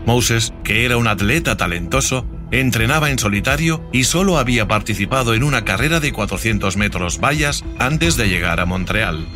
Moses, 0.07 0.53
que 0.65 0.85
era 0.85 0.97
un 0.97 1.07
atleta 1.07 1.57
talentoso, 1.57 2.27
entrenaba 2.53 3.11
en 3.11 3.19
solitario 3.19 3.83
y 3.91 4.05
solo 4.05 4.39
había 4.39 4.69
participado 4.69 5.35
en 5.35 5.43
una 5.43 5.65
carrera 5.65 5.99
de 5.99 6.13
400 6.13 6.77
metros 6.77 7.19
vallas 7.19 7.65
antes 7.79 8.17
de 8.17 8.29
llegar 8.29 8.61
a 8.61 8.67
Montreal. 8.67 9.27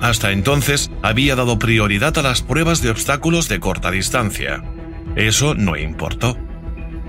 Hasta 0.00 0.30
entonces 0.30 0.90
había 1.02 1.34
dado 1.34 1.58
prioridad 1.58 2.16
a 2.18 2.22
las 2.22 2.42
pruebas 2.42 2.82
de 2.82 2.90
obstáculos 2.90 3.48
de 3.48 3.58
corta 3.58 3.90
distancia. 3.90 4.62
Eso 5.16 5.54
no 5.54 5.76
importó. 5.76 6.36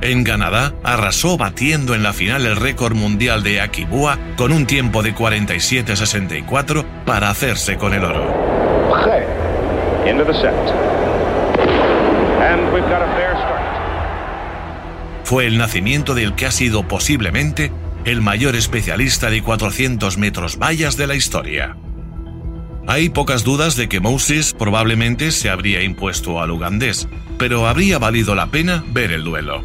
En 0.01 0.23
Canadá 0.23 0.73
arrasó 0.83 1.37
batiendo 1.37 1.93
en 1.93 2.03
la 2.03 2.13
final 2.13 2.45
el 2.45 2.55
récord 2.55 2.95
mundial 2.95 3.43
de 3.43 3.59
Akibua 3.59 4.17
con 4.37 4.53
un 4.53 4.65
tiempo 4.65 5.03
de 5.03 5.13
47-64 5.13 6.85
para 7.05 7.29
hacerse 7.29 7.75
con 7.75 7.93
el 7.93 8.05
oro. 8.05 8.33
Fue 15.29 15.45
el 15.45 15.59
nacimiento 15.59 16.15
del 16.15 16.33
que 16.33 16.47
ha 16.47 16.51
sido 16.51 16.87
posiblemente 16.87 17.71
el 18.03 18.19
mayor 18.19 18.55
especialista 18.55 19.29
de 19.29 19.43
400 19.43 20.17
metros 20.17 20.57
vallas 20.57 20.97
de 20.97 21.05
la 21.05 21.13
historia. 21.13 21.77
Hay 22.87 23.09
pocas 23.09 23.43
dudas 23.43 23.75
de 23.75 23.87
que 23.87 23.99
Moses 23.99 24.55
probablemente 24.57 25.29
se 25.29 25.51
habría 25.51 25.83
impuesto 25.83 26.41
al 26.41 26.49
ugandés, 26.49 27.07
pero 27.37 27.67
habría 27.67 27.99
valido 27.99 28.33
la 28.33 28.47
pena 28.47 28.83
ver 28.87 29.11
el 29.11 29.23
duelo. 29.23 29.61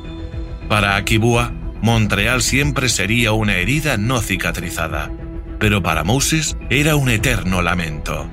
Para 0.69 0.97
Akibua, 0.97 1.51
Montreal 1.81 2.43
siempre 2.43 2.91
sería 2.91 3.33
una 3.33 3.55
herida 3.55 3.97
no 3.97 4.21
cicatrizada, 4.21 5.11
pero 5.59 5.83
para 5.83 6.05
Moses 6.05 6.59
era 6.69 6.95
un 6.97 7.09
eterno 7.09 7.63
lamento. 7.63 8.29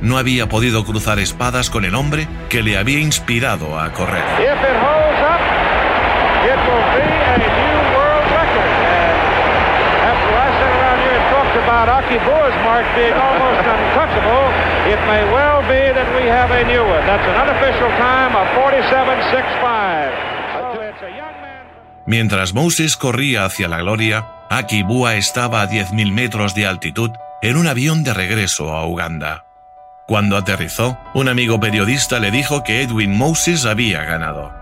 No 0.00 0.18
había 0.18 0.48
podido 0.48 0.84
cruzar 0.84 1.20
espadas 1.20 1.70
con 1.70 1.84
el 1.84 1.94
hombre 1.94 2.26
que 2.48 2.64
le 2.64 2.76
había 2.76 2.98
inspirado 2.98 3.78
a 3.78 3.92
correr. 3.92 5.07
About 11.68 11.88
Akibua's 11.88 12.56
mark 12.64 12.86
being 12.96 13.12
almost 13.12 13.62
untouchable, 13.76 14.44
it 14.88 15.00
may 15.06 15.22
well 15.30 15.60
be 15.68 15.92
that 15.92 16.08
we 16.16 16.24
have 16.26 16.50
a 16.50 16.64
new 16.64 16.82
one. 16.82 17.04
That's 17.06 17.28
an 17.28 17.36
unofficial 17.36 17.90
time 18.00 18.34
of 18.34 18.48
47.65. 18.56 20.38
Mientras 22.06 22.54
Moses 22.54 22.96
corría 22.96 23.44
hacia 23.44 23.68
la 23.68 23.78
gloria, 23.78 24.26
Akibua 24.48 25.16
estaba 25.16 25.60
a 25.60 25.68
10.000 25.68 26.10
metros 26.10 26.54
de 26.54 26.66
altitud 26.66 27.10
en 27.42 27.58
un 27.58 27.66
avión 27.66 28.02
de 28.02 28.14
regreso 28.14 28.72
a 28.72 28.86
Uganda. 28.86 29.44
Cuando 30.06 30.38
aterrizó, 30.38 30.98
un 31.12 31.28
amigo 31.28 31.60
periodista 31.60 32.18
le 32.18 32.30
dijo 32.30 32.64
que 32.64 32.80
Edwin 32.80 33.14
Moses 33.14 33.66
había 33.66 34.04
ganado. 34.04 34.54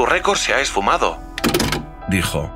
Tu 0.00 0.06
récord 0.06 0.38
se 0.38 0.54
ha 0.54 0.62
esfumado, 0.62 1.18
dijo. 2.08 2.50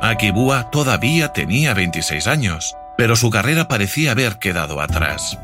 Akibua 0.00 0.70
todavía 0.70 1.28
tenía 1.28 1.74
26 1.74 2.26
años, 2.26 2.74
pero 2.96 3.16
su 3.16 3.28
carrera 3.28 3.68
parecía 3.68 4.12
haber 4.12 4.38
quedado 4.38 4.80
atrás. 4.80 5.38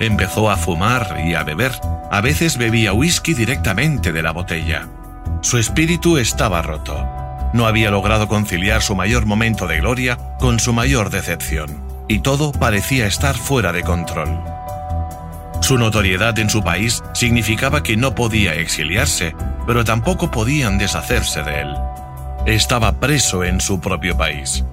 Empezó 0.00 0.50
a 0.50 0.56
fumar 0.56 1.22
y 1.24 1.36
a 1.36 1.44
beber. 1.44 1.70
A 2.10 2.20
veces 2.20 2.58
bebía 2.58 2.92
whisky 2.92 3.34
directamente 3.34 4.10
de 4.10 4.20
la 4.20 4.32
botella. 4.32 4.88
Su 5.42 5.58
espíritu 5.58 6.18
estaba 6.18 6.60
roto. 6.60 7.06
No 7.52 7.68
había 7.68 7.92
logrado 7.92 8.26
conciliar 8.26 8.82
su 8.82 8.96
mayor 8.96 9.26
momento 9.26 9.68
de 9.68 9.78
gloria 9.78 10.18
con 10.40 10.58
su 10.58 10.72
mayor 10.72 11.10
decepción, 11.10 11.84
y 12.08 12.18
todo 12.18 12.50
parecía 12.50 13.06
estar 13.06 13.36
fuera 13.36 13.70
de 13.70 13.84
control. 13.84 14.42
Su 15.68 15.76
notoriedad 15.76 16.38
en 16.38 16.48
su 16.48 16.64
país 16.64 17.04
significaba 17.12 17.82
que 17.82 17.96
no 17.96 18.14
podía 18.14 18.54
exiliarse, 18.54 19.36
pero 19.66 19.84
tampoco 19.84 20.30
podían 20.30 20.78
deshacerse 20.78 21.42
de 21.42 21.60
él 21.60 21.68
estaba 22.54 22.98
preso 22.98 23.44
en 23.44 23.60
su 23.60 23.80
propio 23.80 24.16
país. 24.16 24.64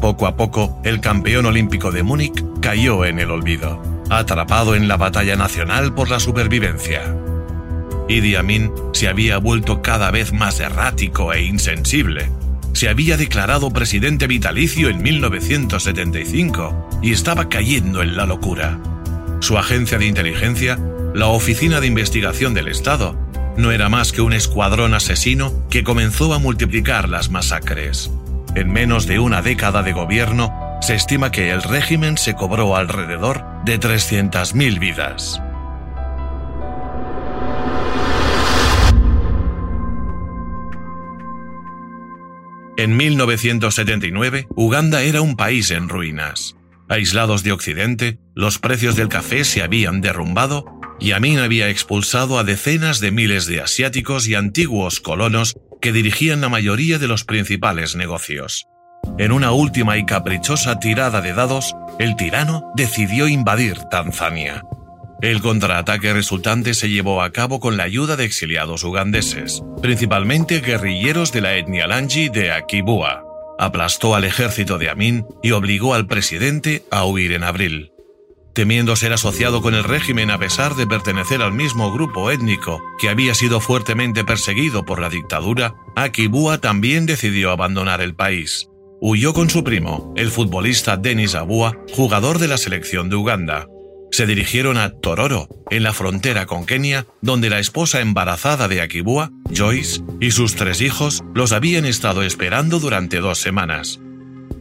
Poco 0.00 0.26
a 0.26 0.36
poco, 0.36 0.80
el 0.84 1.00
campeón 1.00 1.46
olímpico 1.46 1.90
de 1.90 2.02
Múnich 2.02 2.44
cayó 2.60 3.04
en 3.04 3.18
el 3.18 3.30
olvido, 3.30 3.82
atrapado 4.10 4.74
en 4.74 4.88
la 4.88 4.96
batalla 4.96 5.36
nacional 5.36 5.92
por 5.94 6.08
la 6.08 6.20
supervivencia. 6.20 7.02
Idi 8.08 8.36
Amin 8.36 8.72
se 8.92 9.08
había 9.08 9.38
vuelto 9.38 9.82
cada 9.82 10.10
vez 10.10 10.32
más 10.32 10.60
errático 10.60 11.32
e 11.32 11.42
insensible. 11.42 12.30
Se 12.72 12.88
había 12.88 13.16
declarado 13.16 13.70
presidente 13.70 14.26
vitalicio 14.26 14.88
en 14.88 15.02
1975 15.02 17.00
y 17.02 17.12
estaba 17.12 17.48
cayendo 17.48 18.02
en 18.02 18.16
la 18.16 18.24
locura. 18.24 18.78
Su 19.40 19.56
agencia 19.56 19.98
de 19.98 20.06
inteligencia, 20.06 20.78
la 21.14 21.28
Oficina 21.28 21.80
de 21.80 21.86
Investigación 21.86 22.54
del 22.54 22.68
Estado, 22.68 23.16
no 23.56 23.70
era 23.70 23.88
más 23.88 24.12
que 24.12 24.20
un 24.20 24.32
escuadrón 24.32 24.94
asesino 24.94 25.52
que 25.70 25.84
comenzó 25.84 26.34
a 26.34 26.38
multiplicar 26.38 27.08
las 27.08 27.30
masacres. 27.30 28.10
En 28.56 28.72
menos 28.72 29.06
de 29.06 29.20
una 29.20 29.40
década 29.40 29.82
de 29.82 29.92
gobierno, 29.92 30.52
se 30.80 30.94
estima 30.94 31.30
que 31.30 31.50
el 31.50 31.62
régimen 31.62 32.18
se 32.18 32.34
cobró 32.34 32.76
alrededor 32.76 33.44
de 33.64 33.78
300.000 33.78 34.78
vidas. 34.78 35.40
En 42.76 42.96
1979, 42.96 44.46
Uganda 44.54 45.02
era 45.02 45.20
un 45.20 45.36
país 45.36 45.70
en 45.70 45.88
ruinas. 45.88 46.57
Aislados 46.88 47.42
de 47.42 47.52
Occidente, 47.52 48.18
los 48.34 48.58
precios 48.58 48.96
del 48.96 49.08
café 49.08 49.44
se 49.44 49.62
habían 49.62 50.00
derrumbado 50.00 50.64
y 50.98 51.12
Amin 51.12 51.38
había 51.38 51.68
expulsado 51.68 52.38
a 52.38 52.44
decenas 52.44 53.00
de 53.00 53.10
miles 53.10 53.46
de 53.46 53.60
asiáticos 53.60 54.26
y 54.26 54.34
antiguos 54.34 55.00
colonos 55.00 55.54
que 55.80 55.92
dirigían 55.92 56.40
la 56.40 56.48
mayoría 56.48 56.98
de 56.98 57.08
los 57.08 57.24
principales 57.24 57.94
negocios. 57.94 58.66
En 59.18 59.32
una 59.32 59.52
última 59.52 59.96
y 59.98 60.04
caprichosa 60.04 60.78
tirada 60.80 61.20
de 61.20 61.32
dados, 61.32 61.74
el 61.98 62.16
tirano 62.16 62.72
decidió 62.74 63.28
invadir 63.28 63.78
Tanzania. 63.90 64.62
El 65.20 65.40
contraataque 65.40 66.12
resultante 66.12 66.74
se 66.74 66.88
llevó 66.88 67.22
a 67.22 67.32
cabo 67.32 67.60
con 67.60 67.76
la 67.76 67.84
ayuda 67.84 68.16
de 68.16 68.24
exiliados 68.24 68.84
ugandeses, 68.84 69.62
principalmente 69.82 70.60
guerrilleros 70.60 71.32
de 71.32 71.40
la 71.40 71.56
etnia 71.56 71.86
Lanji 71.86 72.28
de 72.28 72.52
Akibua. 72.52 73.27
Aplastó 73.58 74.14
al 74.14 74.24
ejército 74.24 74.78
de 74.78 74.88
Amin 74.88 75.26
y 75.42 75.50
obligó 75.50 75.94
al 75.94 76.06
presidente 76.06 76.84
a 76.90 77.04
huir 77.04 77.32
en 77.32 77.44
abril. 77.44 77.92
Temiendo 78.54 78.96
ser 78.96 79.12
asociado 79.12 79.62
con 79.62 79.74
el 79.74 79.84
régimen 79.84 80.30
a 80.30 80.38
pesar 80.38 80.74
de 80.74 80.86
pertenecer 80.86 81.42
al 81.42 81.52
mismo 81.52 81.92
grupo 81.92 82.30
étnico 82.30 82.80
que 83.00 83.08
había 83.08 83.34
sido 83.34 83.60
fuertemente 83.60 84.24
perseguido 84.24 84.84
por 84.84 85.00
la 85.00 85.08
dictadura, 85.08 85.74
Akibua 85.96 86.58
también 86.58 87.06
decidió 87.06 87.50
abandonar 87.50 88.00
el 88.00 88.14
país. 88.14 88.68
Huyó 89.00 89.32
con 89.32 89.48
su 89.48 89.62
primo, 89.62 90.12
el 90.16 90.30
futbolista 90.30 90.96
Denis 90.96 91.36
Abua, 91.36 91.76
jugador 91.94 92.38
de 92.38 92.48
la 92.48 92.58
selección 92.58 93.08
de 93.08 93.16
Uganda, 93.16 93.68
se 94.10 94.26
dirigieron 94.26 94.78
a 94.78 94.90
Tororo, 94.90 95.48
en 95.70 95.82
la 95.82 95.92
frontera 95.92 96.46
con 96.46 96.66
Kenia, 96.66 97.06
donde 97.20 97.50
la 97.50 97.58
esposa 97.58 98.00
embarazada 98.00 98.68
de 98.68 98.80
Akibua, 98.80 99.30
Joyce, 99.54 100.02
y 100.20 100.30
sus 100.30 100.54
tres 100.54 100.80
hijos 100.80 101.22
los 101.34 101.52
habían 101.52 101.84
estado 101.84 102.22
esperando 102.22 102.80
durante 102.80 103.18
dos 103.18 103.38
semanas. 103.38 104.00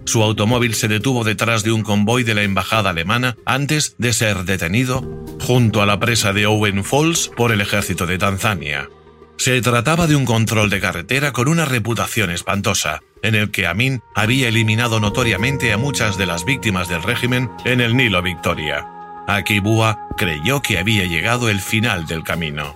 Su 0.06 0.24
automóvil 0.24 0.74
se 0.74 0.88
detuvo 0.88 1.24
detrás 1.24 1.64
de 1.64 1.72
un 1.72 1.84
convoy 1.84 2.24
de 2.24 2.34
la 2.34 2.44
embajada 2.44 2.92
alemana 2.92 3.36
antes 3.46 3.96
de 3.98 4.14
ser 4.14 4.46
detenido 4.46 5.04
junto 5.42 5.82
a 5.82 5.86
la 5.86 6.00
presa 6.00 6.34
de 6.34 6.46
Owen 6.46 6.84
Falls 6.84 7.30
por 7.36 7.52
el 7.52 7.62
ejército 7.62 8.06
de 8.06 8.18
Tanzania. 8.18 8.90
Se 9.38 9.62
trataba 9.62 10.08
de 10.08 10.16
un 10.16 10.26
control 10.26 10.70
de 10.70 10.80
carretera 10.80 11.32
con 11.32 11.48
una 11.48 11.66
reputación 11.66 12.32
espantosa, 12.32 13.02
en 13.22 13.36
el 13.36 13.52
que 13.52 13.68
Amin 13.68 14.02
había 14.16 14.48
eliminado 14.48 15.00
notoriamente 15.00 15.74
a 15.74 15.78
muchas 15.78 16.18
de 16.18 16.26
las 16.26 16.46
víctimas 16.46 16.88
del 16.88 17.04
régimen 17.04 17.50
en 17.66 17.82
el 17.82 17.96
Nilo 17.96 18.22
Victoria. 18.22 18.97
Akibua 19.28 20.08
creyó 20.16 20.62
que 20.62 20.80
había 20.80 21.04
llegado 21.04 21.50
el 21.50 21.60
final 21.60 22.06
del 22.08 22.24
camino. 22.24 22.76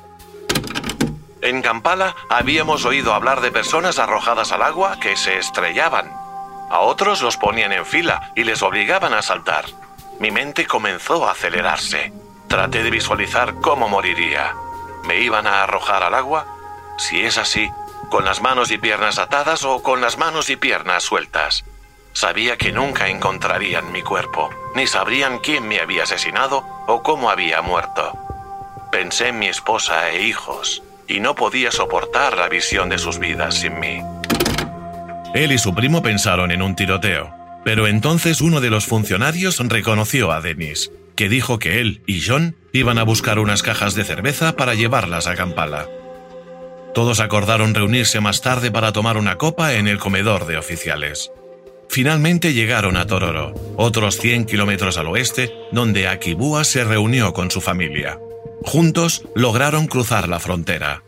En 1.42 1.62
Kampala 1.62 2.14
habíamos 2.30 2.84
oído 2.84 3.14
hablar 3.14 3.40
de 3.40 3.52
personas 3.52 3.98
arrojadas 4.00 4.52
al 4.52 4.62
agua 4.62 5.00
que 5.00 5.16
se 5.16 5.38
estrellaban. 5.38 6.12
A 6.70 6.80
otros 6.80 7.22
los 7.22 7.38
ponían 7.38 7.72
en 7.72 7.86
fila 7.86 8.34
y 8.36 8.44
les 8.44 8.62
obligaban 8.62 9.14
a 9.14 9.22
saltar. 9.22 9.66
Mi 10.20 10.30
mente 10.30 10.68
comenzó 10.68 11.26
a 11.26 11.32
acelerarse. 11.32 12.12
Traté 12.48 12.84
de 12.84 12.92
visualizar 12.92 13.56
cómo 13.56 13.88
moriría. 13.88 14.54
¿Me 15.08 15.22
iban 15.22 15.48
a 15.48 15.64
arrojar 15.64 16.04
al 16.04 16.14
agua? 16.14 16.46
Si 16.98 17.22
es 17.22 17.38
así, 17.38 17.72
con 18.10 18.26
las 18.26 18.42
manos 18.42 18.72
y 18.72 18.78
piernas 18.78 19.20
atadas 19.20 19.64
o 19.64 19.82
con 19.82 20.02
las 20.02 20.18
manos 20.18 20.50
y 20.50 20.58
piernas 20.58 21.04
sueltas. 21.04 21.64
Sabía 22.14 22.58
que 22.58 22.72
nunca 22.72 23.10
encontrarían 23.10 23.92
mi 23.92 24.02
cuerpo, 24.02 24.50
ni 24.76 24.88
sabrían 24.88 25.40
quién 25.40 25.68
me 25.68 25.80
había 25.80 26.04
asesinado 26.04 26.64
o 26.88 27.02
cómo 27.02 27.30
había 27.30 27.62
muerto. 27.62 28.14
Pensé 28.92 29.30
en 29.30 29.40
mi 29.40 29.48
esposa 29.48 30.10
e 30.10 30.28
hijos, 30.28 30.84
y 31.08 31.20
no 31.20 31.36
podía 31.36 31.72
soportar 31.72 32.38
la 32.38 32.50
visión 32.50 32.90
de 32.90 32.98
sus 32.98 33.20
vidas 33.20 33.56
sin 33.56 33.80
mí. 33.80 34.02
Él 35.34 35.52
y 35.54 35.58
su 35.58 35.74
primo 35.74 36.02
pensaron 36.02 36.52
en 36.52 36.62
un 36.62 36.76
tiroteo, 36.76 37.34
pero 37.64 37.88
entonces 37.88 38.42
uno 38.42 38.60
de 38.60 38.70
los 38.70 38.86
funcionarios 38.86 39.58
reconoció 39.60 40.32
a 40.32 40.42
Dennis, 40.42 40.92
que 41.16 41.30
dijo 41.30 41.60
que 41.60 41.80
él 41.80 42.02
y 42.06 42.22
John 42.22 42.56
iban 42.74 42.98
a 42.98 43.04
buscar 43.04 43.40
unas 43.40 43.64
cajas 43.64 43.96
de 43.96 44.04
cerveza 44.04 44.56
para 44.58 44.74
llevarlas 44.74 45.28
a 45.28 45.36
Kampala. 45.36 45.88
Todos 46.94 47.22
acordaron 47.22 47.74
reunirse 47.74 48.20
más 48.20 48.42
tarde 48.42 48.72
para 48.72 48.92
tomar 48.92 49.18
una 49.18 49.38
copa 49.38 49.74
en 49.74 49.88
el 49.88 49.98
comedor 49.98 50.46
de 50.46 50.58
oficiales. 50.58 51.32
Finalmente 51.92 52.54
llegaron 52.54 52.96
a 52.96 53.06
Tororo, 53.06 53.54
otros 53.76 54.16
100 54.16 54.46
kilómetros 54.46 54.98
al 54.98 55.08
oeste, 55.08 55.52
donde 55.74 56.08
Akibua 56.08 56.64
se 56.64 56.86
reunió 56.86 57.34
con 57.34 57.52
su 57.52 57.60
familia. 57.60 58.18
Juntos 58.64 59.24
lograron 59.36 59.88
cruzar 59.88 60.30
la 60.30 60.40
frontera, 60.40 61.04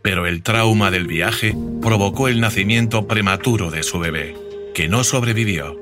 pero 0.00 0.28
el 0.28 0.44
trauma 0.44 0.92
del 0.92 1.08
viaje 1.08 1.56
provocó 1.82 2.28
el 2.28 2.40
nacimiento 2.40 3.08
prematuro 3.08 3.72
de 3.72 3.82
su 3.82 3.98
bebé, 3.98 4.36
que 4.76 4.86
no 4.86 5.02
sobrevivió. 5.02 5.76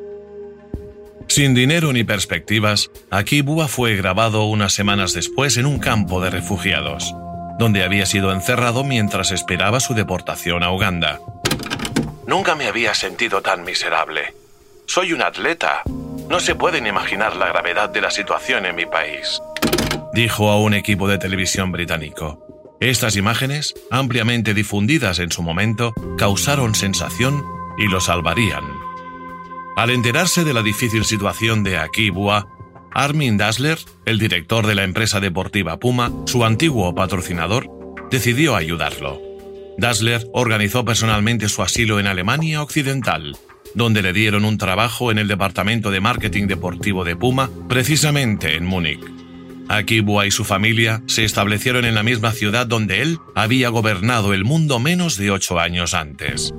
Sin 1.28 1.52
dinero 1.52 1.92
ni 1.92 2.04
perspectivas, 2.04 2.90
Akibua 3.10 3.68
fue 3.68 3.94
grabado 3.94 4.44
unas 4.44 4.72
semanas 4.72 5.12
después 5.12 5.58
en 5.58 5.66
un 5.66 5.78
campo 5.78 6.22
de 6.22 6.30
refugiados, 6.30 7.14
donde 7.58 7.84
había 7.84 8.06
sido 8.06 8.32
encerrado 8.32 8.84
mientras 8.84 9.32
esperaba 9.32 9.80
su 9.80 9.92
deportación 9.92 10.62
a 10.62 10.72
Uganda. 10.72 11.20
Nunca 12.26 12.54
me 12.54 12.68
había 12.68 12.94
sentido 12.94 13.42
tan 13.42 13.62
miserable. 13.62 14.45
Soy 14.86 15.12
un 15.12 15.20
atleta. 15.20 15.82
No 16.30 16.38
se 16.40 16.54
pueden 16.54 16.86
imaginar 16.86 17.36
la 17.36 17.48
gravedad 17.48 17.90
de 17.90 18.00
la 18.00 18.10
situación 18.10 18.66
en 18.66 18.76
mi 18.76 18.86
país. 18.86 19.40
Dijo 20.14 20.50
a 20.50 20.60
un 20.60 20.74
equipo 20.74 21.08
de 21.08 21.18
televisión 21.18 21.72
británico. 21.72 22.76
Estas 22.80 23.16
imágenes, 23.16 23.74
ampliamente 23.90 24.54
difundidas 24.54 25.18
en 25.18 25.32
su 25.32 25.42
momento, 25.42 25.92
causaron 26.16 26.74
sensación 26.74 27.44
y 27.78 27.88
lo 27.88 28.00
salvarían. 28.00 28.64
Al 29.76 29.90
enterarse 29.90 30.44
de 30.44 30.54
la 30.54 30.62
difícil 30.62 31.04
situación 31.04 31.64
de 31.64 31.78
Akibua, 31.78 32.46
Armin 32.92 33.36
Dassler, 33.36 33.78
el 34.04 34.18
director 34.18 34.66
de 34.66 34.74
la 34.74 34.84
empresa 34.84 35.20
deportiva 35.20 35.78
Puma, 35.78 36.12
su 36.26 36.44
antiguo 36.44 36.94
patrocinador, 36.94 37.68
decidió 38.10 38.54
ayudarlo. 38.54 39.20
Dassler 39.78 40.26
organizó 40.32 40.84
personalmente 40.84 41.48
su 41.48 41.62
asilo 41.62 41.98
en 41.98 42.06
Alemania 42.06 42.62
Occidental 42.62 43.36
donde 43.74 44.02
le 44.02 44.12
dieron 44.12 44.44
un 44.44 44.58
trabajo 44.58 45.10
en 45.10 45.18
el 45.18 45.28
departamento 45.28 45.90
de 45.90 46.00
marketing 46.00 46.46
deportivo 46.46 47.04
de 47.04 47.16
Puma, 47.16 47.50
precisamente 47.68 48.56
en 48.56 48.64
Múnich. 48.64 49.00
Akibua 49.68 50.26
y 50.26 50.30
su 50.30 50.44
familia 50.44 51.02
se 51.06 51.24
establecieron 51.24 51.84
en 51.84 51.94
la 51.94 52.02
misma 52.02 52.32
ciudad 52.32 52.66
donde 52.66 53.02
él 53.02 53.18
había 53.34 53.68
gobernado 53.68 54.32
el 54.32 54.44
mundo 54.44 54.78
menos 54.78 55.16
de 55.16 55.30
ocho 55.30 55.58
años 55.58 55.94
antes. 55.94 56.54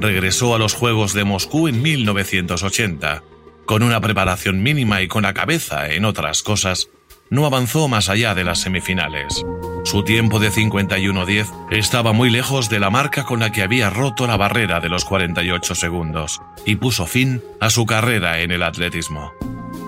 Regresó 0.00 0.54
a 0.54 0.58
los 0.58 0.74
Juegos 0.74 1.12
de 1.12 1.24
Moscú 1.24 1.68
en 1.68 1.82
1980. 1.82 3.22
Con 3.64 3.82
una 3.82 4.00
preparación 4.00 4.62
mínima 4.62 5.02
y 5.02 5.08
con 5.08 5.22
la 5.22 5.34
cabeza 5.34 5.92
en 5.92 6.04
otras 6.04 6.42
cosas, 6.42 6.88
no 7.30 7.46
avanzó 7.46 7.88
más 7.88 8.08
allá 8.08 8.34
de 8.34 8.44
las 8.44 8.60
semifinales. 8.60 9.44
Su 9.84 10.02
tiempo 10.02 10.38
de 10.38 10.50
51-10 10.50 11.46
estaba 11.70 12.12
muy 12.12 12.30
lejos 12.30 12.68
de 12.68 12.80
la 12.80 12.90
marca 12.90 13.24
con 13.24 13.40
la 13.40 13.50
que 13.50 13.62
había 13.62 13.90
roto 13.90 14.26
la 14.26 14.36
barrera 14.36 14.80
de 14.80 14.88
los 14.88 15.04
48 15.04 15.74
segundos 15.74 16.42
y 16.66 16.76
puso 16.76 17.06
fin 17.06 17.42
a 17.60 17.70
su 17.70 17.86
carrera 17.86 18.40
en 18.40 18.50
el 18.50 18.62
atletismo. 18.62 19.32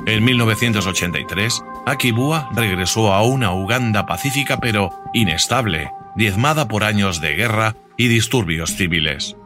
En 0.06 0.24
1983, 0.24 1.62
Akibua 1.86 2.48
regresó 2.54 3.12
a 3.12 3.22
una 3.22 3.52
Uganda 3.52 4.06
pacífica 4.06 4.58
pero 4.58 4.90
inestable, 5.12 5.90
diezmada 6.16 6.66
por 6.66 6.84
años 6.84 7.20
de 7.20 7.34
guerra 7.34 7.76
y 7.98 8.08
disturbios 8.08 8.76
civiles. 8.76 9.36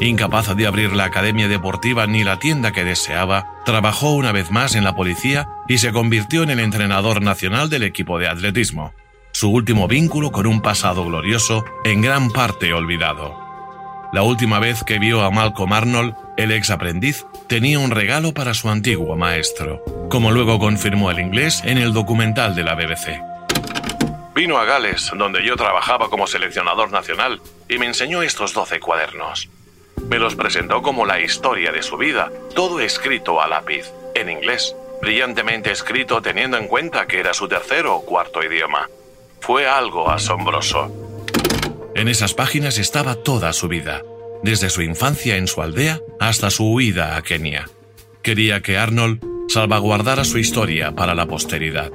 Incapaz 0.00 0.56
de 0.56 0.66
abrir 0.66 0.94
la 0.94 1.04
academia 1.04 1.46
deportiva 1.46 2.06
ni 2.08 2.24
la 2.24 2.38
tienda 2.40 2.72
que 2.72 2.82
deseaba, 2.82 3.62
trabajó 3.64 4.12
una 4.12 4.32
vez 4.32 4.50
más 4.50 4.74
en 4.74 4.82
la 4.82 4.96
policía 4.96 5.46
y 5.68 5.78
se 5.78 5.92
convirtió 5.92 6.42
en 6.42 6.50
el 6.50 6.58
entrenador 6.58 7.22
nacional 7.22 7.70
del 7.70 7.84
equipo 7.84 8.18
de 8.18 8.28
atletismo 8.28 8.92
su 9.32 9.50
último 9.50 9.88
vínculo 9.88 10.30
con 10.30 10.46
un 10.46 10.60
pasado 10.60 11.04
glorioso 11.04 11.64
en 11.84 12.02
gran 12.02 12.30
parte 12.30 12.72
olvidado. 12.72 13.40
La 14.12 14.22
última 14.22 14.58
vez 14.58 14.84
que 14.84 14.98
vio 14.98 15.22
a 15.22 15.30
Malcolm 15.30 15.72
Arnold, 15.72 16.14
el 16.36 16.52
ex 16.52 16.70
aprendiz, 16.70 17.26
tenía 17.48 17.78
un 17.78 17.90
regalo 17.90 18.34
para 18.34 18.52
su 18.52 18.68
antiguo 18.68 19.16
maestro, 19.16 19.82
como 20.10 20.30
luego 20.30 20.58
confirmó 20.58 21.10
el 21.10 21.18
inglés 21.18 21.62
en 21.64 21.78
el 21.78 21.94
documental 21.94 22.54
de 22.54 22.62
la 22.62 22.74
BBC. 22.74 23.20
Vino 24.34 24.58
a 24.58 24.64
Gales, 24.64 25.10
donde 25.16 25.44
yo 25.44 25.56
trabajaba 25.56 26.10
como 26.10 26.26
seleccionador 26.26 26.90
nacional, 26.90 27.40
y 27.68 27.78
me 27.78 27.86
enseñó 27.86 28.22
estos 28.22 28.52
12 28.52 28.80
cuadernos. 28.80 29.48
Me 30.08 30.18
los 30.18 30.34
presentó 30.34 30.82
como 30.82 31.06
la 31.06 31.20
historia 31.20 31.72
de 31.72 31.82
su 31.82 31.96
vida, 31.96 32.30
todo 32.54 32.80
escrito 32.80 33.40
a 33.40 33.48
lápiz, 33.48 33.90
en 34.14 34.28
inglés, 34.28 34.76
brillantemente 35.00 35.70
escrito 35.70 36.20
teniendo 36.20 36.58
en 36.58 36.68
cuenta 36.68 37.06
que 37.06 37.18
era 37.18 37.32
su 37.32 37.48
tercero 37.48 37.96
o 37.96 38.04
cuarto 38.04 38.42
idioma. 38.42 38.88
Fue 39.42 39.66
algo 39.66 40.08
asombroso. 40.08 40.92
En 41.96 42.06
esas 42.06 42.32
páginas 42.32 42.78
estaba 42.78 43.16
toda 43.16 43.52
su 43.52 43.66
vida, 43.66 44.02
desde 44.44 44.70
su 44.70 44.82
infancia 44.82 45.36
en 45.36 45.48
su 45.48 45.62
aldea 45.62 45.98
hasta 46.20 46.48
su 46.48 46.72
huida 46.72 47.16
a 47.16 47.22
Kenia. 47.22 47.68
Quería 48.22 48.62
que 48.62 48.78
Arnold 48.78 49.20
salvaguardara 49.48 50.24
su 50.24 50.38
historia 50.38 50.92
para 50.92 51.16
la 51.16 51.26
posteridad. 51.26 51.90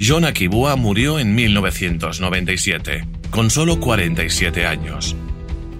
John 0.00 0.24
Akibua 0.24 0.74
murió 0.74 1.20
en 1.20 1.36
1997, 1.36 3.06
con 3.30 3.50
solo 3.50 3.78
47 3.78 4.66
años. 4.66 5.14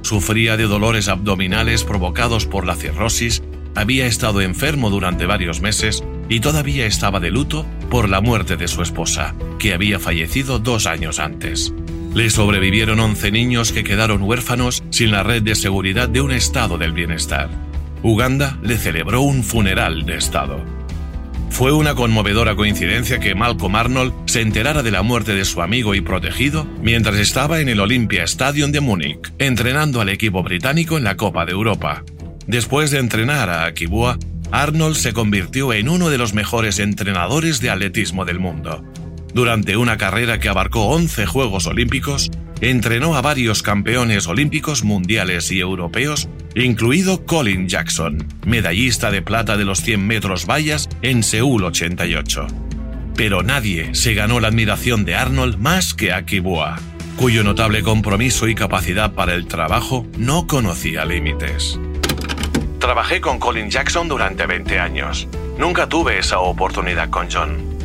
Sufría 0.02 0.56
de 0.56 0.64
dolores 0.64 1.08
abdominales 1.08 1.82
provocados 1.82 2.46
por 2.46 2.64
la 2.64 2.76
cirrosis 2.76 3.42
había 3.74 4.06
estado 4.06 4.40
enfermo 4.40 4.90
durante 4.90 5.26
varios 5.26 5.60
meses 5.60 6.02
y 6.28 6.40
todavía 6.40 6.86
estaba 6.86 7.20
de 7.20 7.30
luto 7.30 7.66
por 7.90 8.08
la 8.08 8.20
muerte 8.20 8.56
de 8.56 8.68
su 8.68 8.82
esposa, 8.82 9.34
que 9.58 9.74
había 9.74 9.98
fallecido 9.98 10.58
dos 10.58 10.86
años 10.86 11.18
antes. 11.18 11.72
Le 12.14 12.30
sobrevivieron 12.30 12.98
11 12.98 13.30
niños 13.30 13.72
que 13.72 13.84
quedaron 13.84 14.22
huérfanos 14.22 14.82
sin 14.90 15.10
la 15.10 15.22
red 15.22 15.42
de 15.42 15.54
seguridad 15.54 16.08
de 16.08 16.20
un 16.20 16.32
estado 16.32 16.78
del 16.78 16.92
bienestar. 16.92 17.48
Uganda 18.02 18.58
le 18.62 18.78
celebró 18.78 19.20
un 19.20 19.44
funeral 19.44 20.06
de 20.06 20.16
Estado. 20.16 20.64
Fue 21.50 21.72
una 21.72 21.94
conmovedora 21.94 22.54
coincidencia 22.54 23.18
que 23.18 23.34
Malcolm 23.34 23.74
Arnold 23.74 24.14
se 24.26 24.40
enterara 24.40 24.82
de 24.82 24.90
la 24.90 25.02
muerte 25.02 25.34
de 25.34 25.44
su 25.44 25.60
amigo 25.60 25.94
y 25.94 26.00
protegido 26.00 26.66
mientras 26.80 27.16
estaba 27.16 27.60
en 27.60 27.68
el 27.68 27.80
Olympia 27.80 28.24
Stadium 28.24 28.72
de 28.72 28.80
Múnich, 28.80 29.32
entrenando 29.38 30.00
al 30.00 30.08
equipo 30.08 30.42
británico 30.42 30.96
en 30.96 31.04
la 31.04 31.16
Copa 31.16 31.44
de 31.44 31.52
Europa. 31.52 32.04
Después 32.50 32.90
de 32.90 32.98
entrenar 32.98 33.48
a 33.48 33.64
Akibua, 33.64 34.18
Arnold 34.50 34.96
se 34.96 35.12
convirtió 35.12 35.72
en 35.72 35.88
uno 35.88 36.10
de 36.10 36.18
los 36.18 36.34
mejores 36.34 36.80
entrenadores 36.80 37.60
de 37.60 37.70
atletismo 37.70 38.24
del 38.24 38.40
mundo. 38.40 38.84
Durante 39.32 39.76
una 39.76 39.96
carrera 39.96 40.40
que 40.40 40.48
abarcó 40.48 40.86
11 40.86 41.26
Juegos 41.26 41.68
Olímpicos, 41.68 42.32
entrenó 42.60 43.14
a 43.14 43.20
varios 43.20 43.62
campeones 43.62 44.26
olímpicos 44.26 44.82
mundiales 44.82 45.52
y 45.52 45.60
europeos, 45.60 46.28
incluido 46.56 47.24
Colin 47.24 47.68
Jackson, 47.68 48.26
medallista 48.44 49.12
de 49.12 49.22
plata 49.22 49.56
de 49.56 49.64
los 49.64 49.82
100 49.82 50.04
metros 50.04 50.44
vallas 50.44 50.88
en 51.02 51.22
Seúl 51.22 51.62
88. 51.62 52.48
Pero 53.14 53.44
nadie 53.44 53.94
se 53.94 54.14
ganó 54.14 54.40
la 54.40 54.48
admiración 54.48 55.04
de 55.04 55.14
Arnold 55.14 55.56
más 55.58 55.94
que 55.94 56.12
Akibua, 56.12 56.80
cuyo 57.14 57.44
notable 57.44 57.82
compromiso 57.82 58.48
y 58.48 58.56
capacidad 58.56 59.12
para 59.12 59.36
el 59.36 59.46
trabajo 59.46 60.04
no 60.18 60.48
conocía 60.48 61.04
límites. 61.04 61.78
Trabajé 62.80 63.20
con 63.20 63.38
Colin 63.38 63.68
Jackson 63.68 64.08
durante 64.08 64.46
20 64.46 64.78
años. 64.78 65.28
Nunca 65.58 65.86
tuve 65.86 66.18
esa 66.18 66.40
oportunidad 66.40 67.10
con 67.10 67.30
John. 67.30 67.76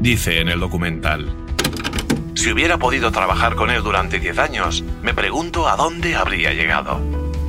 Dice 0.00 0.40
en 0.40 0.48
el 0.48 0.60
documental. 0.60 1.34
Si 2.34 2.52
hubiera 2.52 2.78
podido 2.78 3.10
trabajar 3.10 3.56
con 3.56 3.68
él 3.68 3.82
durante 3.82 4.20
10 4.20 4.38
años, 4.38 4.84
me 5.02 5.12
pregunto 5.12 5.68
a 5.68 5.74
dónde 5.74 6.14
habría 6.14 6.52
llegado. 6.52 7.00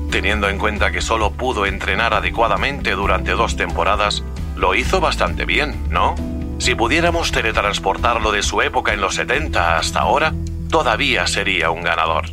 Teniendo 0.09 0.49
en 0.49 0.57
cuenta 0.57 0.91
que 0.91 1.01
solo 1.01 1.31
pudo 1.31 1.67
entrenar 1.67 2.15
adecuadamente 2.15 2.93
durante 2.93 3.33
dos 3.33 3.55
temporadas, 3.55 4.23
lo 4.55 4.73
hizo 4.73 4.99
bastante 4.99 5.45
bien, 5.45 5.75
¿no? 5.91 6.15
Si 6.57 6.73
pudiéramos 6.73 7.31
teletransportarlo 7.31 8.31
de 8.31 8.41
su 8.41 8.63
época 8.63 8.93
en 8.93 9.01
los 9.01 9.13
70 9.13 9.77
hasta 9.77 9.99
ahora, 9.99 10.33
todavía 10.71 11.27
sería 11.27 11.69
un 11.69 11.83
ganador. 11.83 12.25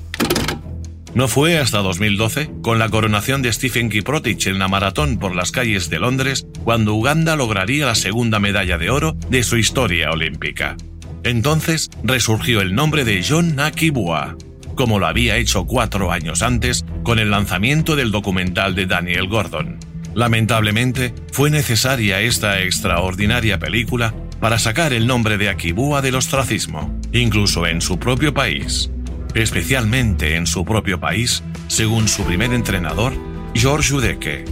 No 1.14 1.26
fue 1.26 1.58
hasta 1.58 1.78
2012, 1.78 2.50
con 2.62 2.78
la 2.78 2.88
coronación 2.88 3.42
de 3.42 3.52
Stephen 3.52 3.90
Kiprotich 3.90 4.46
en 4.46 4.60
la 4.60 4.68
maratón 4.68 5.18
por 5.18 5.34
las 5.34 5.50
calles 5.50 5.90
de 5.90 5.98
Londres, 5.98 6.46
cuando 6.62 6.94
Uganda 6.94 7.34
lograría 7.34 7.86
la 7.86 7.96
segunda 7.96 8.38
medalla 8.38 8.78
de 8.78 8.90
oro 8.90 9.16
de 9.28 9.42
su 9.42 9.56
historia 9.56 10.10
olímpica. 10.12 10.76
Entonces 11.24 11.90
resurgió 12.04 12.60
el 12.60 12.74
nombre 12.74 13.04
de 13.04 13.24
John 13.28 13.56
Nakibua, 13.56 14.36
como 14.76 15.00
lo 15.00 15.08
había 15.08 15.36
hecho 15.36 15.66
cuatro 15.66 16.12
años 16.12 16.42
antes 16.42 16.84
con 17.02 17.18
el 17.18 17.30
lanzamiento 17.30 17.96
del 17.96 18.12
documental 18.12 18.76
de 18.76 18.86
Daniel 18.86 19.26
Gordon. 19.26 19.78
Lamentablemente, 20.14 21.12
fue 21.32 21.50
necesaria 21.50 22.20
esta 22.20 22.62
extraordinaria 22.62 23.58
película 23.58 24.14
para 24.40 24.58
sacar 24.58 24.92
el 24.92 25.06
nombre 25.06 25.38
de 25.38 25.48
Akibua 25.48 26.02
del 26.02 26.14
ostracismo, 26.14 26.98
incluso 27.12 27.66
en 27.66 27.80
su 27.80 27.98
propio 27.98 28.32
país 28.32 28.90
especialmente 29.34 30.36
en 30.36 30.46
su 30.46 30.64
propio 30.64 31.00
país, 31.00 31.42
según 31.68 32.08
su 32.08 32.24
primer 32.24 32.52
entrenador, 32.52 33.12
George 33.54 33.94
Udeke. 33.94 34.44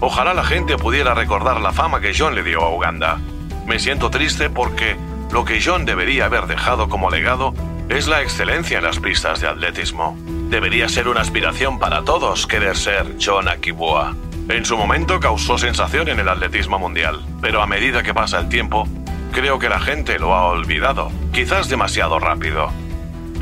Ojalá 0.00 0.34
la 0.34 0.44
gente 0.44 0.76
pudiera 0.76 1.14
recordar 1.14 1.60
la 1.60 1.72
fama 1.72 2.00
que 2.00 2.12
John 2.16 2.34
le 2.34 2.42
dio 2.42 2.60
a 2.62 2.74
Uganda. 2.74 3.20
Me 3.66 3.78
siento 3.78 4.10
triste 4.10 4.50
porque 4.50 4.96
lo 5.32 5.44
que 5.44 5.62
John 5.64 5.84
debería 5.84 6.26
haber 6.26 6.46
dejado 6.46 6.88
como 6.88 7.10
legado 7.10 7.54
es 7.88 8.08
la 8.08 8.22
excelencia 8.22 8.78
en 8.78 8.84
las 8.84 8.98
pistas 8.98 9.40
de 9.40 9.48
atletismo. 9.48 10.16
Debería 10.50 10.88
ser 10.88 11.08
una 11.08 11.20
aspiración 11.20 11.78
para 11.78 12.02
todos 12.02 12.46
querer 12.46 12.76
ser 12.76 13.16
John 13.24 13.48
Akibua. 13.48 14.16
En 14.48 14.64
su 14.64 14.76
momento 14.76 15.20
causó 15.20 15.56
sensación 15.56 16.08
en 16.08 16.18
el 16.18 16.28
atletismo 16.28 16.78
mundial, 16.78 17.24
pero 17.40 17.62
a 17.62 17.66
medida 17.66 18.02
que 18.02 18.12
pasa 18.12 18.40
el 18.40 18.48
tiempo, 18.48 18.88
creo 19.32 19.58
que 19.58 19.68
la 19.68 19.78
gente 19.78 20.18
lo 20.18 20.34
ha 20.34 20.46
olvidado, 20.48 21.12
quizás 21.32 21.68
demasiado 21.68 22.18
rápido. 22.18 22.72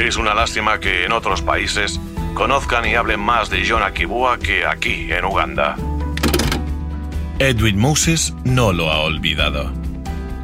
Es 0.01 0.17
una 0.17 0.33
lástima 0.33 0.81
que 0.81 1.05
en 1.05 1.13
otros 1.13 1.43
países 1.43 2.01
conozcan 2.33 2.87
y 2.87 2.95
hablen 2.95 3.21
más 3.21 3.51
de 3.51 3.69
John 3.69 3.83
Akibua 3.83 4.39
que 4.39 4.65
aquí, 4.65 5.13
en 5.13 5.27
Uganda. 5.27 5.77
Edwin 7.39 7.79
Moses 7.79 8.35
no 8.43 8.73
lo 8.73 8.91
ha 8.91 9.01
olvidado. 9.01 9.71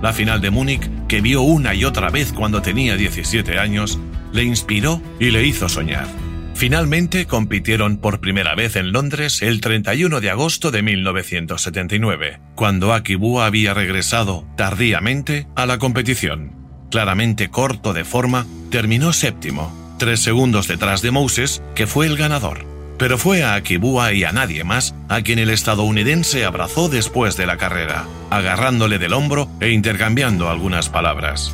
La 0.03 0.13
final 0.13 0.43
de 0.43 0.51
Múnich, 0.51 0.91
que 1.09 1.23
vio 1.23 1.41
una 1.41 1.75
y 1.75 1.87
otra 1.87 2.11
vez 2.11 2.35
cuando 2.35 2.61
tenía 2.61 2.97
17 2.97 3.59
años, 3.59 3.99
le 4.31 4.45
inspiró 4.45 5.01
y 5.19 5.31
le 5.31 5.47
hizo 5.47 5.71
soñar. 5.71 6.07
Finalmente 6.55 7.27
compitieron 7.27 7.97
por 7.97 8.21
primera 8.21 8.55
vez 8.55 8.77
en 8.77 8.93
Londres 8.93 9.41
el 9.41 9.63
31 9.63 10.21
de 10.21 10.31
agosto 10.31 10.71
de 10.71 10.83
1979, 10.83 12.41
cuando 12.55 12.93
Akibua 12.93 13.47
había 13.47 13.73
regresado 13.73 14.47
tardíamente 14.55 15.47
a 15.57 15.65
la 15.65 15.79
competición 15.79 16.56
claramente 16.91 17.49
corto 17.49 17.93
de 17.93 18.05
forma, 18.05 18.47
terminó 18.71 19.13
séptimo, 19.13 19.73
tres 19.99 20.21
segundos 20.21 20.69
detrás 20.69 21.03
de 21.03 21.11
Moses, 21.11 21.63
que 21.75 21.87
fue 21.87 22.07
el 22.07 22.17
ganador. 22.17 22.65
Pero 22.99 23.19
fue 23.19 23.43
a 23.43 23.55
Akibua 23.55 24.13
y 24.13 24.25
a 24.25 24.33
nadie 24.33 24.65
más 24.65 24.95
a 25.09 25.21
quien 25.21 25.39
el 25.39 25.51
estadounidense 25.51 26.45
abrazó 26.45 26.89
después 26.89 27.37
de 27.37 27.47
la 27.47 27.59
carrera, 27.59 28.07
agarrándole 28.31 28.99
del 28.99 29.13
hombro 29.13 29.49
e 29.61 29.71
intercambiando 29.71 30.49
algunas 30.49 30.89
palabras. 30.89 31.53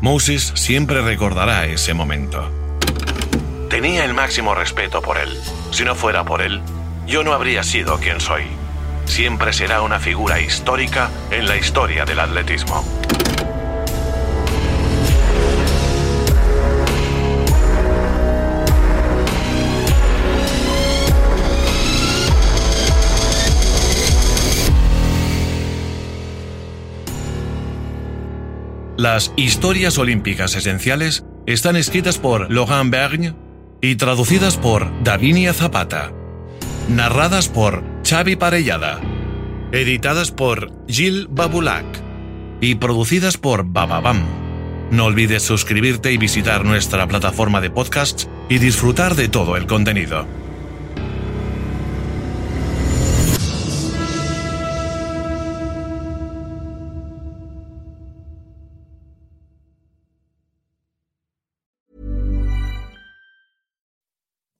Moses 0.00 0.52
siempre 0.54 1.02
recordará 1.02 1.66
ese 1.66 1.94
momento. 1.94 2.48
Tenía 3.70 4.04
el 4.04 4.14
máximo 4.14 4.54
respeto 4.54 5.02
por 5.02 5.18
él. 5.18 5.30
Si 5.72 5.84
no 5.84 5.96
fuera 5.96 6.24
por 6.24 6.42
él, 6.42 6.60
yo 7.06 7.24
no 7.24 7.32
habría 7.32 7.64
sido 7.64 7.98
quien 7.98 8.20
soy. 8.20 8.44
Siempre 9.04 9.52
será 9.52 9.82
una 9.82 9.98
figura 9.98 10.40
histórica 10.40 11.10
en 11.30 11.46
la 11.46 11.56
historia 11.56 12.04
del 12.04 12.20
atletismo. 12.20 12.84
Las 29.04 29.34
historias 29.36 29.98
olímpicas 29.98 30.56
esenciales 30.56 31.26
están 31.44 31.76
escritas 31.76 32.16
por 32.16 32.50
Laurent 32.50 32.90
Bergne 32.90 33.34
y 33.82 33.96
traducidas 33.96 34.56
por 34.56 34.90
Davinia 35.04 35.52
Zapata. 35.52 36.10
Narradas 36.88 37.50
por 37.50 37.84
Xavi 38.02 38.36
Parellada. 38.36 39.02
Editadas 39.72 40.30
por 40.30 40.72
Gilles 40.88 41.26
Babulac. 41.28 41.84
Y 42.62 42.76
producidas 42.76 43.36
por 43.36 43.66
Bababam. 43.66 44.22
No 44.90 45.04
olvides 45.04 45.42
suscribirte 45.42 46.10
y 46.10 46.16
visitar 46.16 46.64
nuestra 46.64 47.06
plataforma 47.06 47.60
de 47.60 47.68
podcasts 47.68 48.26
y 48.48 48.56
disfrutar 48.56 49.16
de 49.16 49.28
todo 49.28 49.58
el 49.58 49.66
contenido. 49.66 50.26